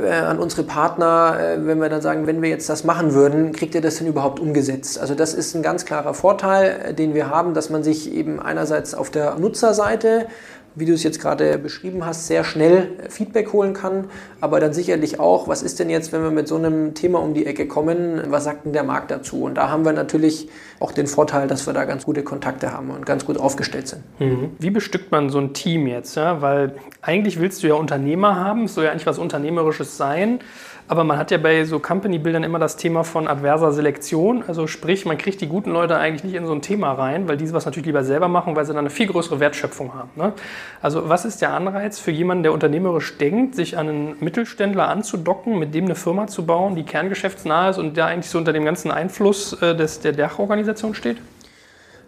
äh, 0.02 0.10
an 0.10 0.40
unsere 0.40 0.64
Partner, 0.64 1.38
äh, 1.40 1.66
wenn 1.66 1.80
wir 1.80 1.90
dann 1.90 2.02
sagen, 2.02 2.28
wenn 2.28 2.42
wir 2.42 2.50
jetzt 2.50 2.70
das 2.70 2.84
machen 2.84 3.14
würden, 3.14 3.54
kriegt 3.54 3.76
ihr 3.76 3.82
das 3.82 3.98
denn 3.98 4.08
überhaupt 4.08 4.40
umgesetzt? 4.40 5.00
Also 5.00 5.16
das 5.16 5.34
ist 5.34 5.56
ein 5.56 5.64
ganz 5.64 5.86
klarer 5.86 6.14
Vorteil, 6.14 6.82
äh, 6.90 6.94
den 6.94 7.14
wir 7.14 7.30
haben, 7.30 7.54
dass 7.54 7.70
man 7.70 7.84
sich 7.84 8.12
eben 8.14 8.40
einerseits 8.40 8.94
auf 8.94 9.10
der 9.10 9.36
Nutzerseite 9.36 10.28
wie 10.76 10.86
du 10.86 10.94
es 10.94 11.04
jetzt 11.04 11.22
gerade 11.22 11.58
beschrieben 11.58 12.06
hast, 12.06 12.28
sehr 12.28 12.44
schnell 12.44 12.90
Feedback 13.10 13.54
holen 13.54 13.74
kann, 13.74 14.06
aber 14.42 14.60
dann 14.60 14.74
sicherlich 14.74 15.20
auch, 15.20 15.48
was 15.48 15.64
ist 15.64 15.80
denn 15.80 15.90
jetzt, 15.90 16.12
wenn 16.12 16.22
wir 16.22 16.32
mit 16.32 16.48
so 16.48 16.58
einem 16.58 16.94
Thema 16.94 17.20
um 17.20 17.34
die 17.34 17.46
Ecke 17.46 17.68
kommen, 17.68 18.22
was 18.28 18.44
sagt 18.44 18.66
denn 18.66 18.74
der 18.74 18.84
Markt 18.84 19.12
dazu? 19.12 19.44
Und 19.44 19.56
da 19.56 19.70
haben 19.70 19.86
wir 19.86 19.94
natürlich 19.94 20.50
auch 20.80 20.92
den 20.92 21.08
Vorteil, 21.08 21.48
dass 21.48 21.66
wir 21.66 21.74
da 21.74 21.86
ganz 21.86 22.06
gute 22.06 22.24
Kontakte 22.24 22.72
haben 22.72 22.90
und 22.92 23.06
ganz 23.06 23.26
gut 23.26 23.38
aufgestellt 23.38 23.88
sind. 23.88 24.04
Mhm. 24.20 24.52
Wie 24.60 24.70
bestückt 24.70 25.12
man 25.12 25.30
so 25.30 25.40
ein 25.40 25.54
Team 25.54 25.88
jetzt? 25.88 26.16
Ja? 26.16 26.42
Weil 26.42 26.76
eigentlich 27.02 27.40
willst 27.40 27.64
du 27.64 27.68
ja 27.68 27.76
Unternehmer 27.76 28.36
haben, 28.36 28.66
es 28.66 28.76
soll 28.76 28.86
ja 28.86 28.92
eigentlich 28.92 29.06
was 29.06 29.18
Unternehmerisches 29.18 29.98
sein. 29.98 30.40
Aber 30.88 31.04
man 31.04 31.18
hat 31.18 31.32
ja 31.32 31.40
bei 31.40 31.64
so 31.66 31.80
Company-Bildern 31.80 32.44
immer 32.44 32.60
das 32.60 32.78
Thema 32.78 33.04
von 33.04 33.28
adverser 33.28 33.72
Selektion. 33.72 34.44
Also 34.48 34.68
sprich, 34.68 35.06
man 35.06 35.18
kriegt 35.18 35.42
die 35.42 35.48
guten 35.48 35.72
Leute 35.72 35.98
eigentlich 35.98 36.24
nicht 36.24 36.36
in 36.36 36.46
so 36.46 36.54
ein 36.54 36.62
Thema 36.62 36.92
rein, 36.94 37.28
weil 37.28 37.38
die 37.38 37.52
was 37.54 37.66
natürlich 37.66 37.88
lieber 37.88 38.04
selber 38.04 38.28
machen, 38.28 38.56
weil 38.56 38.66
sie 38.66 38.74
dann 38.74 38.80
eine 38.80 38.92
viel 38.92 39.08
größere 39.08 39.40
Wertschöpfung 39.40 39.96
haben. 39.96 40.10
Ne? 40.16 40.34
Also 40.82 41.10
was 41.10 41.26
ist 41.26 41.42
der 41.42 41.54
Anreiz 41.54 42.00
für 42.00 42.12
jemanden, 42.12 42.44
der 42.44 42.54
unternehmerisch 42.54 43.18
denkt, 43.18 43.56
sich 43.56 43.78
an 43.78 43.90
einen 43.90 44.16
Mittelständler 44.20 44.88
anzudocken, 44.88 45.58
mit 45.58 45.74
dem 45.74 45.86
eine 45.86 45.96
Firma 45.96 46.28
zu 46.28 46.46
bauen, 46.46 46.76
die 46.76 46.84
kerngeschäftsnah 46.84 47.70
ist 47.70 47.80
und 47.80 47.98
der 47.98 48.06
eigentlich 48.06 48.30
so 48.30 48.38
unter 48.38 48.54
dem 48.54 48.66
ganzen 48.66 48.92
Einfluss 48.92 49.54
äh, 49.62 49.76
des, 49.76 50.02
der 50.02 50.12
Dachorganisation 50.12 50.94
steht? 50.94 51.18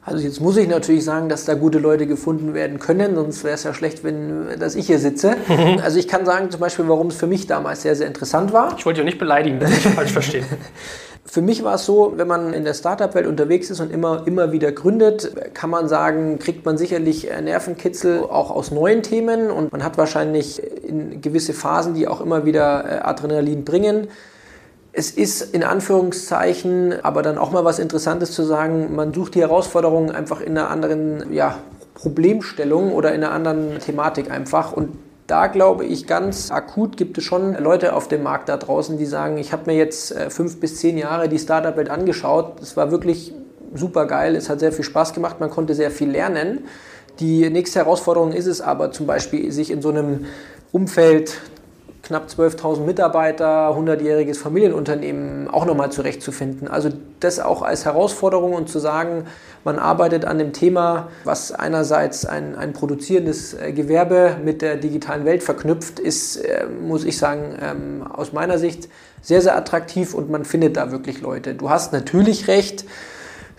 Also 0.07 0.23
jetzt 0.23 0.39
muss 0.39 0.55
ich 0.55 0.69
natürlich 0.69 1.03
sagen, 1.03 1.27
dass 1.27 1.43
da 1.43 1.53
gute 1.53 1.79
Leute 1.79 2.07
gefunden 2.07 2.53
werden 2.53 2.79
können, 2.79 3.15
sonst 3.15 3.43
wäre 3.43 3.55
es 3.55 3.63
ja 3.63 3.73
schlecht, 3.73 4.05
wenn 4.05 4.57
dass 4.57 4.75
ich 4.75 4.87
hier 4.87 4.99
sitze. 4.99 5.35
Also 5.83 5.99
ich 5.99 6.07
kann 6.07 6.25
sagen 6.25 6.49
zum 6.49 6.61
Beispiel, 6.61 6.87
warum 6.87 7.07
es 7.07 7.17
für 7.17 7.27
mich 7.27 7.45
damals 7.45 7.81
sehr, 7.81 7.93
sehr 7.95 8.07
interessant 8.07 8.53
war. 8.53 8.73
Ich 8.77 8.85
wollte 8.85 9.01
dich 9.01 9.03
auch 9.03 9.11
nicht 9.11 9.19
beleidigen, 9.19 9.59
dass 9.59 9.69
ich 9.71 9.79
falsch 9.79 10.11
verstehe. 10.11 10.43
Für 11.25 11.41
mich 11.41 11.61
war 11.61 11.75
es 11.75 11.85
so, 11.85 12.13
wenn 12.15 12.27
man 12.27 12.53
in 12.53 12.63
der 12.63 12.73
Startup-Welt 12.73 13.27
unterwegs 13.27 13.69
ist 13.69 13.81
und 13.81 13.91
immer, 13.91 14.25
immer 14.25 14.53
wieder 14.53 14.71
gründet, 14.71 15.53
kann 15.53 15.69
man 15.69 15.89
sagen, 15.89 16.39
kriegt 16.39 16.65
man 16.65 16.77
sicherlich 16.77 17.27
Nervenkitzel 17.43 18.21
auch 18.21 18.49
aus 18.49 18.71
neuen 18.71 19.03
Themen 19.03 19.51
und 19.51 19.73
man 19.73 19.83
hat 19.83 19.97
wahrscheinlich 19.97 20.61
in 20.83 21.21
gewisse 21.21 21.53
Phasen, 21.53 21.95
die 21.95 22.07
auch 22.07 22.21
immer 22.21 22.45
wieder 22.45 22.85
äh, 22.85 22.99
Adrenalin 22.99 23.65
bringen. 23.65 24.07
Es 24.99 25.11
ist 25.11 25.53
in 25.53 25.63
Anführungszeichen 25.63 27.05
aber 27.05 27.21
dann 27.21 27.37
auch 27.37 27.51
mal 27.51 27.63
was 27.63 27.77
Interessantes 27.77 28.31
zu 28.31 28.41
sagen, 28.41 28.95
man 28.95 29.13
sucht 29.13 29.35
die 29.35 29.41
Herausforderungen 29.41 30.09
einfach 30.09 30.41
in 30.41 30.57
einer 30.57 30.71
anderen 30.71 31.31
ja, 31.31 31.59
Problemstellung 31.93 32.91
oder 32.93 33.13
in 33.13 33.23
einer 33.23 33.31
anderen 33.31 33.77
Thematik 33.77 34.31
einfach. 34.31 34.73
Und 34.73 34.97
da 35.27 35.45
glaube 35.45 35.85
ich 35.85 36.07
ganz 36.07 36.49
akut 36.49 36.97
gibt 36.97 37.19
es 37.19 37.25
schon 37.25 37.53
Leute 37.61 37.93
auf 37.93 38.07
dem 38.07 38.23
Markt 38.23 38.49
da 38.49 38.57
draußen, 38.57 38.97
die 38.97 39.05
sagen, 39.05 39.37
ich 39.37 39.53
habe 39.53 39.69
mir 39.69 39.77
jetzt 39.77 40.15
äh, 40.15 40.31
fünf 40.31 40.59
bis 40.59 40.77
zehn 40.77 40.97
Jahre 40.97 41.29
die 41.29 41.37
Startup-Welt 41.37 41.91
angeschaut. 41.91 42.59
Es 42.59 42.75
war 42.75 42.89
wirklich 42.89 43.35
super 43.75 44.07
geil, 44.07 44.35
es 44.35 44.49
hat 44.49 44.61
sehr 44.61 44.71
viel 44.71 44.83
Spaß 44.83 45.13
gemacht, 45.13 45.39
man 45.39 45.51
konnte 45.51 45.75
sehr 45.75 45.91
viel 45.91 46.09
lernen. 46.09 46.65
Die 47.19 47.47
nächste 47.51 47.77
Herausforderung 47.77 48.31
ist 48.31 48.47
es 48.47 48.61
aber 48.61 48.91
zum 48.91 49.05
Beispiel, 49.05 49.51
sich 49.51 49.69
in 49.69 49.83
so 49.83 49.89
einem 49.89 50.25
Umfeld 50.71 51.39
knapp 52.07 52.27
12.000 52.27 52.85
Mitarbeiter, 52.85 53.69
100-jähriges 53.69 54.37
Familienunternehmen 54.37 55.49
auch 55.49 55.65
nochmal 55.65 55.91
zurechtzufinden. 55.91 56.69
Also 56.69 56.89
das 57.19 57.39
auch 57.39 57.61
als 57.61 57.83
Herausforderung 57.83 58.53
und 58.53 58.69
zu 58.69 58.79
sagen, 58.79 59.25
man 59.65 59.77
arbeitet 59.77 60.23
an 60.23 60.37
dem 60.37 60.53
Thema, 60.53 61.09
was 61.25 61.51
einerseits 61.51 62.25
ein, 62.25 62.55
ein 62.55 62.71
produzierendes 62.71 63.53
äh, 63.53 63.73
Gewerbe 63.73 64.37
mit 64.43 64.61
der 64.61 64.77
digitalen 64.77 65.25
Welt 65.25 65.43
verknüpft, 65.43 65.99
ist, 65.99 66.37
äh, 66.37 66.65
muss 66.81 67.03
ich 67.03 67.17
sagen, 67.17 67.57
ähm, 67.61 68.07
aus 68.09 68.31
meiner 68.31 68.57
Sicht 68.57 68.87
sehr, 69.21 69.41
sehr 69.41 69.57
attraktiv 69.57 70.13
und 70.13 70.29
man 70.29 70.45
findet 70.45 70.77
da 70.77 70.91
wirklich 70.91 71.19
Leute. 71.19 71.55
Du 71.55 71.69
hast 71.69 71.91
natürlich 71.91 72.47
recht, 72.47 72.85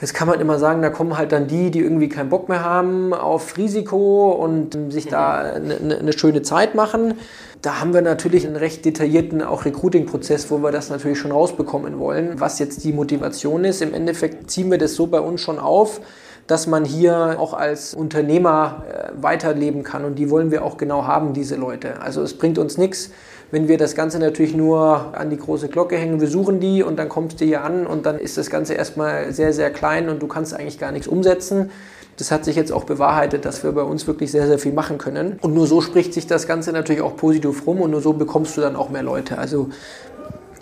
Jetzt 0.00 0.14
kann 0.14 0.28
man 0.28 0.38
immer 0.38 0.60
sagen, 0.60 0.80
da 0.80 0.90
kommen 0.90 1.18
halt 1.18 1.32
dann 1.32 1.48
die, 1.48 1.72
die 1.72 1.80
irgendwie 1.80 2.08
keinen 2.08 2.28
Bock 2.28 2.48
mehr 2.48 2.64
haben 2.64 3.12
auf 3.12 3.56
Risiko 3.56 4.30
und 4.30 4.92
sich 4.92 5.08
da 5.08 5.38
eine, 5.38 5.98
eine 5.98 6.12
schöne 6.12 6.42
Zeit 6.42 6.76
machen. 6.76 7.14
Da 7.62 7.80
haben 7.80 7.92
wir 7.92 8.02
natürlich 8.02 8.46
einen 8.46 8.54
recht 8.54 8.84
detaillierten 8.84 9.42
auch 9.42 9.64
Recruiting-Prozess, 9.64 10.48
wo 10.52 10.58
wir 10.58 10.70
das 10.70 10.90
natürlich 10.90 11.18
schon 11.18 11.32
rausbekommen 11.32 11.98
wollen, 11.98 12.38
was 12.38 12.60
jetzt 12.60 12.84
die 12.84 12.92
Motivation 12.92 13.64
ist. 13.64 13.82
Im 13.82 13.92
Endeffekt 13.92 14.48
ziehen 14.48 14.70
wir 14.70 14.78
das 14.78 14.94
so 14.94 15.08
bei 15.08 15.18
uns 15.18 15.40
schon 15.40 15.58
auf, 15.58 16.00
dass 16.46 16.68
man 16.68 16.84
hier 16.84 17.36
auch 17.40 17.52
als 17.52 17.92
Unternehmer 17.92 18.84
äh, 18.88 19.10
weiterleben 19.20 19.82
kann 19.82 20.04
und 20.04 20.14
die 20.14 20.30
wollen 20.30 20.52
wir 20.52 20.64
auch 20.64 20.76
genau 20.76 21.06
haben, 21.06 21.32
diese 21.34 21.56
Leute. 21.56 22.00
Also 22.00 22.22
es 22.22 22.38
bringt 22.38 22.58
uns 22.58 22.78
nichts, 22.78 23.10
wenn 23.50 23.68
wir 23.68 23.78
das 23.78 23.94
Ganze 23.94 24.18
natürlich 24.18 24.54
nur 24.54 25.16
an 25.16 25.30
die 25.30 25.38
große 25.38 25.68
Glocke 25.68 25.96
hängen, 25.96 26.20
wir 26.20 26.28
suchen 26.28 26.60
die 26.60 26.82
und 26.82 26.98
dann 26.98 27.08
kommst 27.08 27.40
du 27.40 27.44
hier 27.44 27.64
an 27.64 27.86
und 27.86 28.04
dann 28.04 28.18
ist 28.18 28.36
das 28.36 28.50
Ganze 28.50 28.74
erstmal 28.74 29.32
sehr, 29.32 29.52
sehr 29.52 29.70
klein 29.70 30.08
und 30.08 30.20
du 30.20 30.26
kannst 30.26 30.54
eigentlich 30.54 30.78
gar 30.78 30.92
nichts 30.92 31.08
umsetzen. 31.08 31.70
Das 32.18 32.30
hat 32.30 32.44
sich 32.44 32.56
jetzt 32.56 32.72
auch 32.72 32.84
bewahrheitet, 32.84 33.44
dass 33.44 33.62
wir 33.62 33.72
bei 33.72 33.82
uns 33.82 34.06
wirklich 34.06 34.32
sehr, 34.32 34.46
sehr 34.46 34.58
viel 34.58 34.72
machen 34.72 34.98
können. 34.98 35.38
Und 35.40 35.54
nur 35.54 35.66
so 35.66 35.80
spricht 35.80 36.12
sich 36.12 36.26
das 36.26 36.48
Ganze 36.48 36.72
natürlich 36.72 37.00
auch 37.00 37.16
positiv 37.16 37.66
rum 37.66 37.80
und 37.80 37.92
nur 37.92 38.00
so 38.00 38.12
bekommst 38.12 38.56
du 38.56 38.60
dann 38.60 38.76
auch 38.76 38.90
mehr 38.90 39.04
Leute. 39.04 39.38
Also 39.38 39.70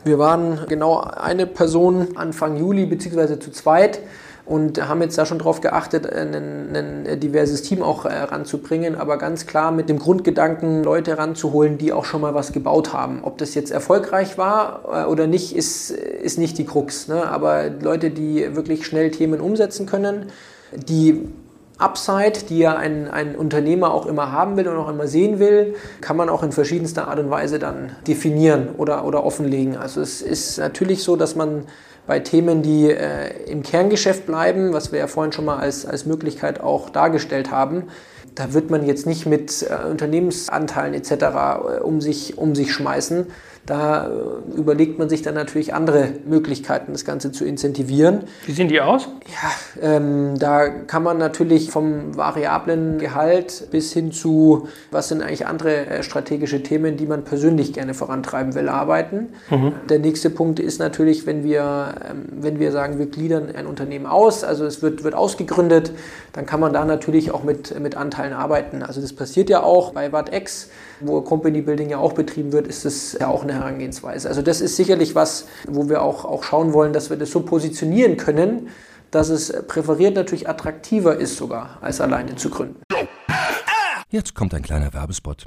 wir 0.04 0.18
waren 0.18 0.60
genau 0.68 1.00
eine 1.00 1.46
Person 1.46 2.08
Anfang 2.14 2.56
Juli 2.56 2.86
beziehungsweise 2.86 3.38
zu 3.38 3.50
zweit 3.50 4.00
und 4.46 4.88
haben 4.88 5.02
jetzt 5.02 5.18
da 5.18 5.26
schon 5.26 5.38
darauf 5.38 5.60
geachtet, 5.60 6.10
ein, 6.10 6.74
ein, 6.74 7.20
diverses 7.20 7.62
Team 7.62 7.82
auch 7.82 8.04
äh, 8.04 8.14
ranzubringen, 8.14 8.94
aber 8.94 9.18
ganz 9.18 9.46
klar 9.46 9.72
mit 9.72 9.88
dem 9.88 9.98
Grundgedanken, 9.98 10.84
Leute 10.84 11.18
ranzuholen, 11.18 11.78
die 11.78 11.92
auch 11.92 12.04
schon 12.04 12.20
mal 12.20 12.32
was 12.32 12.52
gebaut 12.52 12.92
haben. 12.92 13.24
Ob 13.24 13.38
das 13.38 13.54
jetzt 13.54 13.72
erfolgreich 13.72 14.38
war 14.38 15.04
äh, 15.04 15.10
oder 15.10 15.26
nicht, 15.26 15.54
ist, 15.54 15.90
ist 15.90 16.38
nicht 16.38 16.58
die 16.58 16.64
Krux. 16.64 17.08
Ne? 17.08 17.26
Aber 17.26 17.68
Leute, 17.68 18.10
die 18.10 18.54
wirklich 18.54 18.86
schnell 18.86 19.10
Themen 19.10 19.40
umsetzen 19.40 19.84
können, 19.84 20.26
die 20.72 21.28
Upside, 21.78 22.44
die 22.48 22.58
ja 22.58 22.76
ein, 22.76 23.10
ein 23.10 23.34
Unternehmer 23.34 23.92
auch 23.92 24.06
immer 24.06 24.32
haben 24.32 24.56
will 24.56 24.68
und 24.68 24.76
auch 24.76 24.88
immer 24.88 25.08
sehen 25.08 25.38
will, 25.40 25.74
kann 26.00 26.16
man 26.16 26.28
auch 26.28 26.42
in 26.42 26.52
verschiedenster 26.52 27.08
Art 27.08 27.18
und 27.18 27.30
Weise 27.30 27.58
dann 27.58 27.96
definieren 28.06 28.68
oder, 28.78 29.04
oder 29.04 29.24
offenlegen. 29.24 29.76
Also 29.76 30.00
es 30.00 30.22
ist 30.22 30.58
natürlich 30.58 31.02
so, 31.02 31.16
dass 31.16 31.34
man 31.34 31.64
bei 32.06 32.20
Themen, 32.20 32.62
die 32.62 32.90
äh, 32.90 33.50
im 33.50 33.62
Kerngeschäft 33.62 34.26
bleiben, 34.26 34.72
was 34.72 34.92
wir 34.92 35.00
ja 35.00 35.06
vorhin 35.06 35.32
schon 35.32 35.44
mal 35.44 35.58
als, 35.58 35.86
als 35.86 36.06
Möglichkeit 36.06 36.60
auch 36.60 36.90
dargestellt 36.90 37.50
haben, 37.50 37.84
da 38.34 38.52
wird 38.52 38.70
man 38.70 38.84
jetzt 38.86 39.06
nicht 39.06 39.26
mit 39.26 39.66
äh, 39.68 39.88
Unternehmensanteilen 39.88 40.94
etc. 40.94 41.10
Äh, 41.10 41.80
um, 41.80 42.00
sich, 42.00 42.38
um 42.38 42.54
sich 42.54 42.72
schmeißen, 42.72 43.26
da 43.66 44.06
äh, 44.06 44.58
überlegt 44.58 44.98
man 44.98 45.08
sich 45.08 45.22
dann 45.22 45.34
natürlich 45.34 45.74
andere 45.74 46.10
Möglichkeiten, 46.24 46.92
das 46.92 47.04
Ganze 47.04 47.32
zu 47.32 47.44
incentivieren. 47.44 48.20
Wie 48.46 48.52
sehen 48.52 48.68
die 48.68 48.80
aus? 48.80 49.08
Ja, 49.26 49.96
ähm, 49.96 50.38
da 50.38 50.68
kann 50.68 51.02
man 51.02 51.18
natürlich 51.18 51.70
vom 51.70 52.16
variablen 52.16 52.98
Gehalt 52.98 53.68
bis 53.72 53.92
hin 53.92 54.12
zu, 54.12 54.68
was 54.92 55.08
sind 55.08 55.20
eigentlich 55.20 55.46
andere 55.46 55.86
äh, 55.86 56.02
strategische 56.04 56.62
Themen, 56.62 56.96
die 56.96 57.06
man 57.06 57.24
persönlich 57.24 57.72
gerne 57.72 57.92
vorantreiben 57.92 58.54
will, 58.54 58.68
arbeiten. 58.68 59.30
Mhm. 59.50 59.72
Der 59.88 59.98
nächste 59.98 60.30
Punkt 60.30 60.60
ist 60.60 60.78
natürlich, 60.78 61.26
wenn 61.26 61.42
wir, 61.42 61.94
ähm, 62.08 62.24
wenn 62.30 62.60
wir 62.60 62.70
sagen, 62.70 62.98
wir 62.98 63.06
gliedern 63.06 63.48
ein 63.54 63.66
Unternehmen 63.66 64.06
aus, 64.06 64.44
also 64.44 64.64
es 64.64 64.80
wird, 64.80 65.02
wird 65.02 65.14
ausgegründet, 65.14 65.90
dann 66.32 66.46
kann 66.46 66.60
man 66.60 66.72
da 66.72 66.84
natürlich 66.84 67.32
auch 67.32 67.42
mit, 67.42 67.78
mit 67.80 67.96
Anteilen 67.96 68.32
arbeiten. 68.32 68.84
Also 68.84 69.00
das 69.00 69.12
passiert 69.12 69.50
ja 69.50 69.62
auch 69.62 69.92
bei 69.92 70.12
WattX 70.12 70.68
wo 71.00 71.20
Company 71.20 71.60
Building 71.60 71.90
ja 71.90 71.98
auch 71.98 72.12
betrieben 72.12 72.52
wird, 72.52 72.66
ist 72.66 72.84
das 72.84 73.16
ja 73.18 73.28
auch 73.28 73.42
eine 73.42 73.54
Herangehensweise. 73.56 74.28
Also 74.28 74.42
das 74.42 74.60
ist 74.60 74.76
sicherlich 74.76 75.14
was, 75.14 75.46
wo 75.66 75.88
wir 75.88 76.02
auch, 76.02 76.24
auch 76.24 76.44
schauen 76.44 76.72
wollen, 76.72 76.92
dass 76.92 77.10
wir 77.10 77.16
das 77.16 77.30
so 77.30 77.40
positionieren 77.40 78.16
können, 78.16 78.68
dass 79.10 79.28
es 79.28 79.52
präferiert 79.66 80.14
natürlich 80.14 80.48
attraktiver 80.48 81.16
ist 81.16 81.36
sogar, 81.36 81.78
als 81.80 82.00
alleine 82.00 82.36
zu 82.36 82.50
gründen. 82.50 82.80
Jetzt 84.10 84.34
kommt 84.34 84.54
ein 84.54 84.62
kleiner 84.62 84.92
Werbespot. 84.94 85.46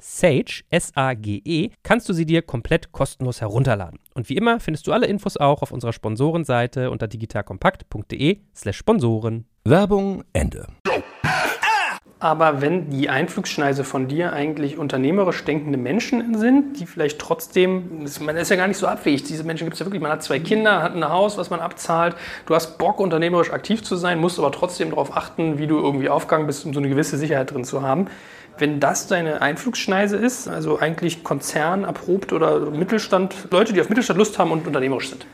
Sage, 0.00 0.62
S-A-G-E, 0.70 1.70
kannst 1.82 2.08
du 2.08 2.12
sie 2.12 2.26
dir 2.26 2.42
komplett 2.42 2.92
kostenlos 2.92 3.40
herunterladen. 3.40 3.98
Und 4.14 4.28
wie 4.28 4.36
immer 4.36 4.60
findest 4.60 4.86
du 4.86 4.92
alle 4.92 5.06
Infos 5.06 5.36
auch 5.36 5.62
auf 5.62 5.72
unserer 5.72 5.92
Sponsorenseite 5.92 6.90
unter 6.90 7.08
digitalkompakt.de 7.08 8.40
slash 8.54 8.76
Sponsoren. 8.76 9.46
Werbung 9.64 10.24
Ende. 10.32 10.66
Aber 12.22 12.60
wenn 12.60 12.90
die 12.90 13.08
Einflugsschneise 13.08 13.82
von 13.82 14.06
dir 14.06 14.34
eigentlich 14.34 14.76
unternehmerisch 14.76 15.42
denkende 15.42 15.78
Menschen 15.78 16.38
sind, 16.38 16.78
die 16.78 16.84
vielleicht 16.84 17.18
trotzdem, 17.18 18.04
man 18.20 18.36
ist 18.36 18.50
ja 18.50 18.56
gar 18.56 18.68
nicht 18.68 18.76
so 18.76 18.86
abwegig, 18.86 19.22
diese 19.22 19.42
Menschen 19.42 19.64
gibt 19.64 19.74
es 19.74 19.80
ja 19.80 19.86
wirklich, 19.86 20.02
man 20.02 20.12
hat 20.12 20.22
zwei 20.22 20.38
Kinder, 20.38 20.82
hat 20.82 20.94
ein 20.94 21.08
Haus, 21.08 21.38
was 21.38 21.48
man 21.48 21.60
abzahlt, 21.60 22.14
du 22.44 22.54
hast 22.54 22.76
Bock, 22.76 23.00
unternehmerisch 23.00 23.50
aktiv 23.50 23.82
zu 23.82 23.96
sein, 23.96 24.18
musst 24.18 24.38
aber 24.38 24.52
trotzdem 24.52 24.90
darauf 24.90 25.16
achten, 25.16 25.58
wie 25.58 25.66
du 25.66 25.78
irgendwie 25.78 26.10
aufgegangen 26.10 26.46
bist, 26.46 26.66
um 26.66 26.74
so 26.74 26.80
eine 26.80 26.90
gewisse 26.90 27.16
Sicherheit 27.16 27.52
drin 27.52 27.64
zu 27.64 27.80
haben. 27.80 28.08
Wenn 28.58 28.80
das 28.80 29.06
deine 29.06 29.40
Einflugsschneise 29.40 30.16
ist, 30.16 30.48
also 30.48 30.78
eigentlich 30.78 31.24
Konzern 31.24 31.84
erprobt 31.84 32.32
oder 32.32 32.70
Mittelstand, 32.70 33.34
Leute, 33.50 33.72
die 33.72 33.80
auf 33.80 33.88
Mittelstand 33.88 34.18
Lust 34.18 34.38
haben 34.38 34.52
und 34.52 34.66
unternehmerisch 34.66 35.10
sind. 35.10 35.26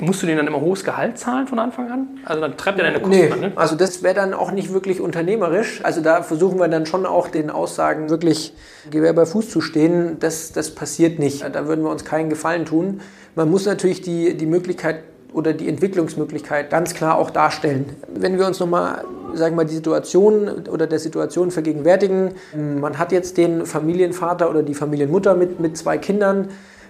Musst 0.00 0.22
du 0.22 0.26
denen 0.26 0.38
dann 0.38 0.46
immer 0.46 0.60
hohes 0.60 0.82
Gehalt 0.82 1.18
zahlen 1.18 1.46
von 1.46 1.58
Anfang 1.58 1.90
an? 1.90 2.08
Also 2.24 2.40
dann 2.40 2.56
treibt 2.56 2.78
er 2.78 2.86
deine 2.86 3.00
Kosten 3.00 3.18
nee, 3.18 3.30
an, 3.30 3.40
ne? 3.40 3.52
Also 3.56 3.76
das 3.76 4.02
wäre 4.02 4.14
dann 4.14 4.32
auch 4.32 4.50
nicht 4.50 4.72
wirklich 4.72 5.00
unternehmerisch. 5.00 5.80
Also 5.84 6.00
da 6.00 6.22
versuchen 6.22 6.58
wir 6.58 6.68
dann 6.68 6.86
schon 6.86 7.04
auch 7.04 7.28
den 7.28 7.50
Aussagen 7.50 8.08
wirklich 8.08 8.54
Gewehr 8.90 9.12
bei 9.12 9.26
Fuß 9.26 9.50
zu 9.50 9.60
stehen. 9.60 10.18
Das, 10.18 10.52
das 10.52 10.74
passiert 10.74 11.18
nicht. 11.18 11.42
Da 11.42 11.66
würden 11.66 11.84
wir 11.84 11.90
uns 11.90 12.04
keinen 12.06 12.30
Gefallen 12.30 12.64
tun. 12.64 13.02
Man 13.34 13.50
muss 13.50 13.66
natürlich 13.66 14.00
die, 14.00 14.36
die 14.36 14.46
Möglichkeit 14.46 15.04
oder 15.32 15.52
die 15.52 15.68
Entwicklungsmöglichkeit 15.68 16.70
ganz 16.70 16.94
klar 16.94 17.18
auch 17.18 17.30
darstellen. 17.30 17.96
Wenn 18.12 18.38
wir 18.38 18.46
uns 18.46 18.60
nochmal, 18.60 19.04
sagen 19.34 19.54
wir 19.54 19.64
mal, 19.64 19.66
die 19.66 19.74
Situation 19.74 20.66
oder 20.70 20.86
der 20.86 20.98
Situation 20.98 21.50
vergegenwärtigen, 21.50 22.32
man 22.54 22.98
hat 22.98 23.12
jetzt 23.12 23.36
den 23.36 23.66
Familienvater 23.66 24.50
oder 24.50 24.62
die 24.62 24.74
Familienmutter 24.74 25.34
mit, 25.34 25.60
mit 25.60 25.76
zwei 25.76 25.98
Kindern, 25.98 26.48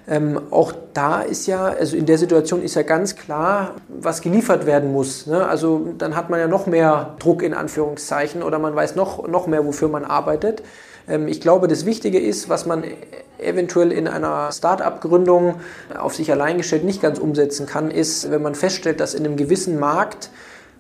ähm, 0.09 0.41
auch 0.51 0.73
da 0.95 1.21
ist 1.21 1.47
ja, 1.47 1.67
also 1.67 1.97
in 1.97 2.07
der 2.07 2.19
Situation 2.19 2.63
ist 2.63 2.75
ja 2.75 2.83
ganz 2.83 3.15
klar, 3.15 3.77
was 3.89 4.23
geliefert 4.23 4.67
werden 4.67 4.93
muss. 4.93 5.27
Ne? 5.27 5.47
Also 5.47 5.95
dann 5.99 6.17
hat 6.17 6.31
man 6.31 6.41
ja 6.41 6.49
noch 6.49 6.67
mehr 6.67 7.15
Druck 7.19 7.43
in 7.43 7.55
Anführungszeichen 7.55 8.43
oder 8.43 8.59
man 8.59 8.75
weiß 8.75 8.97
noch, 8.97 9.29
noch 9.29 9.47
mehr, 9.47 9.65
wofür 9.65 9.89
man 9.89 10.05
arbeitet. 10.05 10.63
Ähm, 11.09 11.29
ich 11.29 11.41
glaube, 11.41 11.69
das 11.69 11.87
Wichtige 11.87 12.19
ist, 12.19 12.49
was 12.49 12.67
man 12.67 12.85
eventuell 13.39 13.93
in 13.93 14.09
einer 14.09 14.53
Start-up-Gründung 14.53 15.57
auf 15.99 16.15
sich 16.15 16.31
allein 16.31 16.59
gestellt 16.59 16.85
nicht 16.85 17.03
ganz 17.03 17.19
umsetzen 17.19 17.67
kann, 17.67 17.91
ist, 17.91 18.31
wenn 18.31 18.43
man 18.43 18.55
feststellt, 18.55 19.01
dass 19.01 19.15
in 19.15 19.25
einem 19.25 19.37
gewissen 19.37 19.79
Markt 19.79 20.31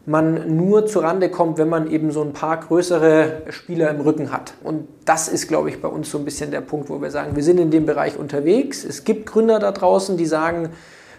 man 0.07 0.57
nur 0.57 0.87
zurande 0.87 1.29
kommt, 1.29 1.59
wenn 1.59 1.69
man 1.69 1.91
eben 1.91 2.11
so 2.11 2.23
ein 2.23 2.33
paar 2.33 2.59
größere 2.59 3.43
Spieler 3.51 3.91
im 3.91 4.01
Rücken 4.01 4.33
hat. 4.33 4.55
Und 4.65 4.89
das 5.05 5.29
ist, 5.29 5.47
glaube 5.47 5.69
ich, 5.69 5.81
bei 5.81 5.89
uns 5.89 6.11
so 6.11 6.19
ein 6.19 6.25
bisschen 6.25 6.51
der 6.51 6.63
Punkt, 6.63 6.89
wo 6.89 7.01
wir 7.03 7.11
sagen, 7.11 7.37
wir 7.37 7.43
sind 7.43 7.61
in 7.61 7.71
dem 7.71 7.87
Bereich 7.87 8.19
unterwegs. 8.19 8.85
Es 8.85 9.05
gibt 9.05 9.27
Gründer 9.27 9.59
da 9.59 9.73
draußen, 9.73 10.17
die 10.17 10.27
sagen, 10.27 10.71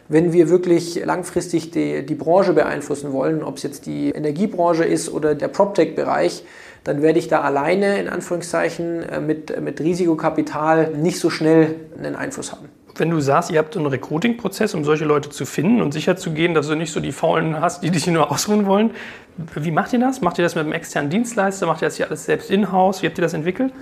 wenn 0.09 0.33
wir 0.33 0.49
wirklich 0.49 1.03
langfristig 1.05 1.71
die, 1.71 2.05
die 2.05 2.15
Branche 2.15 2.53
beeinflussen 2.53 3.13
wollen, 3.13 3.43
ob 3.43 3.57
es 3.57 3.63
jetzt 3.63 3.85
die 3.85 4.09
Energiebranche 4.09 4.83
ist 4.83 5.13
oder 5.13 5.35
der 5.35 5.47
PropTech-Bereich, 5.47 6.43
dann 6.83 7.01
werde 7.01 7.19
ich 7.19 7.27
da 7.27 7.41
alleine 7.41 7.99
in 7.99 8.09
Anführungszeichen 8.09 9.03
äh, 9.03 9.19
mit, 9.19 9.61
mit 9.61 9.79
Risikokapital 9.79 10.91
nicht 10.95 11.19
so 11.19 11.29
schnell 11.29 11.75
einen 11.97 12.15
Einfluss 12.15 12.51
haben. 12.51 12.69
Wenn 12.95 13.09
du 13.09 13.19
sagst, 13.21 13.51
ihr 13.51 13.59
habt 13.59 13.77
einen 13.77 13.85
Recruiting-Prozess, 13.85 14.73
um 14.73 14.83
solche 14.83 15.05
Leute 15.05 15.29
zu 15.29 15.45
finden 15.45 15.81
und 15.81 15.93
sicherzugehen, 15.93 16.53
dass 16.53 16.67
du 16.67 16.75
nicht 16.75 16.91
so 16.91 16.99
die 16.99 17.13
Faulen 17.13 17.59
hast, 17.59 17.83
die 17.83 17.89
dich 17.89 18.05
nur 18.07 18.31
ausruhen 18.31 18.65
wollen, 18.65 18.91
wie 19.55 19.71
macht 19.71 19.93
ihr 19.93 19.99
das? 19.99 20.21
Macht 20.21 20.37
ihr 20.39 20.43
das 20.43 20.55
mit 20.55 20.65
einem 20.65 20.73
externen 20.73 21.09
Dienstleister? 21.09 21.67
Macht 21.67 21.81
ihr 21.81 21.87
das 21.87 21.95
hier 21.95 22.07
alles 22.07 22.25
selbst 22.25 22.51
in-house? 22.51 23.01
Wie 23.01 23.07
habt 23.07 23.17
ihr 23.17 23.21
das 23.21 23.33
entwickelt? 23.33 23.73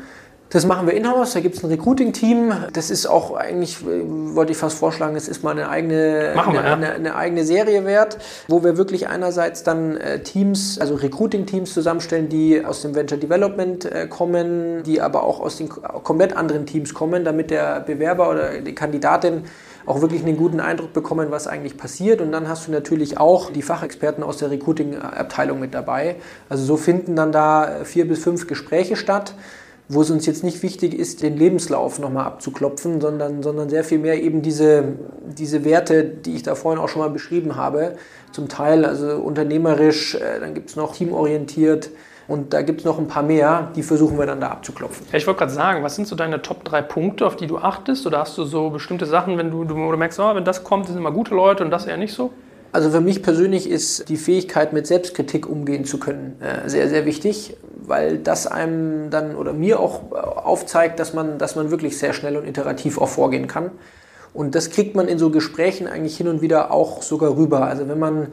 Das 0.52 0.66
machen 0.66 0.88
wir 0.88 0.95
in-house, 0.95 1.34
da 1.34 1.41
gibt 1.41 1.58
es 1.58 1.64
ein 1.64 1.70
Recruiting-Team. 1.70 2.52
Das 2.74 2.89
ist 2.89 3.06
auch 3.06 3.36
eigentlich, 3.36 3.86
wollte 3.86 4.52
ich 4.52 4.58
fast 4.58 4.80
vorschlagen, 4.80 5.16
es 5.16 5.28
ist 5.28 5.43
mal 5.43 5.52
eine 5.52 5.70
eigene, 5.70 6.34
wir, 6.34 6.43
eine, 6.43 6.56
ja. 6.56 6.74
eine, 6.74 6.91
eine, 6.93 7.16
eigene 7.16 7.45
Serie 7.45 7.86
wert, 7.86 8.18
wo 8.47 8.64
wir 8.64 8.76
wirklich 8.76 9.08
einerseits 9.08 9.62
dann 9.62 9.97
äh, 9.97 10.24
Teams, 10.24 10.80
also 10.80 10.95
Recruiting-Teams 10.95 11.72
zusammenstellen, 11.72 12.30
die 12.30 12.66
aus 12.66 12.82
dem 12.82 12.95
Venture 12.95 13.20
Development 13.20 13.86
äh, 13.86 14.08
kommen, 14.08 14.82
die 14.82 15.02
aber 15.02 15.22
auch 15.22 15.39
aus 15.39 15.58
den 15.58 15.70
komplett 15.70 16.36
anderen 16.36 16.66
Teams 16.66 16.95
kommen, 16.95 17.24
damit 17.24 17.52
der 17.52 17.82
Bewerber 17.82 18.32
oder 18.32 18.60
die 18.60 18.74
Kandidatin 18.74 19.43
auch 19.86 20.02
wirklich 20.02 20.24
einen 20.24 20.38
guten 20.38 20.60
Eindruck 20.60 20.93
bekommen, 20.93 21.28
was 21.30 21.47
eigentlich 21.47 21.78
passiert. 21.78 22.22
Und 22.22 22.32
dann 22.32 22.50
hast 22.50 22.68
du 22.68 22.72
natürlich 22.72 23.20
auch 23.20 23.52
die 23.52 23.62
Fachexperten 23.62 24.24
aus 24.24 24.38
der 24.38 24.50
Recruiting-Abteilung 24.50 25.60
mit 25.60 25.76
dabei. 25.76 26.16
Also 26.50 26.64
so 26.64 26.76
finden 26.76 27.16
dann 27.16 27.32
da 27.32 27.82
vier 27.84 28.08
bis 28.08 28.24
fünf 28.24 28.47
Gespräche 28.47 28.95
statt 28.95 29.36
wo 29.90 30.02
es 30.02 30.12
uns 30.12 30.26
jetzt 30.26 30.44
nicht 30.44 30.64
wichtig 30.64 30.94
ist, 30.94 31.24
den 31.24 31.36
Lebenslauf 31.36 32.00
nochmal 32.00 32.26
abzuklopfen, 32.26 33.02
sondern, 33.02 33.44
sondern 33.44 33.70
sehr 33.70 33.84
viel 33.84 33.98
mehr 33.98 34.22
eben 34.22 34.42
diese, 34.42 34.94
diese 35.26 35.66
Werte, 35.66 36.04
die 36.04 36.36
ich 36.36 36.44
da 36.44 36.56
vorhin 36.56 36.80
auch 36.82 36.88
schon 36.88 37.02
mal 37.02 37.10
beschrieben 37.10 37.56
habe, 37.56 37.96
zum 38.32 38.48
Teil 38.48 38.86
also 38.86 39.18
unternehmerisch, 39.18 40.16
äh, 40.16 40.40
dann 40.40 40.54
gibt 40.54 40.70
es 40.70 40.76
noch 40.76 40.96
teamorientiert, 40.96 41.90
und 42.30 42.54
da 42.54 42.62
gibt 42.62 42.82
es 42.82 42.86
noch 42.86 43.00
ein 43.00 43.08
paar 43.08 43.24
mehr, 43.24 43.72
die 43.76 43.82
versuchen 43.82 44.20
wir 44.20 44.28
dann 44.28 44.40
da 44.40 44.50
abzuklopfen. 44.50 45.08
Ich 45.12 45.26
wollte 45.26 45.40
gerade 45.40 45.52
sagen, 45.52 45.84
was 45.84 45.96
sind 45.96 46.08
so 46.08 46.16
deine 46.16 46.44
Top 46.44 46.64
3 46.64 46.84
Punkte, 46.84 47.26
auf 47.26 47.36
die 47.36 47.48
du 47.48 47.58
achtest? 47.58 48.06
Oder 48.06 48.20
hast 48.20 48.38
du 48.38 48.44
so 48.44 48.70
bestimmte 48.70 49.08
Sachen, 49.08 49.40
wenn 49.40 49.50
du, 49.50 49.64
du 49.64 49.74
merkst, 49.76 50.20
oh, 50.20 50.36
wenn 50.36 50.46
das 50.46 50.64
kommt, 50.64 50.86
sind 50.86 50.98
immer 50.98 51.12
gute 51.12 51.34
Leute 51.34 51.66
und 51.66 51.72
das 51.72 51.88
eher 51.88 51.98
nicht 51.98 52.14
so? 52.14 52.32
Also 52.72 52.91
für 52.91 53.01
mich 53.01 53.24
persönlich 53.24 53.70
ist 53.70 54.09
die 54.09 54.17
Fähigkeit, 54.17 54.74
mit 54.74 54.86
Selbstkritik 54.86 55.49
umgehen 55.49 55.86
zu 55.86 55.97
können, 55.99 56.39
äh, 56.39 56.70
sehr, 56.70 56.88
sehr 56.88 57.05
wichtig, 57.05 57.57
weil 57.86 58.20
das 58.20 58.45
einem 58.45 59.09
dann 59.09 59.36
oder 59.36 59.53
mir 59.53 59.80
auch 59.80 60.11
aufzeigt, 60.11 60.99
dass 60.99 61.13
man, 61.13 61.39
dass 61.39 61.55
man 61.55 61.72
wirklich 61.72 61.97
sehr 61.97 62.13
schnell 62.13 62.38
und 62.38 62.47
iterativ 62.47 62.99
auch 62.99 63.07
vorgehen 63.09 63.47
kann. 63.47 63.72
Und 64.34 64.53
das 64.53 64.70
kriegt 64.70 64.95
man 64.95 65.07
in 65.07 65.17
so 65.17 65.32
Gesprächen 65.32 65.88
eigentlich 65.88 66.15
hin 66.15 66.28
und 66.28 66.41
wieder 66.41 66.72
auch 66.72 67.01
sogar 67.01 67.36
rüber. 67.36 67.65
Also 67.65 67.88
wenn 67.88 67.97
man 67.97 68.28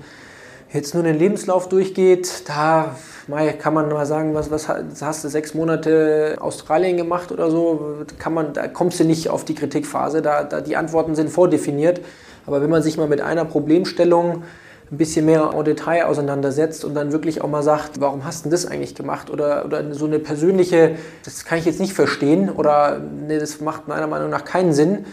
jetzt 0.70 0.95
nur 0.95 1.03
den 1.03 1.18
Lebenslauf 1.18 1.68
durchgeht, 1.70 2.43
da 2.47 2.95
kann 3.59 3.74
man 3.74 3.89
mal 3.89 4.05
sagen, 4.05 4.34
was, 4.34 4.51
was 4.51 4.68
hast 4.68 5.24
du 5.24 5.28
sechs 5.28 5.55
Monate 5.55 6.37
Australien 6.41 6.99
gemacht 6.99 7.32
oder 7.32 7.51
so, 7.51 8.05
kann 8.18 8.34
man, 8.34 8.53
da 8.53 8.68
kommst 8.68 9.01
du 9.01 9.05
nicht 9.05 9.30
auf 9.30 9.45
die 9.45 9.55
Kritikphase, 9.55 10.20
da, 10.20 10.45
da 10.45 10.61
die 10.61 10.76
Antworten 10.76 11.14
sind 11.14 11.30
vordefiniert. 11.30 12.01
Aber 12.47 12.62
wenn 12.62 12.70
man 12.70 12.82
sich 12.82 12.97
mal 12.97 13.09
mit 13.09 13.20
einer 13.20 13.44
Problemstellung 13.44 14.42
ein 14.90 14.99
bisschen 14.99 15.26
mehr 15.26 15.51
en 15.53 15.64
Detail 15.64 16.05
auseinandersetzt 16.05 16.84
und 16.84 16.94
dann 16.94 17.11
wirklich 17.11 17.42
auch 17.42 17.49
mal 17.49 17.62
sagt, 17.62 18.01
warum 18.01 18.24
hast 18.24 18.44
du 18.44 18.51
das 18.51 18.66
eigentlich 18.66 18.94
gemacht? 18.94 19.30
Oder, 19.30 19.64
oder 19.64 19.94
so 19.94 20.07
eine 20.07 20.20
persönliche, 20.20 20.97
das 21.24 21.44
kann 21.44 21.59
ich 21.59 21.64
jetzt 21.64 21.80
nicht 21.80 21.92
verstehen 21.92 22.51
oder 22.51 23.01
nee, 23.01 23.38
das 23.38 23.61
macht 23.61 23.88
meiner 23.88 24.07
Meinung 24.07 24.30
nach 24.30 24.44
keinen 24.44 24.72
Sinn. 24.72 25.07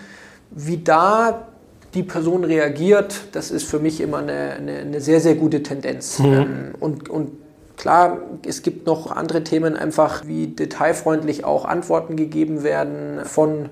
Wie 0.52 0.78
da 0.78 1.48
die 1.96 2.04
Person 2.04 2.44
reagiert, 2.44 3.22
das 3.32 3.50
ist 3.50 3.64
für 3.64 3.80
mich 3.80 4.00
immer 4.00 4.20
eine, 4.20 4.52
eine, 4.52 4.78
eine 4.80 5.02
sehr, 5.02 5.20
sehr 5.20 5.36
gute 5.36 5.64
Tendenz. 5.64 6.20
Mhm. 6.20 6.26
Ähm, 6.26 6.76
und, 6.80 7.10
und 7.10 7.32
Klar, 7.76 8.20
es 8.48 8.62
gibt 8.62 8.86
noch 8.86 9.12
andere 9.12 9.44
Themen, 9.44 9.76
einfach 9.76 10.26
wie 10.28 10.48
detailfreundlich 10.48 11.44
auch 11.44 11.66
Antworten 11.66 12.16
gegeben 12.16 12.64
werden 12.64 13.26
von 13.26 13.70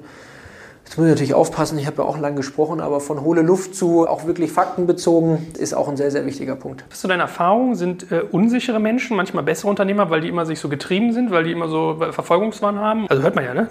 Jetzt 0.91 0.97
muss 0.97 1.07
ich 1.07 1.11
natürlich 1.11 1.33
aufpassen, 1.33 1.79
ich 1.79 1.87
habe 1.87 2.01
ja 2.01 2.03
auch 2.03 2.17
lang 2.17 2.35
gesprochen, 2.35 2.81
aber 2.81 2.99
von 2.99 3.21
hohle 3.21 3.43
Luft 3.43 3.75
zu 3.75 4.05
auch 4.09 4.27
wirklich 4.27 4.51
faktenbezogen 4.51 5.47
ist 5.57 5.73
auch 5.73 5.87
ein 5.87 5.95
sehr, 5.95 6.11
sehr 6.11 6.25
wichtiger 6.25 6.57
Punkt. 6.57 6.83
Hast 6.91 7.01
du 7.01 7.07
deine 7.07 7.21
Erfahrung, 7.21 7.75
sind 7.75 8.11
äh, 8.11 8.23
unsichere 8.29 8.77
Menschen 8.81 9.15
manchmal 9.15 9.45
bessere 9.45 9.69
Unternehmer, 9.69 10.09
weil 10.09 10.19
die 10.19 10.27
immer 10.27 10.45
sich 10.45 10.59
so 10.59 10.67
getrieben 10.67 11.13
sind, 11.13 11.31
weil 11.31 11.45
die 11.45 11.53
immer 11.53 11.69
so 11.69 11.95
Verfolgungswahn 12.11 12.77
haben? 12.77 13.07
Also 13.07 13.23
hört 13.23 13.35
man 13.35 13.45
ja, 13.45 13.53
ne? 13.53 13.69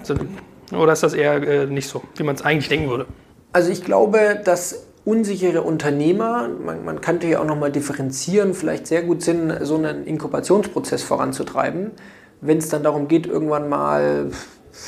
Oder 0.73 0.95
ist 0.95 1.03
das 1.03 1.13
eher 1.13 1.47
äh, 1.47 1.67
nicht 1.67 1.91
so, 1.91 2.01
wie 2.17 2.23
man 2.23 2.37
es 2.37 2.43
eigentlich 2.43 2.71
denken 2.71 2.89
würde? 2.89 3.05
Also 3.53 3.71
ich 3.71 3.85
glaube, 3.85 4.41
dass 4.43 4.87
unsichere 5.05 5.61
Unternehmer, 5.61 6.49
man, 6.49 6.87
man 6.87 7.03
könnte 7.03 7.27
ja 7.27 7.41
auch 7.41 7.47
nochmal 7.47 7.71
differenzieren, 7.71 8.55
vielleicht 8.55 8.87
sehr 8.87 9.03
gut 9.03 9.21
sind, 9.21 9.53
so 9.61 9.77
einen 9.77 10.07
Inkubationsprozess 10.07 11.03
voranzutreiben. 11.03 11.91
Wenn 12.41 12.57
es 12.57 12.71
dann 12.71 12.83
darum 12.83 13.09
geht, 13.09 13.27
irgendwann 13.27 13.69
mal 13.69 14.31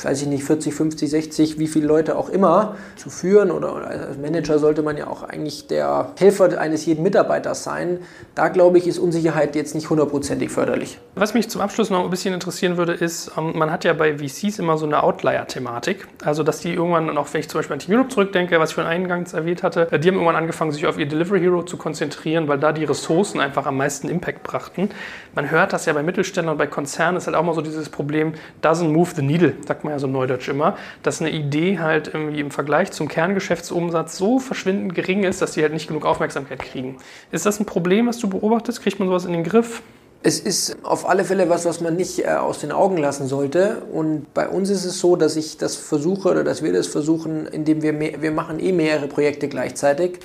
weiß 0.01 0.21
ich 0.21 0.27
nicht, 0.27 0.43
40, 0.43 0.73
50, 0.73 1.09
60, 1.09 1.59
wie 1.59 1.67
viele 1.67 1.87
Leute 1.87 2.17
auch 2.17 2.29
immer 2.29 2.75
zu 2.95 3.09
führen 3.09 3.51
oder 3.51 3.87
als 3.87 4.17
Manager 4.17 4.59
sollte 4.59 4.81
man 4.81 4.97
ja 4.97 5.07
auch 5.07 5.23
eigentlich 5.23 5.67
der 5.67 6.11
Helfer 6.17 6.59
eines 6.59 6.85
jeden 6.85 7.03
Mitarbeiters 7.03 7.63
sein. 7.63 7.99
Da 8.35 8.47
glaube 8.47 8.77
ich, 8.77 8.87
ist 8.87 8.99
Unsicherheit 8.99 9.55
jetzt 9.55 9.75
nicht 9.75 9.89
hundertprozentig 9.89 10.49
förderlich. 10.49 10.99
Was 11.15 11.33
mich 11.33 11.49
zum 11.49 11.61
Abschluss 11.61 11.89
noch 11.89 12.03
ein 12.03 12.09
bisschen 12.09 12.33
interessieren 12.33 12.77
würde, 12.77 12.93
ist, 12.93 13.31
ähm, 13.37 13.53
man 13.55 13.71
hat 13.71 13.83
ja 13.83 13.93
bei 13.93 14.17
VCs 14.17 14.59
immer 14.59 14.77
so 14.77 14.85
eine 14.85 15.03
Outlier-Thematik. 15.03 16.07
Also, 16.23 16.43
dass 16.43 16.59
die 16.59 16.73
irgendwann, 16.73 17.15
auch 17.17 17.27
wenn 17.33 17.41
ich 17.41 17.49
zum 17.49 17.59
Beispiel 17.59 17.73
an 17.73 17.79
Team 17.79 17.95
Europe 17.95 18.09
zurückdenke, 18.09 18.59
was 18.59 18.69
ich 18.71 18.75
schon 18.75 18.85
eingangs 18.85 19.33
erwähnt 19.33 19.63
hatte, 19.63 19.87
die 19.91 20.07
haben 20.07 20.15
irgendwann 20.15 20.35
angefangen, 20.35 20.71
sich 20.71 20.87
auf 20.87 20.97
ihr 20.97 21.05
Delivery 21.05 21.39
Hero 21.39 21.63
zu 21.63 21.77
konzentrieren, 21.77 22.47
weil 22.47 22.59
da 22.59 22.71
die 22.71 22.83
Ressourcen 22.83 23.39
einfach 23.39 23.65
am 23.65 23.77
meisten 23.77 24.09
Impact 24.09 24.43
brachten. 24.43 24.89
Man 25.35 25.51
hört 25.51 25.73
das 25.73 25.85
ja 25.85 25.93
bei 25.93 26.03
Mittelständlern 26.03 26.53
und 26.53 26.57
bei 26.57 26.67
Konzernen 26.67 27.17
ist 27.17 27.27
halt 27.27 27.35
auch 27.35 27.43
mal 27.43 27.53
so 27.53 27.61
dieses 27.61 27.89
Problem, 27.89 28.33
doesn't 28.63 28.89
move 28.89 29.11
the 29.15 29.21
needle, 29.21 29.53
sagt 29.65 29.82
man 29.83 29.93
ja 29.93 29.99
so 29.99 30.07
neudeutsch 30.07 30.47
immer, 30.49 30.77
dass 31.01 31.21
eine 31.21 31.31
Idee 31.31 31.79
halt 31.79 32.09
irgendwie 32.13 32.39
im 32.39 32.51
Vergleich 32.51 32.91
zum 32.91 33.07
Kerngeschäftsumsatz 33.07 34.17
so 34.17 34.39
verschwindend 34.39 34.95
gering 34.95 35.23
ist, 35.23 35.41
dass 35.41 35.51
die 35.51 35.61
halt 35.61 35.73
nicht 35.73 35.87
genug 35.87 36.05
Aufmerksamkeit 36.05 36.59
kriegen. 36.59 36.97
Ist 37.31 37.45
das 37.45 37.59
ein 37.59 37.65
Problem, 37.65 38.07
was 38.07 38.17
du 38.17 38.29
beobachtest? 38.29 38.81
Kriegt 38.81 38.99
man 38.99 39.07
sowas 39.07 39.25
in 39.25 39.33
den 39.33 39.43
Griff? 39.43 39.81
Es 40.25 40.39
ist 40.39 40.77
auf 40.83 41.07
alle 41.07 41.25
Fälle 41.25 41.49
was, 41.49 41.65
was 41.65 41.81
man 41.81 41.97
nicht 41.97 42.19
äh, 42.19 42.27
aus 42.29 42.59
den 42.59 42.71
Augen 42.71 42.97
lassen 42.97 43.27
sollte. 43.27 43.81
Und 43.91 44.33
bei 44.33 44.47
uns 44.47 44.69
ist 44.69 44.85
es 44.85 44.99
so, 44.99 45.17
dass 45.17 45.35
ich 45.35 45.57
das 45.57 45.75
versuche 45.75 46.29
oder 46.29 46.45
dass 46.45 46.63
wir 46.63 46.71
das 46.71 46.87
versuchen, 46.87 47.45
indem 47.45 47.81
wir 47.81 47.91
mehr, 47.91 48.21
wir 48.21 48.31
machen 48.31 48.59
eh 48.59 48.71
mehrere 48.71 49.07
Projekte 49.07 49.49
gleichzeitig. 49.49 50.19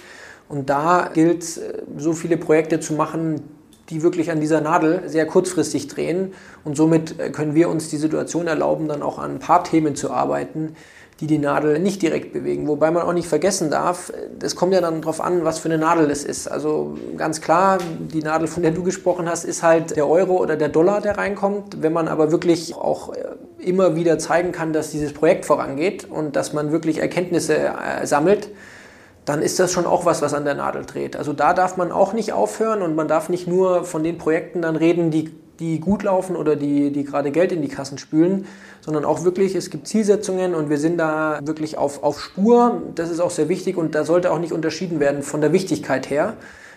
Und 0.48 0.70
da 0.70 1.10
gilt 1.12 1.42
äh, 1.56 1.82
so 1.96 2.12
viele 2.12 2.36
Projekte 2.36 2.78
zu 2.78 2.92
machen, 2.92 3.42
die 3.90 4.02
wirklich 4.02 4.30
an 4.30 4.40
dieser 4.40 4.60
Nadel 4.60 5.02
sehr 5.06 5.26
kurzfristig 5.26 5.88
drehen. 5.88 6.34
Und 6.64 6.76
somit 6.76 7.18
äh, 7.18 7.30
können 7.30 7.54
wir 7.54 7.68
uns 7.68 7.88
die 7.88 7.96
Situation 7.96 8.46
erlauben, 8.46 8.88
dann 8.88 9.02
auch 9.02 9.18
an 9.18 9.36
ein 9.36 9.38
paar 9.38 9.64
Themen 9.64 9.96
zu 9.96 10.10
arbeiten, 10.10 10.74
die 11.20 11.26
die 11.26 11.38
Nadel 11.38 11.80
nicht 11.80 12.00
direkt 12.00 12.32
bewegen. 12.32 12.68
Wobei 12.68 12.90
man 12.90 13.02
auch 13.02 13.12
nicht 13.12 13.26
vergessen 13.26 13.70
darf, 13.70 14.12
es 14.40 14.54
kommt 14.54 14.72
ja 14.72 14.80
dann 14.80 15.00
darauf 15.00 15.20
an, 15.20 15.44
was 15.44 15.58
für 15.58 15.68
eine 15.68 15.78
Nadel 15.78 16.10
es 16.10 16.24
ist. 16.24 16.46
Also 16.46 16.96
ganz 17.16 17.40
klar, 17.40 17.78
die 17.98 18.22
Nadel, 18.22 18.46
von 18.46 18.62
der 18.62 18.70
du 18.70 18.84
gesprochen 18.84 19.28
hast, 19.28 19.44
ist 19.44 19.64
halt 19.64 19.96
der 19.96 20.08
Euro 20.08 20.36
oder 20.36 20.56
der 20.56 20.68
Dollar, 20.68 21.00
der 21.00 21.18
reinkommt. 21.18 21.82
Wenn 21.82 21.92
man 21.92 22.06
aber 22.06 22.30
wirklich 22.30 22.76
auch 22.76 23.12
äh, 23.14 23.24
immer 23.58 23.96
wieder 23.96 24.18
zeigen 24.18 24.52
kann, 24.52 24.72
dass 24.72 24.90
dieses 24.90 25.12
Projekt 25.12 25.44
vorangeht 25.44 26.08
und 26.08 26.36
dass 26.36 26.52
man 26.52 26.70
wirklich 26.70 26.98
Erkenntnisse 26.98 27.56
äh, 27.56 28.06
sammelt, 28.06 28.50
dann 29.28 29.42
ist 29.42 29.58
das 29.60 29.72
schon 29.72 29.84
auch 29.84 30.06
was, 30.06 30.22
was 30.22 30.32
an 30.32 30.46
der 30.46 30.54
Nadel 30.54 30.86
dreht. 30.86 31.14
Also 31.14 31.34
da 31.34 31.52
darf 31.52 31.76
man 31.76 31.92
auch 31.92 32.14
nicht 32.14 32.32
aufhören 32.32 32.80
und 32.80 32.96
man 32.96 33.08
darf 33.08 33.28
nicht 33.28 33.46
nur 33.46 33.84
von 33.84 34.02
den 34.02 34.16
Projekten 34.16 34.62
dann 34.62 34.74
reden, 34.74 35.10
die, 35.10 35.30
die 35.60 35.80
gut 35.80 36.02
laufen 36.02 36.34
oder 36.34 36.56
die, 36.56 36.90
die 36.92 37.04
gerade 37.04 37.30
Geld 37.30 37.52
in 37.52 37.60
die 37.60 37.68
Kassen 37.68 37.98
spülen, 37.98 38.46
sondern 38.80 39.04
auch 39.04 39.24
wirklich, 39.24 39.54
es 39.54 39.68
gibt 39.68 39.86
Zielsetzungen 39.86 40.54
und 40.54 40.70
wir 40.70 40.78
sind 40.78 40.96
da 40.96 41.40
wirklich 41.42 41.76
auf, 41.76 42.02
auf 42.02 42.20
Spur. 42.20 42.82
Das 42.94 43.10
ist 43.10 43.20
auch 43.20 43.30
sehr 43.30 43.50
wichtig 43.50 43.76
und 43.76 43.94
da 43.94 44.04
sollte 44.04 44.32
auch 44.32 44.38
nicht 44.38 44.52
unterschieden 44.52 44.98
werden 44.98 45.22
von 45.22 45.42
der 45.42 45.52
Wichtigkeit 45.52 46.08
her. 46.08 46.34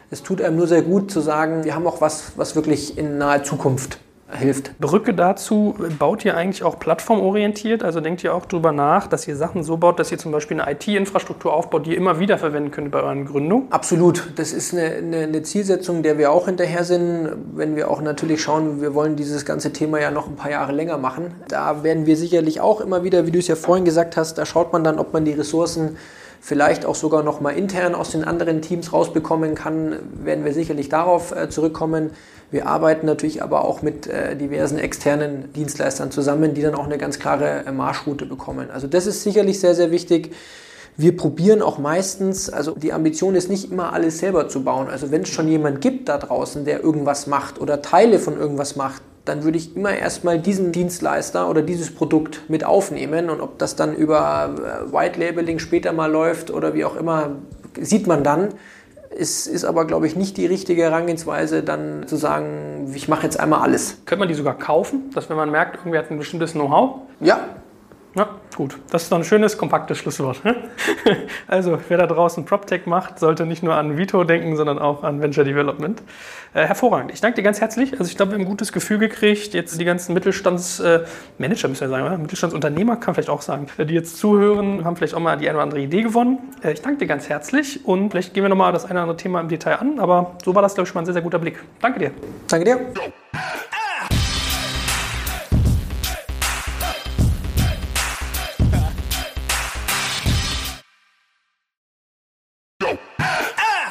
Es 0.09 0.21
tut 0.21 0.41
einem 0.41 0.57
nur 0.57 0.67
sehr 0.67 0.81
gut 0.81 1.09
zu 1.09 1.21
sagen, 1.21 1.63
wir 1.63 1.73
haben 1.73 1.87
auch 1.87 2.01
was, 2.01 2.33
was 2.35 2.57
wirklich 2.57 2.97
in 2.97 3.17
naher 3.17 3.43
Zukunft 3.43 3.97
hilft. 4.33 4.77
Brücke 4.79 5.13
dazu, 5.13 5.75
baut 5.99 6.25
ihr 6.25 6.35
eigentlich 6.35 6.63
auch 6.63 6.79
plattformorientiert? 6.79 7.83
Also 7.83 8.01
denkt 8.01 8.23
ihr 8.23 8.33
auch 8.33 8.45
darüber 8.45 8.71
nach, 8.71 9.07
dass 9.07 9.27
ihr 9.27 9.35
Sachen 9.35 9.63
so 9.63 9.77
baut, 9.77 9.99
dass 9.99 10.11
ihr 10.11 10.17
zum 10.17 10.31
Beispiel 10.31 10.59
eine 10.59 10.71
IT-Infrastruktur 10.71 11.53
aufbaut, 11.53 11.85
die 11.85 11.91
ihr 11.91 11.97
immer 11.97 12.19
wieder 12.19 12.37
verwenden 12.37 12.71
könnt 12.71 12.91
bei 12.91 13.01
euren 13.01 13.25
Gründungen? 13.25 13.71
Absolut. 13.71 14.31
Das 14.35 14.53
ist 14.53 14.73
eine, 14.73 14.95
eine, 14.95 15.17
eine, 15.17 15.41
Zielsetzung, 15.43 16.03
der 16.03 16.17
wir 16.17 16.31
auch 16.31 16.45
hinterher 16.45 16.83
sind. 16.83 17.29
Wenn 17.53 17.75
wir 17.75 17.89
auch 17.89 18.01
natürlich 18.01 18.41
schauen, 18.41 18.81
wir 18.81 18.93
wollen 18.93 19.15
dieses 19.15 19.45
ganze 19.45 19.73
Thema 19.73 19.99
ja 19.99 20.11
noch 20.11 20.27
ein 20.27 20.35
paar 20.35 20.51
Jahre 20.51 20.71
länger 20.71 20.97
machen. 20.97 21.35
Da 21.47 21.83
werden 21.83 22.05
wir 22.05 22.17
sicherlich 22.17 22.61
auch 22.61 22.81
immer 22.81 23.03
wieder, 23.03 23.25
wie 23.25 23.31
du 23.31 23.39
es 23.39 23.47
ja 23.47 23.55
vorhin 23.55 23.85
gesagt 23.85 24.17
hast, 24.17 24.37
da 24.37 24.45
schaut 24.45 24.73
man 24.73 24.83
dann, 24.83 24.99
ob 24.99 25.13
man 25.13 25.25
die 25.25 25.33
Ressourcen 25.33 25.97
vielleicht 26.41 26.85
auch 26.85 26.95
sogar 26.95 27.21
noch 27.21 27.39
mal 27.39 27.51
intern 27.51 27.93
aus 27.93 28.09
den 28.09 28.23
anderen 28.23 28.61
Teams 28.61 28.91
rausbekommen 28.91 29.53
kann, 29.53 29.95
werden 30.23 30.43
wir 30.43 30.53
sicherlich 30.53 30.89
darauf 30.89 31.33
äh, 31.33 31.49
zurückkommen. 31.49 32.09
Wir 32.49 32.67
arbeiten 32.67 33.05
natürlich 33.05 33.43
aber 33.43 33.63
auch 33.63 33.83
mit 33.83 34.07
äh, 34.07 34.35
diversen 34.35 34.79
externen 34.79 35.53
Dienstleistern 35.53 36.11
zusammen, 36.11 36.55
die 36.55 36.63
dann 36.63 36.73
auch 36.73 36.85
eine 36.85 36.97
ganz 36.97 37.19
klare 37.19 37.63
äh, 37.65 37.71
Marschroute 37.71 38.25
bekommen. 38.25 38.69
Also 38.71 38.87
das 38.87 39.05
ist 39.05 39.21
sicherlich 39.21 39.59
sehr, 39.59 39.75
sehr 39.75 39.91
wichtig. 39.91 40.33
Wir 40.97 41.15
probieren 41.15 41.61
auch 41.61 41.77
meistens, 41.77 42.49
also 42.49 42.71
die 42.71 42.91
Ambition 42.91 43.35
ist 43.35 43.49
nicht 43.49 43.71
immer 43.71 43.93
alles 43.93 44.17
selber 44.19 44.49
zu 44.49 44.63
bauen. 44.63 44.89
Also 44.89 45.11
wenn 45.11 45.21
es 45.21 45.29
schon 45.29 45.47
jemand 45.47 45.79
gibt 45.79 46.09
da 46.09 46.17
draußen, 46.17 46.65
der 46.65 46.83
irgendwas 46.83 47.27
macht 47.27 47.61
oder 47.61 47.81
Teile 47.83 48.19
von 48.19 48.37
irgendwas 48.37 48.75
macht, 48.75 49.03
dann 49.25 49.43
würde 49.43 49.57
ich 49.57 49.75
immer 49.75 49.93
erstmal 49.93 50.39
diesen 50.39 50.71
Dienstleister 50.71 51.49
oder 51.49 51.61
dieses 51.61 51.93
Produkt 51.93 52.49
mit 52.49 52.63
aufnehmen 52.63 53.29
und 53.29 53.41
ob 53.41 53.59
das 53.59 53.75
dann 53.75 53.95
über 53.95 54.55
äh, 54.55 54.93
White 54.93 55.19
Labeling 55.19 55.59
später 55.59 55.93
mal 55.93 56.11
läuft 56.11 56.51
oder 56.51 56.73
wie 56.73 56.85
auch 56.85 56.95
immer, 56.95 57.35
sieht 57.79 58.07
man 58.07 58.23
dann. 58.23 58.49
Es 59.15 59.45
ist 59.45 59.65
aber, 59.65 59.85
glaube 59.85 60.07
ich, 60.07 60.15
nicht 60.15 60.37
die 60.37 60.45
richtige 60.45 60.83
Herangehensweise, 60.83 61.63
dann 61.63 62.07
zu 62.07 62.15
sagen, 62.15 62.91
ich 62.95 63.09
mache 63.09 63.23
jetzt 63.23 63.39
einmal 63.39 63.59
alles. 63.59 63.97
Könnte 64.05 64.21
man 64.21 64.29
die 64.29 64.35
sogar 64.35 64.57
kaufen, 64.57 65.09
dass 65.13 65.29
wenn 65.29 65.35
man 65.35 65.51
merkt, 65.51 65.75
irgendwie 65.75 65.97
hat 65.97 66.09
ein 66.09 66.17
bestimmtes 66.17 66.53
Know-how? 66.53 67.01
Ja, 67.19 67.41
ja, 68.13 68.27
gut. 68.55 68.77
Das 68.89 69.03
ist 69.03 69.11
doch 69.11 69.17
ein 69.17 69.23
schönes, 69.23 69.57
kompaktes 69.57 69.97
Schlusswort. 69.97 70.41
Also, 71.47 71.77
wer 71.89 71.97
da 71.97 72.07
draußen 72.07 72.45
PropTech 72.45 72.85
macht, 72.85 73.19
sollte 73.19 73.45
nicht 73.45 73.63
nur 73.63 73.75
an 73.75 73.97
Vito 73.97 74.23
denken, 74.23 74.55
sondern 74.55 74.79
auch 74.79 75.03
an 75.03 75.21
Venture 75.21 75.43
Development. 75.43 76.01
Äh, 76.53 76.65
hervorragend. 76.65 77.11
Ich 77.11 77.21
danke 77.21 77.35
dir 77.35 77.43
ganz 77.43 77.59
herzlich. 77.59 77.93
Also, 77.93 78.05
ich 78.05 78.15
glaube, 78.15 78.31
wir 78.31 78.35
haben 78.35 78.45
ein 78.45 78.49
gutes 78.49 78.71
Gefühl 78.71 78.97
gekriegt. 78.97 79.53
Jetzt 79.53 79.79
die 79.79 79.85
ganzen 79.85 80.13
Mittelstandsmanager, 80.13 81.09
äh, 81.39 81.67
müssen 81.69 81.81
wir 81.81 81.89
sagen, 81.89 82.05
oder? 82.05 82.17
Mittelstandsunternehmer, 82.17 82.97
kann 82.97 83.13
vielleicht 83.13 83.29
auch 83.29 83.41
sagen, 83.41 83.67
die 83.77 83.93
jetzt 83.93 84.17
zuhören, 84.17 84.85
haben 84.85 84.95
vielleicht 84.95 85.13
auch 85.13 85.19
mal 85.19 85.37
die 85.37 85.47
eine 85.49 85.57
oder 85.57 85.63
andere 85.63 85.81
Idee 85.81 86.03
gewonnen. 86.03 86.39
Äh, 86.63 86.73
ich 86.73 86.81
danke 86.81 86.99
dir 86.99 87.07
ganz 87.07 87.29
herzlich 87.29 87.85
und 87.85 88.11
vielleicht 88.11 88.33
gehen 88.33 88.43
wir 88.43 88.49
nochmal 88.49 88.71
das 88.71 88.85
eine 88.85 88.93
oder 88.93 89.01
andere 89.03 89.17
Thema 89.17 89.41
im 89.41 89.49
Detail 89.49 89.75
an. 89.75 89.99
Aber 89.99 90.35
so 90.43 90.55
war 90.55 90.61
das, 90.61 90.75
glaube 90.75 90.85
ich, 90.85 90.89
schon 90.89 90.95
mal 90.95 91.01
ein 91.01 91.05
sehr, 91.05 91.13
sehr 91.13 91.23
guter 91.23 91.39
Blick. 91.39 91.59
Danke 91.81 91.99
dir. 91.99 92.11
Danke 92.47 92.65
dir. 92.65 93.80